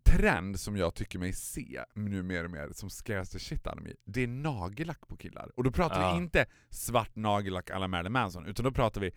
trend 0.05 0.61
som 0.61 0.77
jag 0.77 0.95
tycker 0.95 1.19
mig 1.19 1.33
se 1.33 1.85
nu 1.95 2.23
mer 2.23 2.45
och 2.45 2.51
mer, 2.51 2.69
som 2.73 2.91
scares 2.91 3.31
the 3.31 3.39
shit 3.39 3.67
out 3.67 3.77
of 3.77 3.83
me, 3.83 3.91
det 4.05 4.23
är 4.23 4.27
nagellack 4.27 5.09
på 5.09 5.17
killar. 5.17 5.51
Och 5.57 5.65
då 5.65 5.71
pratar 5.71 6.01
Ja. 6.03 6.13
vi 6.13 6.19
inte 6.19 6.47
svart 6.71 7.17
nagellack 7.17 7.71
alla 7.71 7.89
Marilyn 7.89 8.13
Manson, 8.13 8.47
utan 8.47 8.65
då 8.65 8.71
pratar 8.73 9.01
vi 9.01 9.07
eh, 9.07 9.13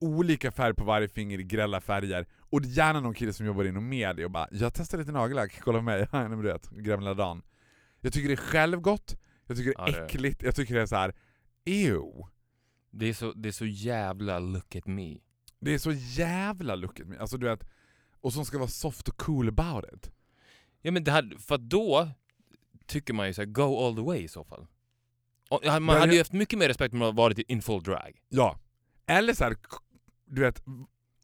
olika 0.00 0.50
färg 0.52 0.74
på 0.74 0.84
varje 0.84 1.08
finger 1.08 1.38
grälla 1.38 1.80
färger, 1.80 2.26
och 2.38 2.60
gärna 2.64 3.00
någon 3.00 3.14
kille 3.14 3.32
som 3.32 3.46
jobbar 3.46 3.64
inom 3.64 3.88
media 3.88 4.24
och 4.26 4.30
bara 4.32 4.48
'Jag 4.50 4.74
testar 4.74 4.98
lite 4.98 5.12
nagellack, 5.12 5.60
kolla 5.60 5.78
på 5.78 5.84
mig' 5.84 6.08
Nej 6.12 6.28
men 6.28 6.38
du 6.38 6.44
vet, 6.44 6.70
gamla 6.70 7.14
dagen. 7.14 7.42
Jag 8.00 8.12
tycker 8.12 8.28
det 8.28 8.34
är 8.34 8.36
självgott, 8.36 9.16
jag 9.46 9.56
tycker 9.56 9.70
det 9.70 9.74
Ja, 9.78 9.88
är 9.88 9.92
det 9.92 9.98
är- 9.98 10.04
äckligt, 10.04 10.42
jag 10.42 10.54
tycker 10.56 10.74
det 10.74 10.80
är 10.82 10.86
så 10.86 10.96
här. 10.96 11.14
ew. 11.64 12.26
Det 12.90 13.06
är, 13.08 13.12
så, 13.14 13.32
det 13.32 13.48
är 13.48 13.52
så 13.52 13.66
jävla 13.66 14.38
look 14.38 14.76
at 14.76 14.86
me. 14.86 15.18
Det 15.60 15.74
är 15.74 15.78
så 15.78 15.92
jävla 15.92 16.74
look 16.74 17.00
at 17.00 17.06
me. 17.06 17.16
Alltså 17.18 17.36
du 17.38 17.46
vet, 17.46 17.64
och 18.22 18.32
som 18.32 18.44
ska 18.44 18.58
vara 18.58 18.68
soft 18.68 19.08
och 19.08 19.16
cool 19.16 19.48
about 19.48 19.84
it. 19.94 20.10
Ja 20.82 20.90
men 20.92 21.04
det 21.04 21.10
här, 21.12 21.36
för 21.38 21.58
då 21.58 22.08
tycker 22.86 23.14
man 23.14 23.26
ju 23.26 23.34
såhär, 23.34 23.46
go 23.48 23.86
all 23.86 23.96
the 23.96 24.02
way 24.02 24.18
i 24.22 24.28
så 24.28 24.44
fall. 24.44 24.66
Och, 25.50 25.60
man 25.64 25.86
Ja, 25.94 26.00
hade 26.00 26.12
ju 26.12 26.18
haft 26.18 26.32
mycket 26.32 26.58
mer 26.58 26.68
respekt 26.68 26.92
om 26.92 26.98
man 26.98 27.14
varit 27.14 27.38
in 27.38 27.62
full 27.62 27.82
drag. 27.82 28.20
Ja. 28.28 28.58
Eller 29.06 29.34
så 29.34 29.44
här, 29.44 29.54
k- 29.54 29.78
du 30.26 30.40
vet, 30.40 30.62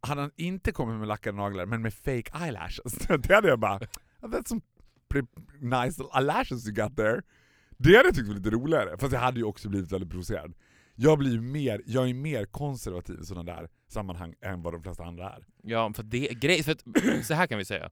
hade 0.01 0.21
han 0.21 0.31
inte 0.37 0.73
kommit 0.73 0.99
med 0.99 1.09
lackade 1.09 1.37
naglar 1.37 1.67
men 1.67 1.83
med 1.83 1.95
fake 1.95 2.31
eyelashes, 2.45 2.93
det 3.23 3.35
hade 3.35 3.49
jag 3.49 3.59
bara 3.59 3.77
"Oh, 3.77 4.29
That's 4.29 4.49
some 4.49 4.61
pretty 5.09 5.29
nice 5.61 6.03
eyelashes 6.15 6.67
you 6.67 6.75
got 6.75 6.97
there. 6.97 7.23
Det 7.71 7.97
hade 7.97 8.09
jag 8.09 8.15
tyckt 8.15 8.29
var 8.29 8.35
lite 8.35 8.51
roligare, 8.51 8.99
fast 8.99 9.13
jag 9.13 9.21
hade 9.21 9.39
ju 9.39 9.45
också 9.45 9.69
blivit 9.69 9.93
väldigt 9.93 10.11
provocerad. 10.11 10.55
Jag 10.95 11.19
blir 11.19 11.41
mer, 11.41 11.83
jag 11.87 12.09
är 12.11 12.15
mer 12.15 12.45
konservativ 12.45 13.21
i 13.21 13.25
sådana 13.25 13.53
där 13.53 13.69
sammanhang 13.93 14.35
än 14.41 14.63
vad 14.63 14.73
de 14.75 14.83
flesta 14.83 15.05
andra 15.05 15.31
är. 15.31 15.47
Ja, 15.63 15.93
för 15.93 16.03
det 16.03 16.29
grej, 16.29 16.63
för 16.63 16.73
att, 16.73 16.85
så 17.27 17.35
här 17.35 17.47
kan 17.47 17.59
vi 17.59 17.65
säga. 17.65 17.91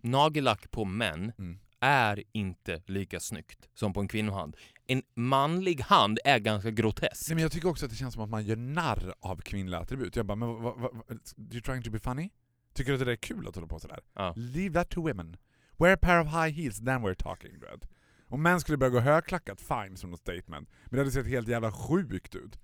Nagellack 0.00 0.70
på 0.70 0.84
män 0.84 1.32
Mm. 1.38 1.58
är 1.80 2.22
inte 2.32 2.82
lika 2.86 3.20
snyggt 3.20 3.68
som 3.74 3.92
på 3.92 4.00
en 4.00 4.08
kvinnohand. 4.08 4.56
En 4.86 5.02
manlig 5.14 5.80
hand 5.80 6.18
är 6.24 6.38
ganska 6.38 6.70
grotesk. 6.70 7.28
Nej, 7.28 7.34
men 7.34 7.42
jag 7.42 7.52
tycker 7.52 7.68
också 7.68 7.84
att 7.84 7.90
det 7.90 7.96
känns 7.96 8.14
som 8.14 8.22
att 8.22 8.30
man 8.30 8.44
gör 8.44 8.56
narr 8.56 9.14
av 9.20 9.36
kvinnliga 9.40 9.80
attribut. 9.80 10.16
Jag 10.16 10.26
bara, 10.26 10.36
men 10.36 10.48
vad, 10.48 10.62
vad, 10.62 10.94
vad, 10.94 11.18
you 11.52 11.60
trying 11.60 11.82
to 11.82 11.90
be 11.90 11.98
funny? 11.98 12.30
Tycker 12.74 12.92
du 12.92 12.98
att 12.98 13.06
det 13.06 13.12
är 13.12 13.16
kul 13.16 13.48
att 13.48 13.54
hålla 13.54 13.66
på 13.66 13.80
sådär? 13.80 14.00
Ja. 14.14 14.34
Leave 14.36 14.74
that 14.74 14.90
to 14.90 15.00
women. 15.02 15.36
Wear 15.78 15.94
a 15.94 15.98
pair 16.02 16.20
of 16.20 16.26
high 16.26 16.48
heels, 16.60 16.78
then 16.78 17.02
we're 17.02 17.14
talking. 17.14 17.52
Du 17.60 17.66
vet. 17.66 17.88
Om 18.28 18.42
män 18.42 18.60
skulle 18.60 18.78
börja 18.78 18.90
gå 18.90 19.00
högklackat, 19.00 19.60
fine 19.60 19.96
som 19.96 20.10
något 20.10 20.20
statement. 20.20 20.68
Men 20.84 20.90
det 20.90 20.98
hade 20.98 21.10
sett 21.10 21.26
helt 21.26 21.48
jävla 21.48 21.72
sjukt 21.72 22.34
ut. 22.34 22.58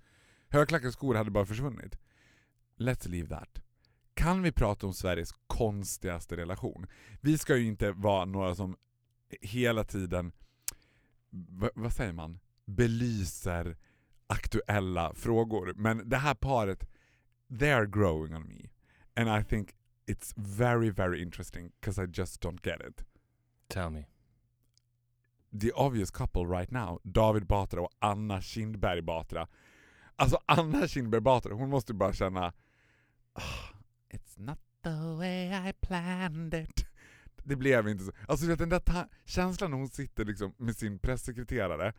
Högklackade 0.49 0.91
skor 0.91 1.15
hade 1.15 1.31
bara 1.31 1.45
försvunnit. 1.45 1.97
Let's 2.81 3.09
leave 3.09 3.27
that. 3.27 3.61
Kan 4.13 4.41
vi 4.41 4.51
prata 4.51 4.87
om 4.87 4.93
Sveriges 4.93 5.31
konstigaste 5.47 6.37
relation? 6.37 6.87
Vi 7.21 7.37
ska 7.37 7.57
ju 7.57 7.67
inte 7.67 7.91
vara 7.91 8.25
några 8.25 8.55
som 8.55 8.77
hela 9.41 9.83
tiden, 9.83 10.31
vad 11.75 11.93
säger 11.93 12.13
man, 12.13 12.39
belyser 12.65 13.77
aktuella 14.27 15.13
frågor. 15.13 15.73
Men 15.77 16.09
det 16.09 16.17
här 16.17 16.33
paret, 16.33 16.89
they 17.59 17.71
are 17.71 17.85
growing 17.85 18.35
on 18.35 18.47
me. 18.47 18.69
And 19.15 19.41
I 19.41 19.43
think 19.43 19.75
it's 20.05 20.33
very, 20.35 20.89
very 20.89 21.21
interesting 21.21 21.71
because 21.81 22.03
I 22.03 22.07
just 22.13 22.41
don't 22.41 22.59
get 22.63 22.81
it. 22.89 23.05
Tell 23.67 23.89
me. 23.89 24.05
The 25.61 25.71
obvious 25.71 26.11
couple 26.11 26.45
right 26.45 26.71
now, 26.71 26.99
David 27.03 27.45
Batra 27.45 27.81
och 27.81 27.91
Anna 27.99 28.41
Kindberg 28.41 29.01
Batra. 29.01 29.47
Alltså 30.15 30.39
Anna 30.45 30.87
Kindberg 30.87 31.21
Batra, 31.21 31.53
hon 31.53 31.69
måste 31.69 31.93
bara 31.93 32.13
känna 32.13 32.53
"Ah, 33.33 33.73
It's 34.09 34.39
not 34.39 34.59
the 34.83 35.15
way 35.17 35.69
I 35.69 35.73
planned 35.73 36.53
it. 36.53 36.85
Det 37.43 37.55
blev 37.55 37.87
inte 37.87 38.03
så. 38.03 38.11
Alltså 38.27 38.55
den 38.55 38.69
där 38.69 38.81
känslan 39.25 39.71
när 39.71 39.77
hon 39.77 39.89
sitter 39.89 40.25
liksom 40.25 40.53
med 40.57 40.75
sin 40.77 40.99
pressekreterare 40.99 41.93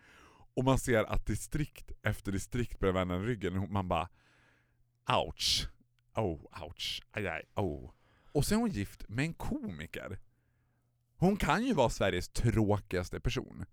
och 0.54 0.64
man 0.64 0.78
ser 0.78 1.04
att 1.04 1.26
distrikt 1.26 1.92
efter 2.02 2.32
distrikt 2.32 2.78
börjar 2.78 2.92
vända 2.94 3.18
ryggen, 3.18 3.72
man 3.72 3.88
bara 3.88 4.08
ouch. 5.08 5.68
Oh, 6.14 6.62
ouch. 6.64 7.02
Aj, 7.10 7.26
aj, 7.28 7.42
oh. 7.54 7.90
Och 8.32 8.44
sen 8.46 8.56
är 8.58 8.60
hon 8.60 8.70
gift 8.70 9.08
med 9.08 9.24
en 9.24 9.34
komiker. 9.34 10.18
Hon 11.16 11.36
kan 11.36 11.64
ju 11.64 11.74
vara 11.74 11.90
Sveriges 11.90 12.28
tråkigaste 12.28 13.20
person. 13.20 13.64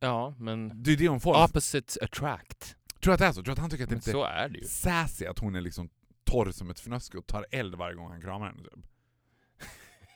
Ja, 0.00 0.34
men 0.38 0.82
Det 0.82 0.92
är 0.92 0.96
det 0.96 1.08
hon 1.08 1.20
får. 1.20 1.44
opposites 1.44 1.98
attract. 2.02 2.75
Tror 3.06 3.10
du 3.10 3.14
att 3.14 3.18
det 3.18 3.26
är 3.26 3.32
så? 3.32 3.34
Tror 3.34 3.44
du 3.44 3.52
att 3.52 3.58
han 3.58 3.70
tycker 3.70 3.84
att 3.84 3.90
det 3.90 3.94
inte 3.94 4.10
så 4.10 4.24
är 4.24 4.48
det 4.48 4.58
ju. 4.58 4.64
sassy 4.64 5.26
att 5.26 5.38
hon 5.38 5.54
är 5.54 5.60
liksom 5.60 5.88
torr 6.24 6.50
som 6.50 6.70
ett 6.70 6.80
fnöske 6.80 7.18
och 7.18 7.26
tar 7.26 7.46
eld 7.50 7.74
varje 7.74 7.94
gång 7.94 8.10
han 8.10 8.20
kramar 8.20 8.46
henne 8.46 8.62
typ? 8.62 8.86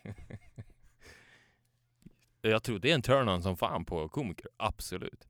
Jag 2.43 2.63
tror 2.63 2.79
det 2.79 2.91
är 2.91 2.95
en 2.95 3.03
turn-on 3.03 3.43
som 3.43 3.57
fan 3.57 3.85
på 3.85 4.09
komiker. 4.09 4.47
Absolut. 4.57 5.29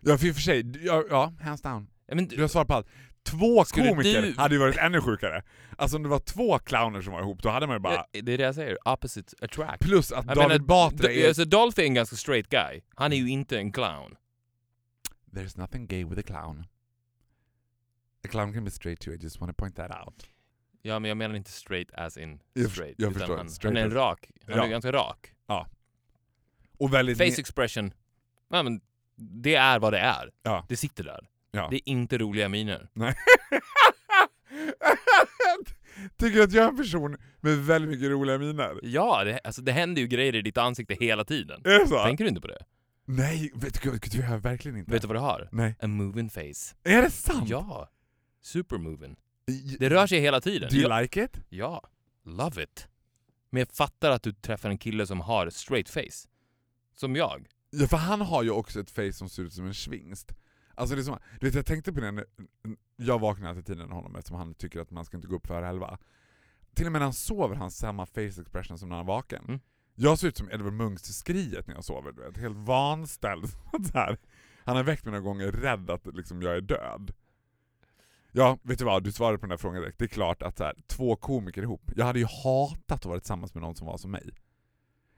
Ja 0.00 0.18
för 0.18 0.26
i 0.26 0.30
och 0.30 0.34
för 0.34 0.42
sig, 0.42 0.86
ja, 0.86 1.04
ja 1.10 1.32
hands 1.40 1.62
down. 1.62 1.86
Ja, 2.06 2.14
Men, 2.14 2.28
Du 2.28 2.40
har 2.40 2.48
svarat 2.48 2.68
på 2.68 2.74
allt. 2.74 2.88
Två 3.22 3.64
komiker 3.64 4.22
du- 4.22 4.34
hade 4.36 4.54
ju 4.54 4.60
varit 4.60 4.76
ännu 4.76 5.00
sjukare. 5.00 5.42
Alltså 5.78 5.96
om 5.96 6.02
det 6.02 6.08
var 6.08 6.18
två 6.18 6.58
clowner 6.58 7.02
som 7.02 7.12
var 7.12 7.20
ihop, 7.20 7.42
då 7.42 7.48
hade 7.48 7.66
man 7.66 7.76
ju 7.76 7.80
bara... 7.80 8.06
Det 8.12 8.18
är 8.32 8.38
det 8.38 8.44
jag 8.44 8.54
säger. 8.54 8.88
Opposite 8.88 9.36
attract. 9.44 9.82
Plus 9.82 10.12
att 10.12 10.26
Jag 10.26 10.36
David 10.36 10.48
menar, 10.48 10.66
Batra 10.66 11.12
är... 11.12 11.28
Alltså 11.28 11.44
Dolphy 11.44 11.82
är 11.82 11.86
en 11.86 11.94
ganska 11.94 12.16
straight 12.16 12.48
guy. 12.48 12.80
Han 12.94 13.12
är 13.12 13.16
ju 13.16 13.28
inte 13.28 13.58
en 13.58 13.72
clown. 13.72 14.16
There's 15.34 15.58
nothing 15.58 15.86
gay 15.86 16.04
with 16.04 16.18
a 16.20 16.22
clown. 16.22 16.66
A 18.24 18.28
clown 18.30 18.52
can 18.52 18.64
be 18.64 18.70
straight 18.70 19.00
too, 19.00 19.12
I 19.12 19.16
just 19.16 19.40
want 19.40 19.56
to 19.56 19.62
point 19.62 19.76
that 19.76 19.90
out. 20.06 20.26
Ja, 20.82 20.98
men 20.98 21.08
jag 21.08 21.16
menar 21.16 21.34
inte 21.34 21.50
straight 21.50 21.90
as 21.94 22.16
in 22.16 22.40
Jag- 22.52 22.70
straight. 22.70 22.94
jag 22.98 23.10
utan 23.10 23.20
förstår. 23.20 23.36
Han, 23.36 23.50
Straight 23.50 23.76
han 23.78 23.82
är 23.82 23.90
en 23.90 23.94
rak. 23.94 24.30
Han 24.46 24.56
Ja. 24.56 24.64
är 24.64 24.68
ganska 24.68 24.92
rak. 24.92 25.30
Och 26.78 26.94
väldigt... 26.94 27.18
Face 27.18 27.40
expression. 27.40 27.92
Ja, 28.48 28.62
men 28.62 28.80
det 29.16 29.54
är 29.54 29.78
vad 29.78 29.92
det 29.92 29.98
är. 29.98 30.30
Ja. 30.42 30.66
Det 30.68 30.76
sitter 30.76 31.04
där. 31.04 31.28
Ja. 31.50 31.68
Det 31.70 31.76
är 31.76 31.80
inte 31.88 32.18
roliga 32.18 32.48
miner. 32.48 32.88
Nej. 32.92 33.14
Tycker 36.16 36.36
du 36.38 36.42
att 36.44 36.52
jag 36.52 36.64
är 36.64 36.68
en 36.68 36.76
person 36.76 37.16
med 37.40 37.58
väldigt 37.58 37.90
mycket 37.90 38.10
roliga 38.10 38.38
miner? 38.38 38.80
Ja, 38.82 39.24
det, 39.24 39.40
alltså, 39.44 39.62
det 39.62 39.72
händer 39.72 40.02
ju 40.02 40.08
grejer 40.08 40.34
i 40.34 40.42
ditt 40.42 40.58
ansikte 40.58 40.94
hela 40.94 41.24
tiden. 41.24 41.60
Är 41.64 41.78
det 41.78 41.86
så? 41.88 42.04
Tänker 42.04 42.24
du 42.24 42.28
inte 42.28 42.40
på 42.40 42.48
det? 42.48 42.64
Nej, 43.04 43.50
vet 43.54 43.82
du, 43.82 43.90
vet 43.90 44.12
du, 44.12 44.18
jag 44.18 44.38
verkligen 44.38 44.76
inte. 44.76 44.92
Vet 44.92 45.02
du 45.02 45.08
vad 45.08 45.16
du 45.16 45.20
har? 45.20 45.48
Nej. 45.52 45.76
A 45.80 45.86
moving 45.86 46.30
face. 46.30 46.74
Är 46.84 47.02
det 47.02 47.10
sant? 47.10 47.48
Ja. 47.48 47.90
Super 48.40 48.78
moving. 48.78 49.16
I- 49.46 49.76
Det 49.80 49.90
rör 49.90 50.06
sig 50.06 50.20
hela 50.20 50.40
tiden. 50.40 50.68
Do 50.70 50.76
you 50.76 50.88
ja, 50.90 51.00
like 51.00 51.24
it? 51.24 51.40
ja. 51.48 51.82
Love 52.24 52.62
it. 52.62 52.88
Men 53.50 53.60
jag 53.60 53.68
fattar 53.72 54.10
att 54.10 54.22
du 54.22 54.32
träffar 54.32 54.70
en 54.70 54.78
kille 54.78 55.06
som 55.06 55.20
har 55.20 55.50
straight 55.50 55.88
face. 55.88 56.28
Som 56.96 57.16
jag. 57.16 57.46
Ja, 57.70 57.86
för 57.86 57.96
han 57.96 58.20
har 58.20 58.42
ju 58.42 58.50
också 58.50 58.80
ett 58.80 58.90
face 58.90 59.12
som 59.12 59.28
ser 59.28 59.42
ut 59.42 59.52
som 59.52 59.66
en 59.66 59.74
svingst. 59.74 60.32
Alltså 60.74 60.94
det 60.94 61.00
är 61.00 61.04
som, 61.04 61.18
du 61.40 61.46
vet 61.46 61.54
jag 61.54 61.66
tänkte 61.66 61.92
på 61.92 62.00
det 62.00 62.10
när 62.12 62.24
jag 62.96 63.18
vaknar 63.18 63.48
alltid 63.48 63.66
tidigare 63.66 63.86
än 63.86 63.92
honom 63.92 64.16
eftersom 64.16 64.36
han 64.38 64.54
tycker 64.54 64.80
att 64.80 64.90
man 64.90 65.04
ska 65.04 65.16
inte 65.16 65.28
gå 65.28 65.36
upp 65.36 65.46
före 65.46 65.68
elva. 65.68 65.98
Till 66.74 66.86
och 66.86 66.92
med 66.92 66.98
när 67.00 67.06
han 67.06 67.12
sover 67.14 67.48
har 67.54 67.60
han 67.60 67.70
samma 67.70 68.06
face 68.06 68.20
expression 68.40 68.78
som 68.78 68.88
när 68.88 68.96
han 68.96 69.04
är 69.04 69.08
vaken. 69.08 69.44
Mm. 69.48 69.60
Jag 69.94 70.18
ser 70.18 70.28
ut 70.28 70.36
som 70.36 70.50
Edward 70.50 70.72
Munchs 70.72 71.02
till 71.02 71.14
skriet 71.14 71.66
när 71.66 71.74
jag 71.74 71.84
sover, 71.84 72.12
du 72.12 72.22
vet. 72.22 72.36
helt 72.36 72.56
vanställd. 72.56 73.48
så 73.92 73.98
här. 73.98 74.18
Han 74.64 74.76
har 74.76 74.82
väckt 74.84 75.04
mig 75.04 75.12
några 75.12 75.24
gånger 75.24 75.52
rädd 75.52 75.90
att 75.90 76.06
liksom, 76.06 76.42
jag 76.42 76.56
är 76.56 76.60
död. 76.60 77.12
Ja, 78.32 78.58
vet 78.62 78.78
du 78.78 78.84
vad? 78.84 79.04
Du 79.04 79.12
svarade 79.12 79.38
på 79.38 79.42
den 79.42 79.50
där 79.50 79.56
frågan 79.56 79.80
direkt. 79.82 79.98
Det 79.98 80.04
är 80.04 80.08
klart 80.08 80.42
att 80.42 80.56
så 80.58 80.64
här, 80.64 80.74
två 80.86 81.16
komiker 81.16 81.62
ihop. 81.62 81.90
Jag 81.96 82.04
hade 82.06 82.18
ju 82.18 82.26
hatat 82.44 82.90
att 82.98 83.04
vara 83.04 83.20
tillsammans 83.20 83.54
med 83.54 83.62
någon 83.62 83.76
som 83.76 83.86
var 83.86 83.96
som 83.98 84.10
mig. 84.10 84.30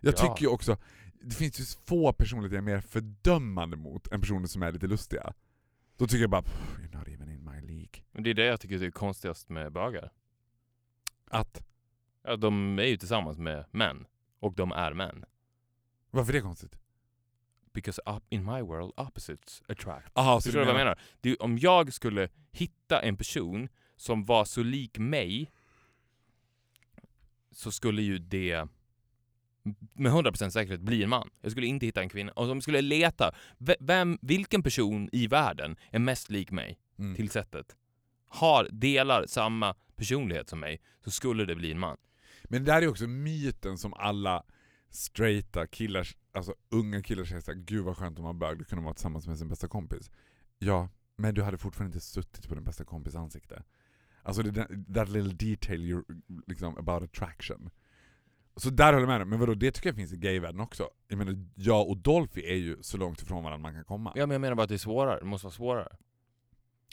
Jag 0.01 0.15
Ja. 0.15 0.19
tycker 0.19 0.43
ju 0.43 0.49
också, 0.49 0.77
det 1.23 1.35
finns 1.35 1.61
ju 1.61 1.65
få 1.87 2.13
personligheter 2.13 2.57
jag 2.57 2.63
är 2.71 2.75
mer 2.75 2.81
fördömande 2.81 3.77
mot 3.77 4.07
än 4.13 4.21
personer 4.21 4.47
som 4.47 4.63
är 4.63 4.73
lite 4.73 4.87
lustiga. 4.87 5.33
Då 5.97 6.07
tycker 6.07 6.21
jag 6.21 6.31
bara, 6.31 6.43
"Pff, 6.43 6.79
you're 6.79 6.99
not 6.99 7.09
even 7.09 7.31
in 7.31 7.45
my 7.45 7.61
League. 7.61 8.03
Men 8.13 8.23
det 8.23 8.31
är 8.31 8.35
det 8.35 8.45
jag 8.45 8.61
tycker 8.61 8.83
är 8.83 8.91
konstigast 8.91 9.49
med 9.49 9.73
bögar. 9.73 10.13
Att, 11.31 11.63
Ja, 12.23 12.37
de 12.37 12.79
är 12.79 12.83
ju 12.85 12.97
tillsammans 12.97 13.39
med 13.39 13.65
män. 13.71 14.07
Och 14.41 14.55
de 14.55 14.73
är 14.73 14.93
män. 14.93 15.25
varför 16.11 16.33
är 16.33 16.37
det 16.37 16.41
konstigt? 16.43 16.79
Because 17.73 18.03
up 18.07 18.23
in 18.29 18.45
my 18.45 18.61
world 18.61 18.93
opposites 18.97 19.63
attract. 19.69 20.11
Aha, 20.15 20.41
så 20.41 20.45
Förstår 20.47 20.61
du 20.61 20.67
vad 20.67 20.75
jag 20.75 20.79
menar? 20.81 20.99
Det 21.21 21.37
om 21.37 21.59
jag 21.59 21.93
skulle 21.93 22.29
hitta 22.53 23.03
en 23.03 23.17
person 23.17 23.69
som 23.97 24.25
var 24.25 24.45
så 24.45 24.63
lik 24.63 24.99
mig 24.99 25.53
så 27.51 27.71
skulle 27.73 28.03
ju 28.03 28.19
det 28.19 28.69
med 29.95 30.13
100% 30.13 30.51
säkerhet 30.51 30.81
bli 30.81 31.03
en 31.03 31.09
man. 31.09 31.31
Jag 31.41 31.51
skulle 31.53 31.67
inte 31.67 31.87
hitta 31.87 32.01
en 32.03 32.09
kvinna. 32.09 32.33
Och 32.33 32.43
om 32.45 32.57
jag 32.57 32.63
skulle 32.63 32.81
leta, 32.81 33.35
ve- 33.59 33.77
vem, 33.81 34.19
vilken 34.23 34.63
person 34.63 35.09
i 35.13 35.27
världen 35.27 35.77
är 35.91 35.99
mest 35.99 36.31
lik 36.31 36.51
mig 36.51 36.79
Mm. 36.99 37.15
till 37.17 37.31
sättet? 37.31 37.77
Har, 38.29 38.69
delar 38.73 39.27
samma 39.27 39.75
personlighet 39.97 40.49
som 40.49 40.61
mig, 40.61 40.81
så 41.05 41.11
skulle 41.11 41.45
det 41.45 41.55
bli 41.55 41.71
en 41.71 41.79
man. 41.79 41.97
Men 42.49 42.65
det 42.65 42.73
där 42.73 42.83
är 42.83 42.89
också 42.89 43.07
myten 43.07 43.79
som 43.79 43.95
alla 43.95 44.45
straighta 44.91 45.67
killar, 45.67 46.09
alltså 46.33 46.55
unga 46.69 47.03
killar 47.03 47.25
säger 47.25 47.41
såhär, 47.41 47.59
gud 47.59 47.85
vad 47.85 47.97
skönt 47.97 48.19
om 48.19 48.25
man 48.25 48.39
bög, 48.39 48.59
då 48.59 48.65
kunde 48.65 48.77
man 48.77 48.85
vara 48.85 48.95
tillsammans 48.95 49.27
med 49.27 49.39
sin 49.39 49.49
bästa 49.49 49.69
kompis. 49.69 50.11
Ja, 50.59 50.89
men 51.17 51.35
du 51.35 51.43
hade 51.43 51.59
fortfarande 51.59 51.95
inte 51.97 52.07
suttit 52.07 52.49
på 52.49 52.55
din 52.55 52.65
bästa 52.65 52.85
kompis 52.85 53.15
ansikte. 53.15 53.63
Alltså 54.23 54.43
det 54.43 54.51
där, 54.51 54.95
that 54.95 55.09
little 55.09 55.33
detail 55.33 55.81
you're, 55.81 56.23
liksom, 56.47 56.79
about 56.79 57.03
attraction. 57.03 57.71
Så 58.57 58.71
där 58.71 58.93
håller 58.93 58.99
jag 58.99 59.09
med 59.09 59.21
dig, 59.21 59.27
men 59.27 59.39
vadå, 59.39 59.55
det 59.55 59.71
tycker 59.71 59.89
jag 59.89 59.97
finns 59.97 60.13
i 60.13 60.17
gayvärlden 60.17 60.61
också. 60.61 60.89
Jag 61.09 61.19
menar, 61.19 61.47
jag 61.55 61.89
och 61.89 61.97
Dolphy 61.97 62.41
är 62.41 62.55
ju 62.55 62.83
så 62.83 62.97
långt 62.97 63.23
ifrån 63.23 63.45
varandra 63.45 63.63
man 63.63 63.75
kan 63.75 63.85
komma. 63.85 64.13
Ja, 64.15 64.27
men 64.27 64.35
jag 64.35 64.41
menar 64.41 64.55
bara 64.55 64.63
att 64.63 64.69
det 64.69 64.75
är 64.75 64.79
svårare. 64.79 65.19
Det 65.19 65.27
måste 65.27 65.45
vara 65.45 65.55
svårare. 65.55 65.97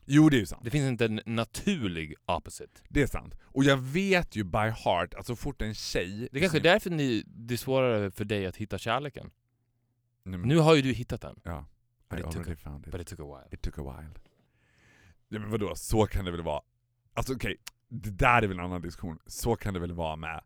Jo, 0.06 0.30
det 0.30 0.38
är 0.38 0.40
ju 0.40 0.46
sant. 0.46 0.64
Det 0.64 0.70
finns 0.72 0.88
inte 0.88 1.06
en 1.06 1.22
naturlig 1.26 2.16
opposite. 2.26 2.82
Det 2.90 3.02
är 3.02 3.08
sant. 3.08 3.36
Och 3.44 3.64
jag 3.64 3.78
vet 3.78 4.36
ju 4.36 4.44
by 4.44 4.58
heart 4.58 5.14
att 5.14 5.26
så 5.28 5.36
fort 5.36 5.62
en 5.62 5.74
tjej... 5.76 6.30
Det 6.32 6.38
är 6.38 6.42
kanske 6.42 6.58
är 6.58 6.64
därför 6.64 6.90
ni, 6.90 7.24
det 7.28 7.54
är 7.54 7.58
svårare 7.58 8.12
för 8.12 8.26
dig 8.26 8.46
att 8.46 8.56
hitta 8.58 8.78
kärleken. 8.78 9.32
Nej, 10.24 10.40
men- 10.40 10.48
Nu 10.50 10.58
har 10.58 10.76
ju 10.76 10.82
du 10.82 10.94
hittat 10.94 11.22
den. 11.22 11.40
Ja. 11.44 11.66
But 12.10 12.20
I 12.20 12.22
it 12.24 12.32
took 12.32 12.48
a- 12.48 12.56
found 12.64 12.86
it. 12.88 12.92
But 12.92 13.02
it 13.02 13.08
took 13.08 13.20
a 13.20 13.24
while. 13.24 13.56
It 13.56 13.62
took 13.62 13.78
a 13.80 13.82
while. 13.98 14.10
Ja 15.30 15.40
men 15.40 15.50
vadå, 15.52 15.76
så 15.76 16.06
kan 16.06 16.26
det 16.26 16.32
väl 16.32 16.42
vara? 16.44 16.62
Alltså 17.14 17.34
okej, 17.34 17.58
det 17.90 18.10
där 18.10 18.42
är 18.42 18.48
väl 18.48 18.60
en 18.60 18.66
annan 18.66 18.82
diskussion. 18.82 19.20
Så 19.26 19.56
kan 19.56 19.74
det 19.74 19.80
väl 19.80 19.92
vara 19.94 20.16
med 20.16 20.42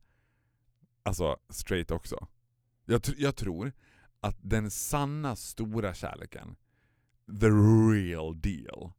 alltså 1.03 1.38
straight 1.49 1.91
också. 1.91 2.28
Jag, 2.86 3.01
tr- 3.01 3.16
jag 3.18 3.36
tror 3.36 3.72
att 4.20 4.38
den 4.41 4.72
sanna 4.72 5.36
stora 5.36 5.93
kärleken, 5.93 6.55
the 7.41 7.47
real 7.93 8.41
deal, 8.41 8.91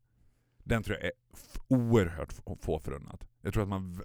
den 0.69 0.83
tror 0.83 0.97
jag 0.97 1.07
är 1.07 1.13
oerhört 1.69 2.33
få 2.63 2.79
förunnat. 2.79 3.29
Jag 3.43 3.53
tror 3.53 3.63
att 3.63 3.69
man 3.69 4.03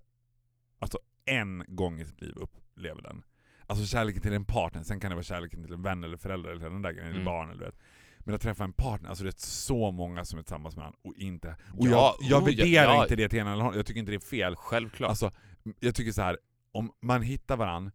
alltså 0.80 1.00
en 1.26 1.64
gång 1.68 2.00
i 2.00 2.06
sitt 2.06 2.22
liv 2.22 2.34
upplever 2.36 3.02
den. 3.02 3.24
Alltså 3.68 3.86
kärleken 3.86 4.22
till 4.22 4.34
en 4.34 4.46
partner, 4.46 4.84
sen 4.84 5.00
kan 5.00 5.10
det 5.10 5.16
vara 5.16 5.24
kärleken 5.24 5.64
till 5.64 5.74
en 5.74 5.82
vän 5.82 6.04
eller 6.04 6.18
förälder 6.18 6.50
eller 6.50 6.70
den 6.70 6.82
där 6.82 6.92
grejen, 6.92 7.08
eller 7.08 7.20
Mm. 7.20 7.26
barn 7.26 7.50
eller 7.50 7.66
vet. 7.66 7.80
Men 8.20 8.36
att 8.36 8.42
träffa 8.42 8.64
en 8.64 8.74
partner, 8.74 9.10
alltså 9.10 9.24
det 9.24 9.30
är 9.30 9.46
så 9.48 9.92
många 9.92 10.26
som 10.26 10.40
är 10.40 10.44
tillsammans 10.44 10.76
med 10.76 10.82
varandra 10.82 11.00
och 11.04 11.16
inte... 11.16 11.56
Och 11.78 11.88
Ja, 11.88 12.16
jag, 12.20 12.30
jag 12.30 12.44
oh, 12.44 12.50
ja, 12.54 12.64
värderar 12.64 12.94
ja. 12.94 13.04
inte 13.04 13.16
det 13.16 13.30
till 13.30 13.40
ena 13.40 13.54
eller 13.54 13.64
andra, 13.64 13.78
jag 13.78 13.86
tycker 13.86 14.00
inte 14.00 14.12
det 14.12 14.16
är 14.16 14.20
fel. 14.20 14.56
Självklart. 14.56 15.10
Alltså, 15.10 15.32
jag 15.80 15.96
tycker 15.96 16.12
så 16.12 16.22
här 16.22 16.38
om 16.72 16.92
man 17.02 17.22
hittar 17.22 17.58
varandra, 17.58 17.92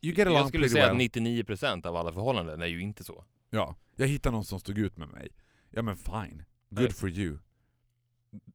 jag 0.00 0.48
skulle 0.48 0.68
säga 0.68 0.92
well. 0.94 0.96
att 0.96 1.16
99% 1.16 1.86
av 1.86 1.96
alla 1.96 2.12
förhållanden 2.12 2.62
är 2.62 2.66
ju 2.66 2.80
inte 2.82 3.04
så. 3.04 3.24
Ja, 3.50 3.76
jag 3.96 4.06
hittar 4.06 4.30
någon 4.30 4.44
som 4.44 4.60
stod 4.60 4.78
ut 4.78 4.96
med 4.96 5.08
mig. 5.08 5.28
Ja 5.70 5.82
men 5.82 5.96
fine, 5.96 6.42
good 6.74 6.84
Nej. 6.84 6.92
for 6.92 7.08
you. 7.08 7.38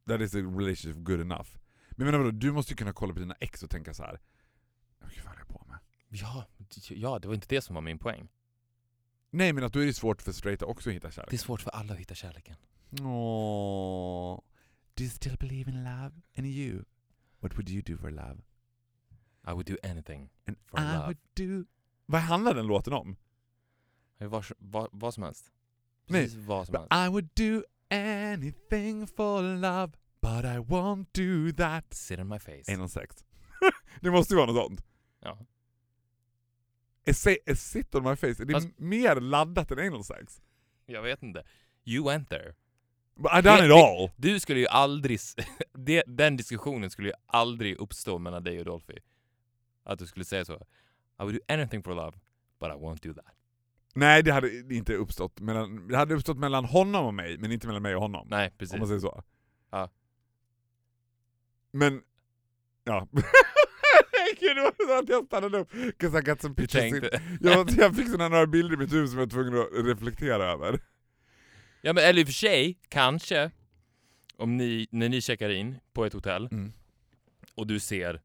That 0.06 0.20
is 0.20 0.34
a 0.34 0.38
relationship 0.38 0.96
good 1.04 1.20
enough. 1.20 1.48
Men 1.90 2.06
jag 2.06 2.12
menar 2.12 2.18
vadå, 2.18 2.30
du 2.30 2.52
måste 2.52 2.72
ju 2.72 2.76
kunna 2.76 2.92
kolla 2.92 3.14
på 3.14 3.20
dina 3.20 3.34
ex 3.40 3.62
och 3.62 3.70
tänka 3.70 3.94
så 3.94 4.02
här. 4.02 4.20
"Åh, 5.02 5.08
Gud 5.14 5.24
vad 5.24 5.26
håller 5.26 5.40
jag 5.40 5.48
på 5.48 5.64
med? 5.68 5.78
Ja, 6.08 6.44
ja, 6.90 7.18
det 7.18 7.28
var 7.28 7.34
inte 7.34 7.46
det 7.48 7.60
som 7.62 7.74
var 7.74 7.82
min 7.82 7.98
poäng. 7.98 8.28
Nej 9.30 9.52
men 9.52 9.64
att 9.64 9.72
då 9.72 9.78
är 9.82 9.86
det 9.86 9.92
svårt 9.94 10.22
för 10.22 10.32
straighta 10.32 10.66
också 10.66 10.90
att 10.90 10.96
hitta 10.96 11.10
kärlek. 11.10 11.30
Det 11.30 11.36
är 11.36 11.38
svårt 11.38 11.60
för 11.60 11.70
alla 11.70 11.92
att 11.92 11.98
hitta 11.98 12.14
kärleken. 12.14 12.56
Åh. 13.02 14.40
Do 14.94 15.02
you 15.02 15.10
still 15.10 15.36
believe 15.40 15.70
in 15.70 15.84
love? 15.84 16.10
And 16.36 16.46
you? 16.46 16.84
What 17.40 17.52
would 17.54 17.68
you 17.70 17.82
do 17.82 17.96
for 17.96 18.10
love? 18.10 18.40
I 19.46 19.50
would 19.50 19.66
do 19.66 19.76
anything. 19.82 20.30
And 20.46 20.56
For 20.66 20.80
I 20.80 20.82
love. 20.82 20.98
would 21.04 21.18
do... 21.34 21.64
Vad 22.06 22.20
handlar 22.20 22.54
den 22.54 22.66
låten 22.66 22.92
om? 22.92 23.16
Vad, 24.18 24.44
vad, 24.58 24.88
vad 24.92 25.14
som 25.14 25.22
helst. 25.22 25.52
Nej, 26.06 26.22
Precis 26.24 26.38
vad 26.38 26.66
som 26.66 26.74
helst. 26.74 26.88
I 26.92 27.08
would 27.08 27.28
do 27.34 27.64
anything 27.90 29.06
for 29.06 29.42
love 29.42 29.92
But 30.20 30.44
I 30.44 30.58
won't 30.58 31.06
do 31.12 31.52
that 31.52 31.94
Sit 31.94 32.18
on 32.20 32.28
my 32.28 32.38
face. 32.38 32.72
Anal 32.74 32.88
sex. 32.88 33.24
det 34.00 34.10
måste 34.10 34.34
ju 34.34 34.36
vara 34.38 34.52
något 34.52 34.66
sånt. 34.66 34.84
Ja. 35.20 35.38
Se- 37.12 37.38
är 37.46 37.54
sit 37.54 37.94
on 37.94 38.02
my 38.04 38.16
face, 38.16 38.42
är 38.42 38.44
det 38.44 38.52
Fast- 38.52 38.78
mer 38.78 39.16
laddat 39.20 39.70
än 39.70 39.78
anal 39.78 40.04
sex? 40.04 40.42
Jag 40.86 41.02
vet 41.02 41.22
inte. 41.22 41.44
You 41.84 42.04
went 42.04 42.28
there. 42.30 42.54
But 43.16 43.32
I 43.38 43.42
done 43.42 43.66
it 43.66 43.72
all! 43.72 44.10
Du 44.16 44.40
skulle 44.40 44.60
ju 44.60 44.66
aldrig... 44.66 45.14
s- 45.16 45.36
det, 45.72 46.02
den 46.06 46.36
diskussionen 46.36 46.90
skulle 46.90 47.08
ju 47.08 47.14
aldrig 47.26 47.76
uppstå 47.76 48.18
mellan 48.18 48.44
dig 48.44 48.58
och 48.58 48.64
Dolphy. 48.64 48.98
Att 49.84 49.98
du 49.98 50.06
skulle 50.06 50.24
säga 50.24 50.44
så. 50.44 50.54
I 50.54 51.22
would 51.22 51.34
do 51.34 51.40
anything 51.48 51.82
for 51.82 51.94
love, 51.94 52.18
but 52.60 52.68
I 52.68 52.72
won't 52.72 53.02
do 53.08 53.14
that. 53.14 53.34
Nej 53.98 54.22
det 54.22 54.32
hade 54.32 54.74
inte 54.74 54.94
uppstått 54.94 55.40
mellan, 55.40 55.88
det 55.88 55.96
hade 55.96 56.14
uppstått 56.14 56.38
mellan 56.38 56.64
honom 56.64 57.06
och 57.06 57.14
mig, 57.14 57.38
men 57.38 57.52
inte 57.52 57.66
mellan 57.66 57.82
mig 57.82 57.94
och 57.94 58.00
honom. 58.02 58.26
Nej, 58.30 58.46
Om 58.48 58.58
precis. 58.58 58.78
man 58.78 58.86
säger 58.86 59.00
så. 59.00 59.22
Ja. 59.70 59.90
Men, 61.72 62.02
ja. 62.84 63.08
Gud, 64.40 64.56
det 64.56 64.62
var 64.62 64.86
så 64.86 64.98
att 65.02 65.08
jag 65.08 65.26
stannade 65.26 65.58
upp. 65.58 65.70
'Cause 65.98 66.18
I 66.18 66.22
got 66.22 66.40
some 66.40 66.54
pictures 66.54 66.84
in. 66.94 67.08
Jag, 67.40 67.70
jag 67.78 67.96
fick 67.96 68.08
såna 68.10 68.28
några 68.28 68.46
bilder 68.46 68.74
i 68.74 68.76
mitt 68.78 68.92
huvud 68.92 69.08
som 69.08 69.18
jag 69.18 69.26
var 69.26 69.30
tvungen 69.30 69.58
att 69.60 69.86
reflektera 69.86 70.44
över. 70.52 70.80
Ja 71.80 71.92
men 71.92 72.04
eller 72.04 72.20
i 72.20 72.24
och 72.24 72.26
för 72.28 72.32
sig, 72.34 72.78
kanske, 72.88 73.50
om 74.36 74.56
ni, 74.56 74.86
när 74.90 75.08
ni 75.08 75.20
checkar 75.20 75.50
in 75.50 75.78
på 75.92 76.04
ett 76.04 76.12
hotell 76.12 76.48
Mm. 76.52 76.72
och 77.54 77.66
du 77.66 77.80
ser 77.80 78.20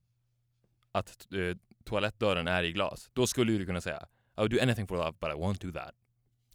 att 0.92 1.28
eh, 1.34 1.58
toalettdörren 1.84 2.48
är 2.48 2.64
i 2.64 2.72
glas, 2.72 3.10
då 3.14 3.28
skulle 3.28 3.54
du 3.54 3.66
kunna 3.66 3.82
säga 3.82 4.06
I 4.38 4.42
would 4.42 4.52
do 4.52 4.58
anything 4.62 4.88
for 4.88 4.98
love 4.98 5.18
but 5.20 5.30
I 5.30 5.34
won't 5.34 5.62
do 5.62 5.72
that. 5.72 5.92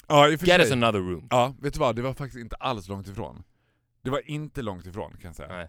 Ja, 0.09 0.29
i 0.29 0.37
Get 0.37 0.61
us 0.61 0.72
another 0.72 1.01
room. 1.01 1.29
Ja, 1.31 1.55
vet 1.61 1.74
du 1.74 1.81
vad? 1.81 1.97
Det 1.97 2.03
var 2.03 2.14
faktiskt 2.14 2.41
inte 2.41 2.57
alls 2.57 2.89
långt 2.89 3.09
ifrån. 3.09 3.43
Det 4.03 4.11
var 4.11 4.31
inte 4.31 4.62
långt 4.62 4.87
ifrån 4.87 5.11
kan 5.11 5.29
jag 5.29 5.37
säga. 5.37 5.49
Nej. 5.49 5.68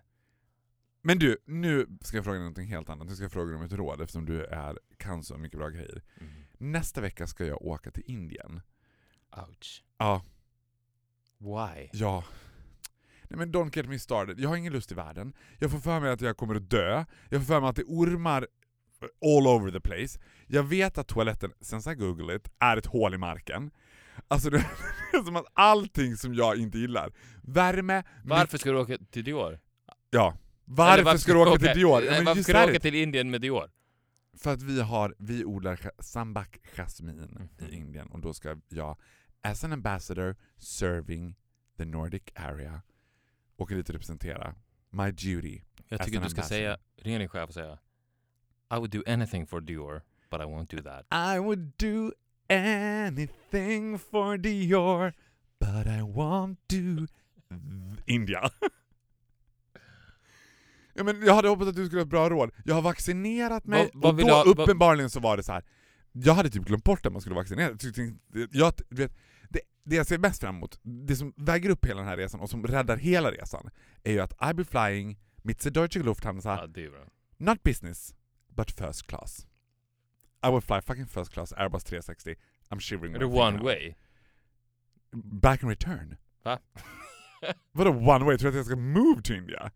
Men 1.01 1.19
du, 1.19 1.37
nu 1.45 1.87
ska 2.01 2.17
jag 2.17 2.23
fråga 2.23 2.35
dig 2.35 2.43
någonting 2.43 2.67
helt 2.67 2.89
annat. 2.89 3.07
Nu 3.07 3.15
ska 3.15 3.23
jag 3.23 3.31
fråga 3.31 3.45
dig 3.45 3.55
om 3.55 3.63
ett 3.63 3.73
råd 3.73 4.01
eftersom 4.01 4.25
du 4.25 4.45
är, 4.45 4.79
kan 4.97 5.23
så 5.23 5.37
mycket 5.37 5.59
bra 5.59 5.69
grejer. 5.69 6.03
Mm. 6.19 6.31
Nästa 6.57 7.01
vecka 7.01 7.27
ska 7.27 7.45
jag 7.45 7.61
åka 7.61 7.91
till 7.91 8.03
Indien. 8.05 8.61
Ouch. 9.37 9.83
Ja, 9.97 10.23
Why? 11.37 11.89
ja. 11.93 12.23
Nej 13.23 13.37
men 13.37 13.53
don't 13.53 13.77
get 13.77 13.89
me 13.89 13.99
started. 13.99 14.39
Jag 14.39 14.49
har 14.49 14.55
ingen 14.55 14.73
lust 14.73 14.91
i 14.91 14.95
världen. 14.95 15.33
Jag 15.57 15.71
får 15.71 15.79
för 15.79 15.99
mig 15.99 16.11
att 16.11 16.21
jag 16.21 16.37
kommer 16.37 16.55
att 16.55 16.69
dö. 16.69 17.05
Jag 17.29 17.41
får 17.41 17.45
för 17.45 17.61
mig 17.61 17.69
att 17.69 17.75
det 17.75 17.81
är 17.81 17.85
ormar 17.85 18.47
all 19.25 19.47
over 19.47 19.71
the 19.71 19.79
place. 19.79 20.19
Jag 20.47 20.63
vet 20.63 20.97
att 20.97 21.07
toaletten, 21.07 21.51
since 21.61 21.91
I 21.91 21.95
google 21.95 22.35
it, 22.35 22.49
är 22.59 22.77
ett 22.77 22.85
hål 22.85 23.13
i 23.13 23.17
marken. 23.17 23.71
Alltså 24.27 24.49
det 24.49 24.57
är 25.13 25.23
som 25.25 25.35
att 25.35 25.45
allting 25.53 26.15
som 26.17 26.33
jag 26.33 26.57
inte 26.57 26.77
gillar. 26.79 27.13
Värme, 27.43 28.03
Varför 28.23 28.57
ska 28.57 28.71
du 28.71 28.77
åka 28.77 28.97
till 29.11 29.23
Dior? 29.23 29.59
Ja. 30.09 30.37
Varför, 30.65 31.01
Eller 31.01 31.17
ska 31.17 31.33
du 31.33 31.39
åka 31.39 31.59
till 31.59 31.79
Dior? 31.79 31.99
Nej, 32.01 32.09
Ja, 32.17 32.21
varför 32.25 32.43
ska 32.43 32.53
du 32.65 32.71
åka 32.71 32.79
till 32.79 32.95
Indien 32.95 33.29
med 33.31 33.41
Dior? 33.41 33.71
För 34.37 34.53
att 34.53 34.61
vi 34.61 34.81
har, 34.81 35.15
vi 35.17 35.45
odlar 35.45 35.91
sambak 35.99 36.59
jasmin 36.75 37.15
Mhm. 37.15 37.69
i 37.71 37.75
Indien 37.75 38.07
och 38.07 38.19
då 38.21 38.33
ska 38.33 38.55
jag, 38.69 38.97
as 39.41 39.63
an 39.63 39.73
ambassador 39.73 40.35
serving 40.57 41.35
the 41.77 41.85
Nordic 41.85 42.23
area, 42.35 42.81
och 43.57 43.71
lite 43.71 43.93
representera 43.93 44.55
my 44.89 45.11
duty. 45.11 45.61
Jag 45.87 46.03
tycker 46.05 46.19
du 46.21 46.29
ska 46.29 46.41
ambassador. 46.41 46.43
säga, 46.43 46.77
ringa 46.97 47.19
din 47.19 47.29
chef 47.29 47.47
och 47.47 47.53
säga 47.53 47.79
I 48.71 48.75
would 48.75 48.91
do 48.91 49.03
anything 49.07 49.47
for 49.47 49.61
Dior, 49.61 50.01
but 50.31 50.41
I 50.41 50.45
won't 50.45 50.69
do 50.75 50.81
that. 50.83 51.05
I 51.35 51.39
would 51.39 51.71
do 51.77 52.11
anything 52.49 53.97
for 53.99 54.37
Dior, 54.37 55.13
but 55.59 55.87
I 55.87 56.01
won't 56.01 56.57
do 56.67 57.07
India. 58.05 58.49
ja, 60.93 61.03
men 61.03 61.21
jag 61.21 61.33
hade 61.35 61.47
hoppats 61.49 61.69
att 61.69 61.75
du 61.75 61.85
skulle 61.85 61.99
ha 62.01 62.03
ett 62.03 62.09
bra 62.09 62.29
råd. 62.29 62.51
Jag 62.65 62.75
har 62.75 62.81
vaccinerat 62.81 63.65
mig, 63.65 63.89
Vad- 63.93 64.03
vad 64.03 64.21
och 64.21 64.27
då 64.27 64.33
ha- 64.33 64.43
vad- 64.47 64.59
uppenbarligen 64.59 65.09
så 65.09 65.19
var 65.19 65.37
det 65.37 65.43
så 65.43 65.51
här. 65.51 65.63
Jag 66.11 66.33
hade 66.33 66.49
typ 66.49 66.63
glömt 66.65 66.83
bort 66.83 67.05
att 67.05 67.11
man 67.11 67.21
skulle 67.21 67.35
vaccinera. 67.35 67.77
Jag 68.51 68.73
du 68.89 68.95
vet, 68.95 69.13
det, 69.49 69.61
det 69.83 69.95
jag 69.95 70.07
ser 70.07 70.17
mest 70.17 70.41
fram 70.41 70.55
emot, 70.55 70.79
det 70.83 71.15
som 71.15 71.33
väger 71.37 71.69
upp 71.69 71.85
hela 71.85 71.99
den 71.99 72.07
här 72.07 72.17
resan 72.17 72.39
och 72.39 72.49
som 72.49 72.63
räddar 72.67 72.97
hela 72.97 73.31
resan, 73.31 73.69
är 74.03 74.11
ju 74.11 74.19
att 74.19 74.33
I 74.51 74.53
be 74.53 74.65
flying 74.65 75.19
mit 75.43 75.59
der 75.63 75.71
Deutsche 75.71 76.03
Lufthansa, 76.03 76.49
Ja, 76.61 76.67
det 76.67 76.85
är 76.85 76.89
bra. 76.89 77.05
not 77.37 77.63
business, 77.63 78.15
but 78.59 78.71
first 78.71 79.07
class. 79.07 79.45
I 80.43 80.49
will 80.49 80.61
fly 80.61 80.81
fucking 80.81 81.05
first 81.05 81.31
class, 81.31 81.53
Airbus 81.53 81.83
360. 81.83 82.35
I'm 82.71 82.79
shivering. 82.79 83.15
Är 83.15 83.19
det 83.19 83.25
I 83.25 83.39
one 83.39 83.57
now. 83.57 83.63
way? 83.63 83.95
Back 85.13 85.63
and 85.63 85.69
return? 85.69 86.17
Va? 86.43 86.59
Vadå 87.71 87.91
one 87.91 88.25
way? 88.25 88.37
Tror 88.37 88.37
du 88.37 88.47
att 88.49 88.55
jag 88.55 88.65
ska 88.65 88.75
move 88.75 89.21
to 89.21 89.33
India? 89.33 89.71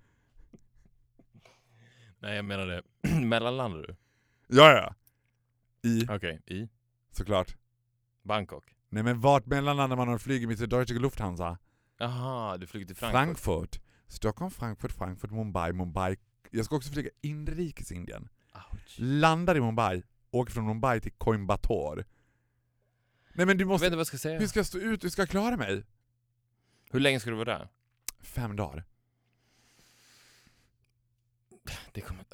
Nej 2.19 2.35
jag 2.35 2.45
menade, 2.45 2.81
mellanlandar 3.21 3.79
du? 3.79 3.95
Ja, 4.47 4.71
ja. 4.71 4.95
I, 5.89 6.05
Okej, 6.09 6.41
i 6.45 6.69
såklart. 7.11 7.55
Bangkok? 8.23 8.75
Nej 8.89 9.03
men 9.03 9.19
vart 9.19 9.45
mellanlandar 9.45 9.97
man 9.97 10.09
och 10.09 10.21
flyger 10.21 10.47
med 10.47 10.69
Deutsche 10.69 10.93
Lufthansa? 10.93 11.57
Jaha, 11.97 12.57
du 12.57 12.67
flyger 12.67 12.87
till 12.87 12.95
Frankfurt? 12.95 13.39
Frankfurt. 13.39 13.81
Stockholm, 14.07 14.51
Frankfurt, 14.51 14.91
Frankfurt, 14.91 15.31
Mumbai, 15.31 15.73
Mumbai. 15.73 16.15
Jag 16.51 16.65
ska 16.65 16.75
också 16.75 16.91
flyga 16.91 17.09
inrikes 17.21 17.91
Indien. 17.91 18.29
Ouch. 18.55 18.95
Landar 18.99 19.57
i 19.57 19.61
Mumbai, 19.61 20.03
åker 20.31 20.53
från 20.53 20.65
Mumbai 20.65 21.01
till 21.01 21.11
Coimbatore. 21.11 22.05
Nej 23.33 23.45
men 23.45 23.57
du 23.57 23.61
Jag 23.61 23.67
måste... 23.67 23.83
vet 23.83 23.87
inte 23.87 23.95
vad 23.95 23.99
jag 23.99 24.07
ska 24.07 24.17
säga. 24.17 24.39
Hur 24.39 24.47
ska 24.47 24.59
jag 24.59 24.65
stå 24.65 24.77
ut? 24.77 25.03
Hur 25.03 25.09
ska 25.09 25.21
jag 25.21 25.29
klara 25.29 25.57
mig? 25.57 25.83
Hur 26.91 26.99
länge 26.99 27.19
ska 27.19 27.29
du 27.29 27.35
vara 27.35 27.57
där? 27.57 27.69
Fem 28.21 28.55
dagar. 28.55 28.83
Det 31.91 32.01
kommer... 32.01 32.25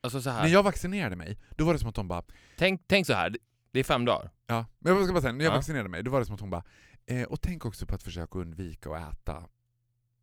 Alltså 0.00 0.22
så 0.22 0.30
här. 0.30 0.42
När 0.42 0.48
jag 0.48 0.62
vaccinerade 0.62 1.16
mig, 1.16 1.38
då 1.56 1.64
var 1.64 1.72
det 1.72 1.78
som 1.78 1.88
att 1.88 1.94
de 1.94 2.08
bara 2.08 2.22
Tänk, 2.56 2.82
tänk 2.86 3.06
så 3.06 3.12
här. 3.12 3.36
det 3.70 3.80
är 3.80 3.84
fem 3.84 4.04
dagar. 4.04 4.30
Ja, 4.46 4.66
men 4.78 4.92
jag 4.96 5.04
ska 5.04 5.12
bara 5.12 5.20
säga, 5.20 5.32
när 5.32 5.44
jag 5.44 5.52
Ja. 5.52 5.56
vaccinerade 5.56 5.88
mig, 5.88 6.02
då 6.02 6.10
var 6.10 6.20
det 6.20 6.26
som 6.26 6.34
att 6.34 6.40
hon 6.40 6.50
bara 6.50 6.64
eh, 7.06 7.22
Och 7.22 7.40
tänk 7.40 7.64
också 7.64 7.86
på 7.86 7.94
att 7.94 8.02
försöka 8.02 8.38
undvika 8.38 8.90
att 8.90 9.14
äta 9.14 9.48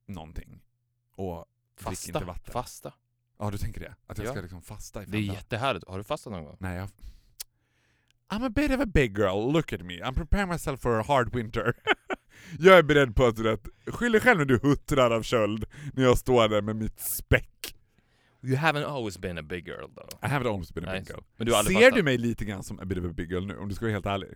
någonting. 0.05 0.61
Och 1.11 1.45
drick 1.77 1.87
inte 2.07 2.11
Fasta. 2.11 2.25
vatten. 2.25 2.53
Fasta. 2.53 2.93
Ja, 3.39 3.51
du 3.51 3.57
tänker 3.57 3.81
det? 3.81 3.95
Att 4.07 4.17
jag 4.17 4.27
Ja. 4.27 4.31
ska 4.31 4.41
liksom 4.41 4.61
fasta 4.61 5.01
i 5.01 5.05
fem 5.05 5.11
Det 5.11 5.17
är 5.17 5.21
dagar? 5.21 5.33
jättehärligt. 5.33 5.87
Har 5.87 5.97
du 5.97 6.03
fastat 6.03 6.33
någon 6.33 6.43
gång? 6.45 6.57
Nej, 6.59 6.77
jag... 6.77 6.89
I'm 8.29 8.45
a 8.45 8.49
bit 8.49 8.71
of 8.71 8.79
a 8.79 8.85
big 8.85 9.17
girl, 9.17 9.51
look 9.53 9.73
at 9.73 9.81
me. 9.81 9.93
I'm 9.93 10.13
preparing 10.13 10.49
myself 10.49 10.81
for 10.81 10.99
a 10.99 11.03
hard 11.07 11.35
winter. 11.35 11.73
jag 12.59 12.77
är 12.77 12.83
beredd 12.83 13.15
på 13.15 13.25
att 13.25 13.35
du 13.35 13.43
vet, 13.43 13.67
skyll 13.87 14.11
dig 14.11 14.21
själv 14.21 14.37
när 14.37 14.45
du 14.45 14.57
huttrar 14.57 15.11
av 15.11 15.21
köld 15.23 15.65
när 15.93 16.03
jag 16.03 16.17
står 16.17 16.47
där 16.49 16.61
med 16.61 16.75
mitt 16.75 16.99
späck. 16.99 17.75
You 18.41 18.55
haven't 18.55 18.85
always 18.85 19.17
been 19.19 19.37
a 19.37 19.41
big 19.41 19.67
girl 19.67 19.85
though. 19.95 20.09
I 20.23 20.25
haven't 20.27 20.47
almost 20.51 20.73
been 20.73 20.85
a 20.87 20.91
Nej, 20.91 20.99
big 20.99 21.09
girl. 21.09 21.19
Men 21.37 21.45
du 21.47 21.51
har 21.53 21.59
aldrig 21.59 21.77
Ser 21.77 21.83
fastat? 21.83 21.97
du 21.97 22.03
mig 22.03 22.17
lite 22.17 22.45
grann 22.45 22.63
som 22.63 22.79
a 22.79 22.85
bit 22.85 22.97
of 22.97 23.05
a 23.05 23.13
big 23.13 23.31
girl 23.31 23.45
nu, 23.45 23.57
om 23.57 23.69
du 23.69 23.75
ska 23.75 23.85
vara 23.85 23.93
helt 23.93 24.05
ärlig? 24.05 24.29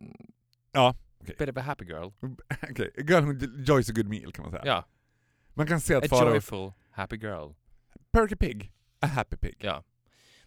Mm, 0.00 0.12
Ja. 0.72 0.96
Bit 1.38 1.48
of 1.48 1.56
a 1.56 1.60
happy 1.60 1.84
girl. 1.84 2.08
Okej, 2.70 2.90
a 2.98 3.02
girl 3.02 3.22
who 3.24 3.30
enjoys 3.58 3.90
a 3.90 3.92
good 3.92 4.08
meal 4.08 4.32
kan 4.32 4.42
man 4.42 4.52
säga. 4.52 4.62
Ja. 4.66 4.84
Man 5.54 5.66
kan 5.66 5.80
se 5.80 5.94
att 5.94 6.08
Farao... 6.08 6.30
joyful 6.32 6.72
happy 6.94 7.16
girl. 7.16 7.52
Perky 8.10 8.36
Pig, 8.36 8.72
a 9.00 9.06
happy 9.06 9.36
pig. 9.36 9.56
Ja. 9.58 9.84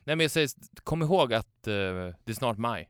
Nej 0.04 0.16
men 0.16 0.20
jag 0.24 0.32
säger, 0.32 0.50
kom 0.84 1.02
ihåg 1.02 1.34
att 1.34 1.68
eh, 1.68 1.74
det 1.74 2.26
är 2.26 2.34
snart 2.34 2.58
maj. 2.58 2.90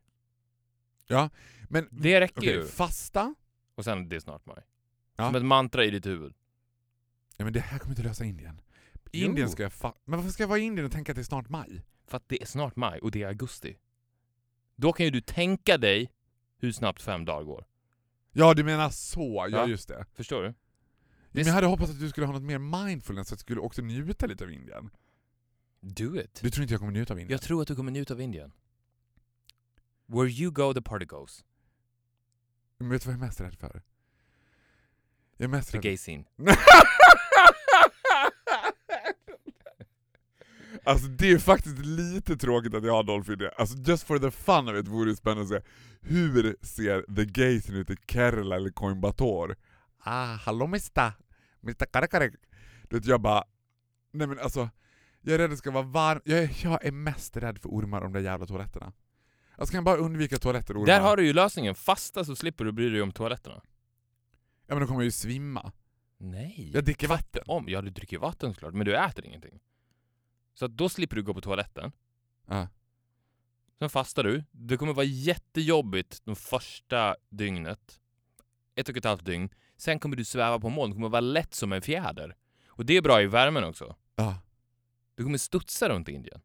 Men 1.70 1.88
Det 1.92 2.22
räcker 2.22 2.40
okej, 2.42 2.54
ju. 2.54 2.66
fasta? 2.66 3.36
Och 3.76 3.84
sen 3.84 4.10
det 4.10 4.16
är 4.16 4.20
snart 4.20 4.46
maj. 4.46 4.64
Ja. 5.16 5.26
Som 5.28 5.36
ett 5.36 5.46
mantra 5.46 5.86
i 5.86 5.90
ditt 5.90 6.06
huvud. 6.06 6.34
Ja, 7.38 7.44
men 7.44 7.54
det 7.54 7.60
här 7.60 7.80
kommer 7.80 7.92
inte 7.92 8.04
lösa 8.04 8.26
Indien. 8.26 8.62
Jo. 9.12 9.26
Indien 9.30 9.50
ska 9.50 9.64
jag 9.64 9.72
fa- 9.72 9.96
Men 10.06 10.20
varför 10.20 10.32
ska 10.32 10.44
jag 10.44 10.48
vara 10.48 10.60
i 10.60 10.62
Indien 10.62 10.86
och 10.86 10.92
tänka 10.92 11.12
att 11.12 11.16
det 11.16 11.22
är 11.22 11.24
snart 11.24 11.50
maj? 11.50 11.84
För 12.08 12.18
att 12.18 12.30
det 12.30 12.42
är 12.42 12.46
snart 12.46 12.76
maj 12.76 13.00
och 13.00 13.12
det 13.12 13.24
är 13.24 13.28
augusti. 13.28 13.78
Då 14.76 14.94
kan 14.94 15.06
ju 15.06 15.10
du 15.12 15.22
tänka 15.22 15.78
dig 15.78 16.12
hur 16.58 16.72
snabbt 16.72 17.02
fem 17.02 17.26
dagar 17.26 17.44
går. 17.44 17.66
Ja, 18.32 18.54
du 18.54 18.64
menar 18.64 18.90
så. 18.90 19.48
Ja, 19.52 19.58
Ja. 19.58 19.68
just 19.68 19.88
det. 19.88 20.06
Förstår 20.14 20.44
du? 20.44 20.54
Men 21.38 21.48
jag 21.48 21.54
hade 21.54 21.68
hoppats 21.68 21.92
att 21.92 22.00
du 22.00 22.10
skulle 22.10 22.26
ha 22.26 22.34
något 22.34 22.44
mer 22.44 22.86
mindfulness, 22.86 23.28
så 23.28 23.34
att 23.34 23.40
du 23.40 23.42
skulle 23.42 23.62
också 23.62 23.82
njuta 23.82 24.26
lite 24.26 24.44
av 24.44 24.52
Indien. 24.52 24.90
Do 25.82 26.20
it. 26.20 26.40
Du 26.42 26.50
tror 26.50 26.62
inte 26.62 26.74
jag 26.74 26.80
kommer 26.80 26.94
njuta 26.94 27.14
av 27.14 27.20
Indien? 27.20 27.32
Jag 27.32 27.42
tror 27.42 27.62
att 27.62 27.68
du 27.68 27.76
kommer 27.76 27.92
njuta 27.92 28.14
av 28.14 28.22
Indien. 28.22 28.52
Where 30.06 30.30
you 30.30 30.52
go 30.52 30.74
the 30.74 30.82
party 30.82 31.06
goes. 31.06 31.46
Men 32.78 32.90
vet 32.90 33.02
du 33.02 33.06
vad 33.06 33.14
jag 33.14 33.22
är 33.22 33.26
mest 33.26 33.42
rädd 33.42 33.56
för? 33.56 33.82
Jag 35.38 35.44
är 35.44 35.48
mest 35.48 35.72
The 35.72 35.78
rädd... 35.78 35.84
gay 35.84 35.98
scene. 35.98 36.24
Alltså 40.84 41.08
det 41.08 41.32
är 41.32 41.38
faktiskt 41.38 41.78
lite 41.78 42.38
tråkigt 42.38 42.74
att 42.74 42.84
jag 42.84 42.94
har 42.94 43.04
Dolph 43.04 43.32
Indien. 43.32 43.52
Alltså 43.58 43.78
just 43.78 44.04
for 44.04 44.20
the 44.20 44.32
fun 44.32 44.70
of 44.70 44.76
it 44.76 44.88
vore 44.88 45.10
det 45.10 45.16
spännande 45.16 45.58
att 45.58 45.64
se 45.64 45.70
hur 46.02 46.56
ser 46.62 47.16
the 47.16 47.26
gays 47.26 47.70
ut 47.70 47.90
i 47.90 47.96
Kerala 48.08 48.56
eller 48.56 48.70
Coimbatore? 48.70 49.56
Ah, 50.00 50.36
hallå 50.36 50.68
mista! 50.68 51.14
Mista 51.68 51.86
karakare. 51.86 52.32
Du 52.84 52.96
vet 52.96 53.06
jag 53.06 53.22
bara, 53.22 53.44
nej 54.12 54.28
men 54.28 54.40
alltså, 54.40 54.70
jag 55.22 55.34
är 55.34 55.38
rädd 55.38 55.46
att 55.46 55.52
det 55.52 55.58
ska 55.58 55.72
vara 55.72 55.84
varmt. 55.84 56.22
Jag 56.26 56.40
är, 56.40 56.60
jag 56.64 56.86
är 56.86 56.92
mest 56.92 57.38
rädd 57.38 57.60
för 57.60 57.70
ormar 57.70 58.02
och 58.02 58.04
de 58.04 58.14
där 58.14 58.20
jävla 58.20 58.46
toaletterna. 58.46 58.94
Alltså 59.56 59.72
kan 59.72 59.78
jag 59.78 59.86
bara 59.86 59.98
undvika 59.98 60.38
toaletter 60.38 60.74
och 60.74 60.82
ormar? 60.82 60.94
Där 60.94 61.02
har 61.02 61.18
du 61.18 61.26
ju 61.26 61.34
lösningen. 61.34 61.76
Fasta 61.76 62.26
så 62.26 62.36
slipper 62.36 62.66
du 62.66 62.72
bry 62.72 62.90
dig 62.90 63.02
om 63.02 63.12
toaletterna. 63.12 63.62
Ja 64.68 64.76
men 64.76 64.80
då 64.80 64.88
kommer 64.88 65.00
jag 65.00 65.06
ju 65.06 65.12
svimma. 65.12 65.72
Nej. 66.18 66.72
Jag 66.74 66.86
dricker 66.86 67.08
vatten. 67.08 67.44
Om, 67.46 67.70
ja 67.70 67.82
du 67.82 67.90
dricker 67.90 68.18
vatten 68.18 68.54
såklart, 68.54 68.74
men 68.74 68.86
du 68.86 68.98
äter 68.98 69.26
ingenting. 69.26 69.60
Så 70.54 70.66
att 70.66 70.78
då 70.78 70.90
slipper 70.90 71.16
du 71.16 71.24
gå 71.24 71.34
på 71.34 71.42
toaletten. 71.42 71.92
Ja. 72.48 72.68
Sen 73.80 73.90
fastar 73.90 74.24
du. 74.24 74.44
Det 74.52 74.78
kommer 74.78 74.94
vara 74.94 75.06
jättejobbigt 75.06 76.22
de 76.26 76.36
första 76.36 77.16
dygnet. 77.30 78.00
Ett 78.76 78.90
och 78.90 78.98
ett 78.98 79.06
halvt 79.06 79.26
dygn. 79.26 79.50
Sen 79.78 80.00
kommer 80.00 80.16
du 80.16 80.26
sväva 80.26 80.60
på 80.60 80.70
moln. 80.70 80.92
Det 80.92 80.96
kommer 80.96 81.10
vara 81.10 81.22
lätt 81.22 81.54
som 81.54 81.74
en 81.74 81.82
fjäder. 81.82 82.36
Och 82.68 82.86
det 82.86 82.98
är 82.98 83.02
bra 83.02 83.22
i 83.22 83.26
värmen 83.28 83.64
också. 83.64 83.96
Ja. 84.16 84.40
Du 85.16 85.24
kommer 85.24 85.38
studsa 85.38 85.90
runt 85.90 86.10
Indien. 86.10 86.42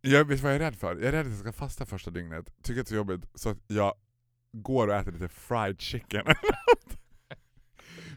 Jag 0.00 0.24
vet 0.24 0.40
vad 0.40 0.52
jag 0.52 0.56
är 0.56 0.60
rädd 0.60 0.76
för? 0.76 0.96
Jag 0.96 1.04
är 1.04 1.12
rädd 1.12 1.26
att 1.26 1.32
jag 1.32 1.38
ska 1.40 1.52
fasta 1.52 1.86
första 1.86 2.10
dygnet, 2.10 2.62
tycker 2.62 2.80
att 2.80 2.86
det 2.86 2.94
är 2.94 2.96
jobbigt, 2.96 3.26
så 3.34 3.48
att 3.50 3.58
jag 3.66 3.94
går 4.52 4.88
och 4.88 4.94
äter 4.94 5.12
lite 5.12 5.28
fried 5.28 5.80
chicken. 5.80 6.24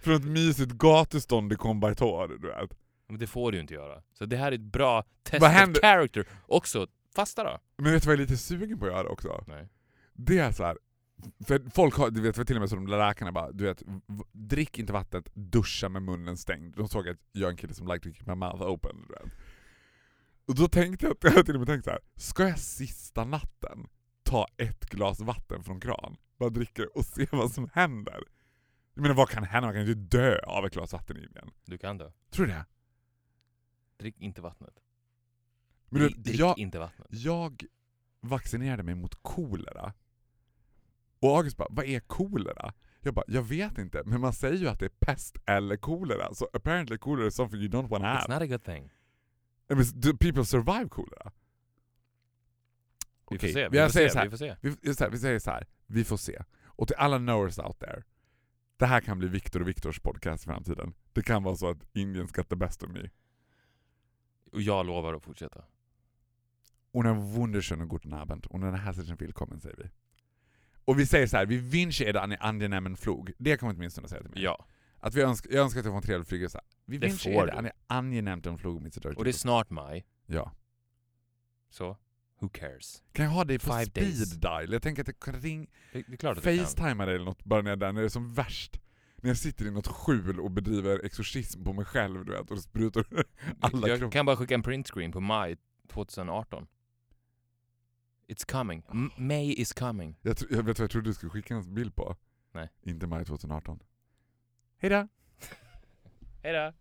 från 0.01 0.15
ett 0.15 0.25
mysigt 0.25 0.71
gatustånd 0.71 1.53
i 1.53 1.55
Combartor, 1.55 2.27
du 2.27 2.47
vet. 2.47 2.77
Men 3.07 3.19
det 3.19 3.27
får 3.27 3.51
du 3.51 3.57
ju 3.57 3.61
inte 3.61 3.73
göra. 3.73 4.01
Så 4.13 4.25
det 4.25 4.38
här 4.38 4.51
är 4.51 4.55
ett 4.55 4.61
bra 4.61 5.03
test 5.23 5.41
Vad 5.41 5.49
of 5.51 5.55
händer- 5.57 5.82
character. 5.82 6.27
Också, 6.47 6.88
fasta 7.15 7.43
då. 7.43 7.59
Men 7.77 7.93
vet 7.93 8.03
du 8.03 8.07
vad 8.07 8.13
jag 8.13 8.19
är 8.19 8.27
lite 8.27 8.38
sugen 8.38 8.80
på 8.80 8.86
att 8.86 8.91
göra 8.91 9.09
också? 9.09 9.43
Nej. 9.47 9.69
Det 10.13 10.38
är 10.39 10.51
så 10.51 10.63
här. 10.63 10.77
För 11.45 11.70
folk 11.70 11.95
har, 11.95 12.09
du 12.09 12.22
vet 12.22 12.36
för 12.36 12.43
till 12.43 12.55
och 12.55 12.59
med 12.59 12.70
så 12.70 12.76
de 12.76 12.88
läkarna 12.88 13.32
bara, 13.32 13.51
du 13.51 13.63
vet, 13.63 13.84
drick 14.32 14.80
inte 14.80 14.93
vattnet, 14.93 15.30
duscha 15.34 15.89
med 15.89 16.01
munnen 16.01 16.38
stängd. 16.38 16.76
De 16.76 16.88
såg 16.88 17.09
att 17.09 17.17
jag 17.32 17.47
är 17.47 17.51
en 17.51 17.57
kille 17.57 17.74
som 17.74 17.88
like 17.88 17.99
to 17.99 18.15
keep 18.15 18.26
my 18.28 18.36
mouth 18.36 18.61
open. 18.61 19.05
Du 19.07 19.13
vet. 19.13 19.34
Och 20.45 20.55
då 20.55 20.67
tänkte 20.67 21.05
jag, 21.05 21.17
jag 21.22 21.32
har 21.32 21.43
till 21.43 21.55
och 21.55 21.59
med 21.59 21.67
tänkt 21.67 21.84
så 21.84 21.89
här. 21.91 21.99
ska 22.15 22.47
jag 22.47 22.59
sista 22.59 23.26
natten 23.26 23.88
ta 24.24 24.47
ett 24.57 24.89
glas 24.89 25.20
vatten 25.20 25.63
från 25.63 25.80
kran, 25.80 26.17
bara 26.38 26.49
dricka 26.49 26.82
det 26.82 26.88
och 26.88 27.05
se 27.05 27.28
vad 27.32 27.51
som 27.51 27.70
händer? 27.74 28.24
Jag 28.93 29.01
menar 29.01 29.15
vad 29.15 29.30
kan 29.30 29.43
hända? 29.43 29.67
Man 29.67 29.76
kan 29.76 29.86
ju 29.86 29.93
dö 29.93 30.39
av 30.39 30.65
ett 30.65 30.74
glas 30.74 30.93
vatten 30.93 31.17
i 31.17 31.20
igen. 31.20 31.51
Du 31.65 31.78
kan 31.78 31.97
dö. 31.97 32.11
Tror 32.32 32.45
du 32.45 32.51
det? 32.51 32.65
Drick 33.97 34.17
inte 34.20 34.41
vattnet. 34.41 34.74
Men 35.89 36.01
du, 36.01 36.09
drick 36.09 36.39
jag, 36.39 36.59
inte 36.59 36.80
vattnet. 36.80 37.07
jag 37.09 37.63
vaccinerade 38.22 38.84
mig 38.84 38.95
mot 38.95 39.15
kolera. 39.22 39.93
Och 41.20 41.38
August 41.38 41.57
bara, 41.57 41.67
vad 41.72 41.86
är 41.86 41.99
kolera? 41.99 42.74
Jag 43.01 43.13
bara, 43.13 43.26
jag 43.28 43.41
vet 43.41 43.78
inte, 43.78 44.01
men 44.05 44.22
man 44.22 44.34
säger 44.34 44.57
ju 44.57 44.67
att 44.67 44.80
det 44.80 44.86
är 44.86 44.89
pest 44.99 45.38
eller 45.45 45.78
kolera, 45.78 46.34
så 46.34 46.49
apparently 46.53 46.97
kolera 46.97 47.28
is 47.28 47.36
something 47.36 47.59
you 47.61 47.70
don't 47.70 47.88
want 47.88 48.03
to 48.03 48.07
It's 48.07 48.28
have. 48.28 48.34
not 48.34 48.41
a 48.41 48.47
good 48.47 48.63
thing. 48.63 48.84
I 49.72 49.76
mean, 49.76 49.86
do 49.95 50.17
people 50.17 50.45
survive 50.45 50.89
kolera? 50.89 51.32
Vi 53.30 53.39
får 53.39 53.47
se. 53.47 53.70
Vi 53.70 53.80
får 53.80 53.89
säger 53.89 54.09
se. 54.09 54.13
så 54.13 54.20
här. 54.20 54.26
Vi 54.26 54.30
får 54.32 54.38
se. 54.38 54.55
Vi, 54.61 54.76
vi, 54.82 54.95
så 54.95 55.03
här, 55.03 55.11
vi 55.11 55.17
säger 55.17 55.39
så 55.39 55.51
här, 55.51 55.67
vi 55.88 56.03
får 56.03 56.17
se. 56.17 56.43
Och 56.65 56.88
till 56.88 56.95
alla 56.95 57.17
knowers 57.17 57.59
out 57.59 57.80
there, 57.80 58.03
det 58.78 58.86
här 58.86 59.01
kan 59.01 59.20
bli 59.20 59.28
Viktor 59.28 59.61
och 59.61 59.67
Viktors 59.67 59.99
podcast 59.99 60.43
i 60.43 60.45
framtiden. 60.45 60.93
Det 61.13 61.22
kan 61.22 61.43
vara 61.43 61.55
så 61.55 61.70
att 61.70 61.78
Indien 61.93 62.28
ska 62.28 62.43
the 62.43 62.55
best 62.55 62.84
of 62.84 62.89
me. 62.89 63.09
Och 64.51 64.61
jag 64.61 64.86
lovar 64.86 65.13
att 65.13 65.24
fortsätta. 65.24 65.63
Och 66.91 67.05
en 67.05 67.34
wunderschönen 67.34 67.89
guten 67.89 68.13
Abend 68.13 68.45
och 68.45 68.59
en 68.59 68.74
herzlichen 68.76 69.17
willkommen 69.17 69.59
säger 69.59 69.78
vi. 69.78 69.89
Och 70.90 71.00
vi 71.00 71.06
säger 71.06 71.28
så 71.28 71.38
här, 71.38 71.46
vi 71.46 71.58
wünsche 71.58 72.04
er 72.04 72.18
en 72.18 72.36
angenehmen 72.40 72.98
flug. 72.98 73.34
Det 73.38 73.58
kommer 73.58 73.74
åtminstone 73.74 74.06
att 74.06 74.10
säga 74.10 74.22
till 74.22 74.32
mig. 74.32 74.44
Ja. 74.44 74.66
Att 75.00 75.16
vi 75.16 75.22
önskar, 75.22 75.52
jag 75.52 75.64
önskar 75.64 75.80
att 75.80 75.86
jag 75.86 75.94
får 75.94 75.98
en 75.98 76.04
trevlig 76.04 76.28
flygresa. 76.28 76.62
Vi 76.86 76.98
Det 76.98 77.10
får 77.10 77.32
er 77.32 77.48
en 77.48 77.70
angenehmen 77.88 78.58
flug 78.58 78.82
mit 78.82 78.98
Och 79.06 79.24
det 79.24 79.30
är 79.30 79.32
snart 79.32 79.70
maj. 79.70 80.06
Ja. 80.26 80.52
Så, 81.70 81.98
who 82.40 82.50
cares? 82.50 83.04
Kan 83.12 83.26
jag 83.26 83.32
ha 83.32 83.44
dig 83.44 83.60
på 83.60 83.66
Five 83.66 83.86
speed 83.86 84.04
days. 84.04 84.32
dial? 84.32 84.74
Jag 84.74 84.82
tänker 84.82 85.02
att 85.02 85.08
jag 85.08 85.20
kan 85.20 85.34
ringa, 85.42 85.68
kan. 86.20 86.36
facetima 86.36 87.06
dig 87.06 87.16
eller 87.16 87.26
något 87.26 87.44
bara 87.44 87.62
när 87.62 87.70
jag 87.72 87.78
är 87.78 87.80
där, 87.80 87.92
när 87.92 88.02
det 88.02 88.08
är 88.08 88.10
som 88.10 88.34
värst. 88.34 88.80
När 89.16 89.30
jag 89.30 89.38
sitter 89.38 89.66
i 89.66 89.72
något 89.72 89.88
skjul 89.88 90.40
och 90.40 90.52
bedriver 90.52 91.06
exorcism 91.06 91.64
på 91.64 91.74
mig 91.74 91.86
själv 91.86 92.26
du 92.26 92.32
vet, 92.32 92.52
och 92.52 92.60
sprutar 92.60 93.06
alla 93.60 93.88
Jag 93.88 94.12
kan 94.12 94.26
bara 94.26 94.36
skicka 94.36 94.54
en 94.56 94.64
printscreen 94.64 95.12
på 95.12 95.20
maj 95.20 95.58
2018. 95.88 96.68
It's 98.30 98.45
coming. 98.51 98.84
M- 98.91 99.11
May 99.17 99.51
is 99.51 99.73
coming. 99.73 100.15
Jag, 100.21 100.38
tro- 100.38 100.47
jag 100.51 100.63
vet 100.63 100.80
vad 100.80 100.84
jag 100.84 100.91
trodde 100.91 101.09
du 101.09 101.13
skulle 101.13 101.30
skicka 101.30 101.55
en 101.55 101.73
bild 101.73 101.95
på? 101.95 102.15
Nej. 102.51 102.69
Inte 102.84 103.07
maj 103.07 103.25
2018. 103.25 103.80
Hejdå! 104.77 105.07
Hejdå! 106.43 106.73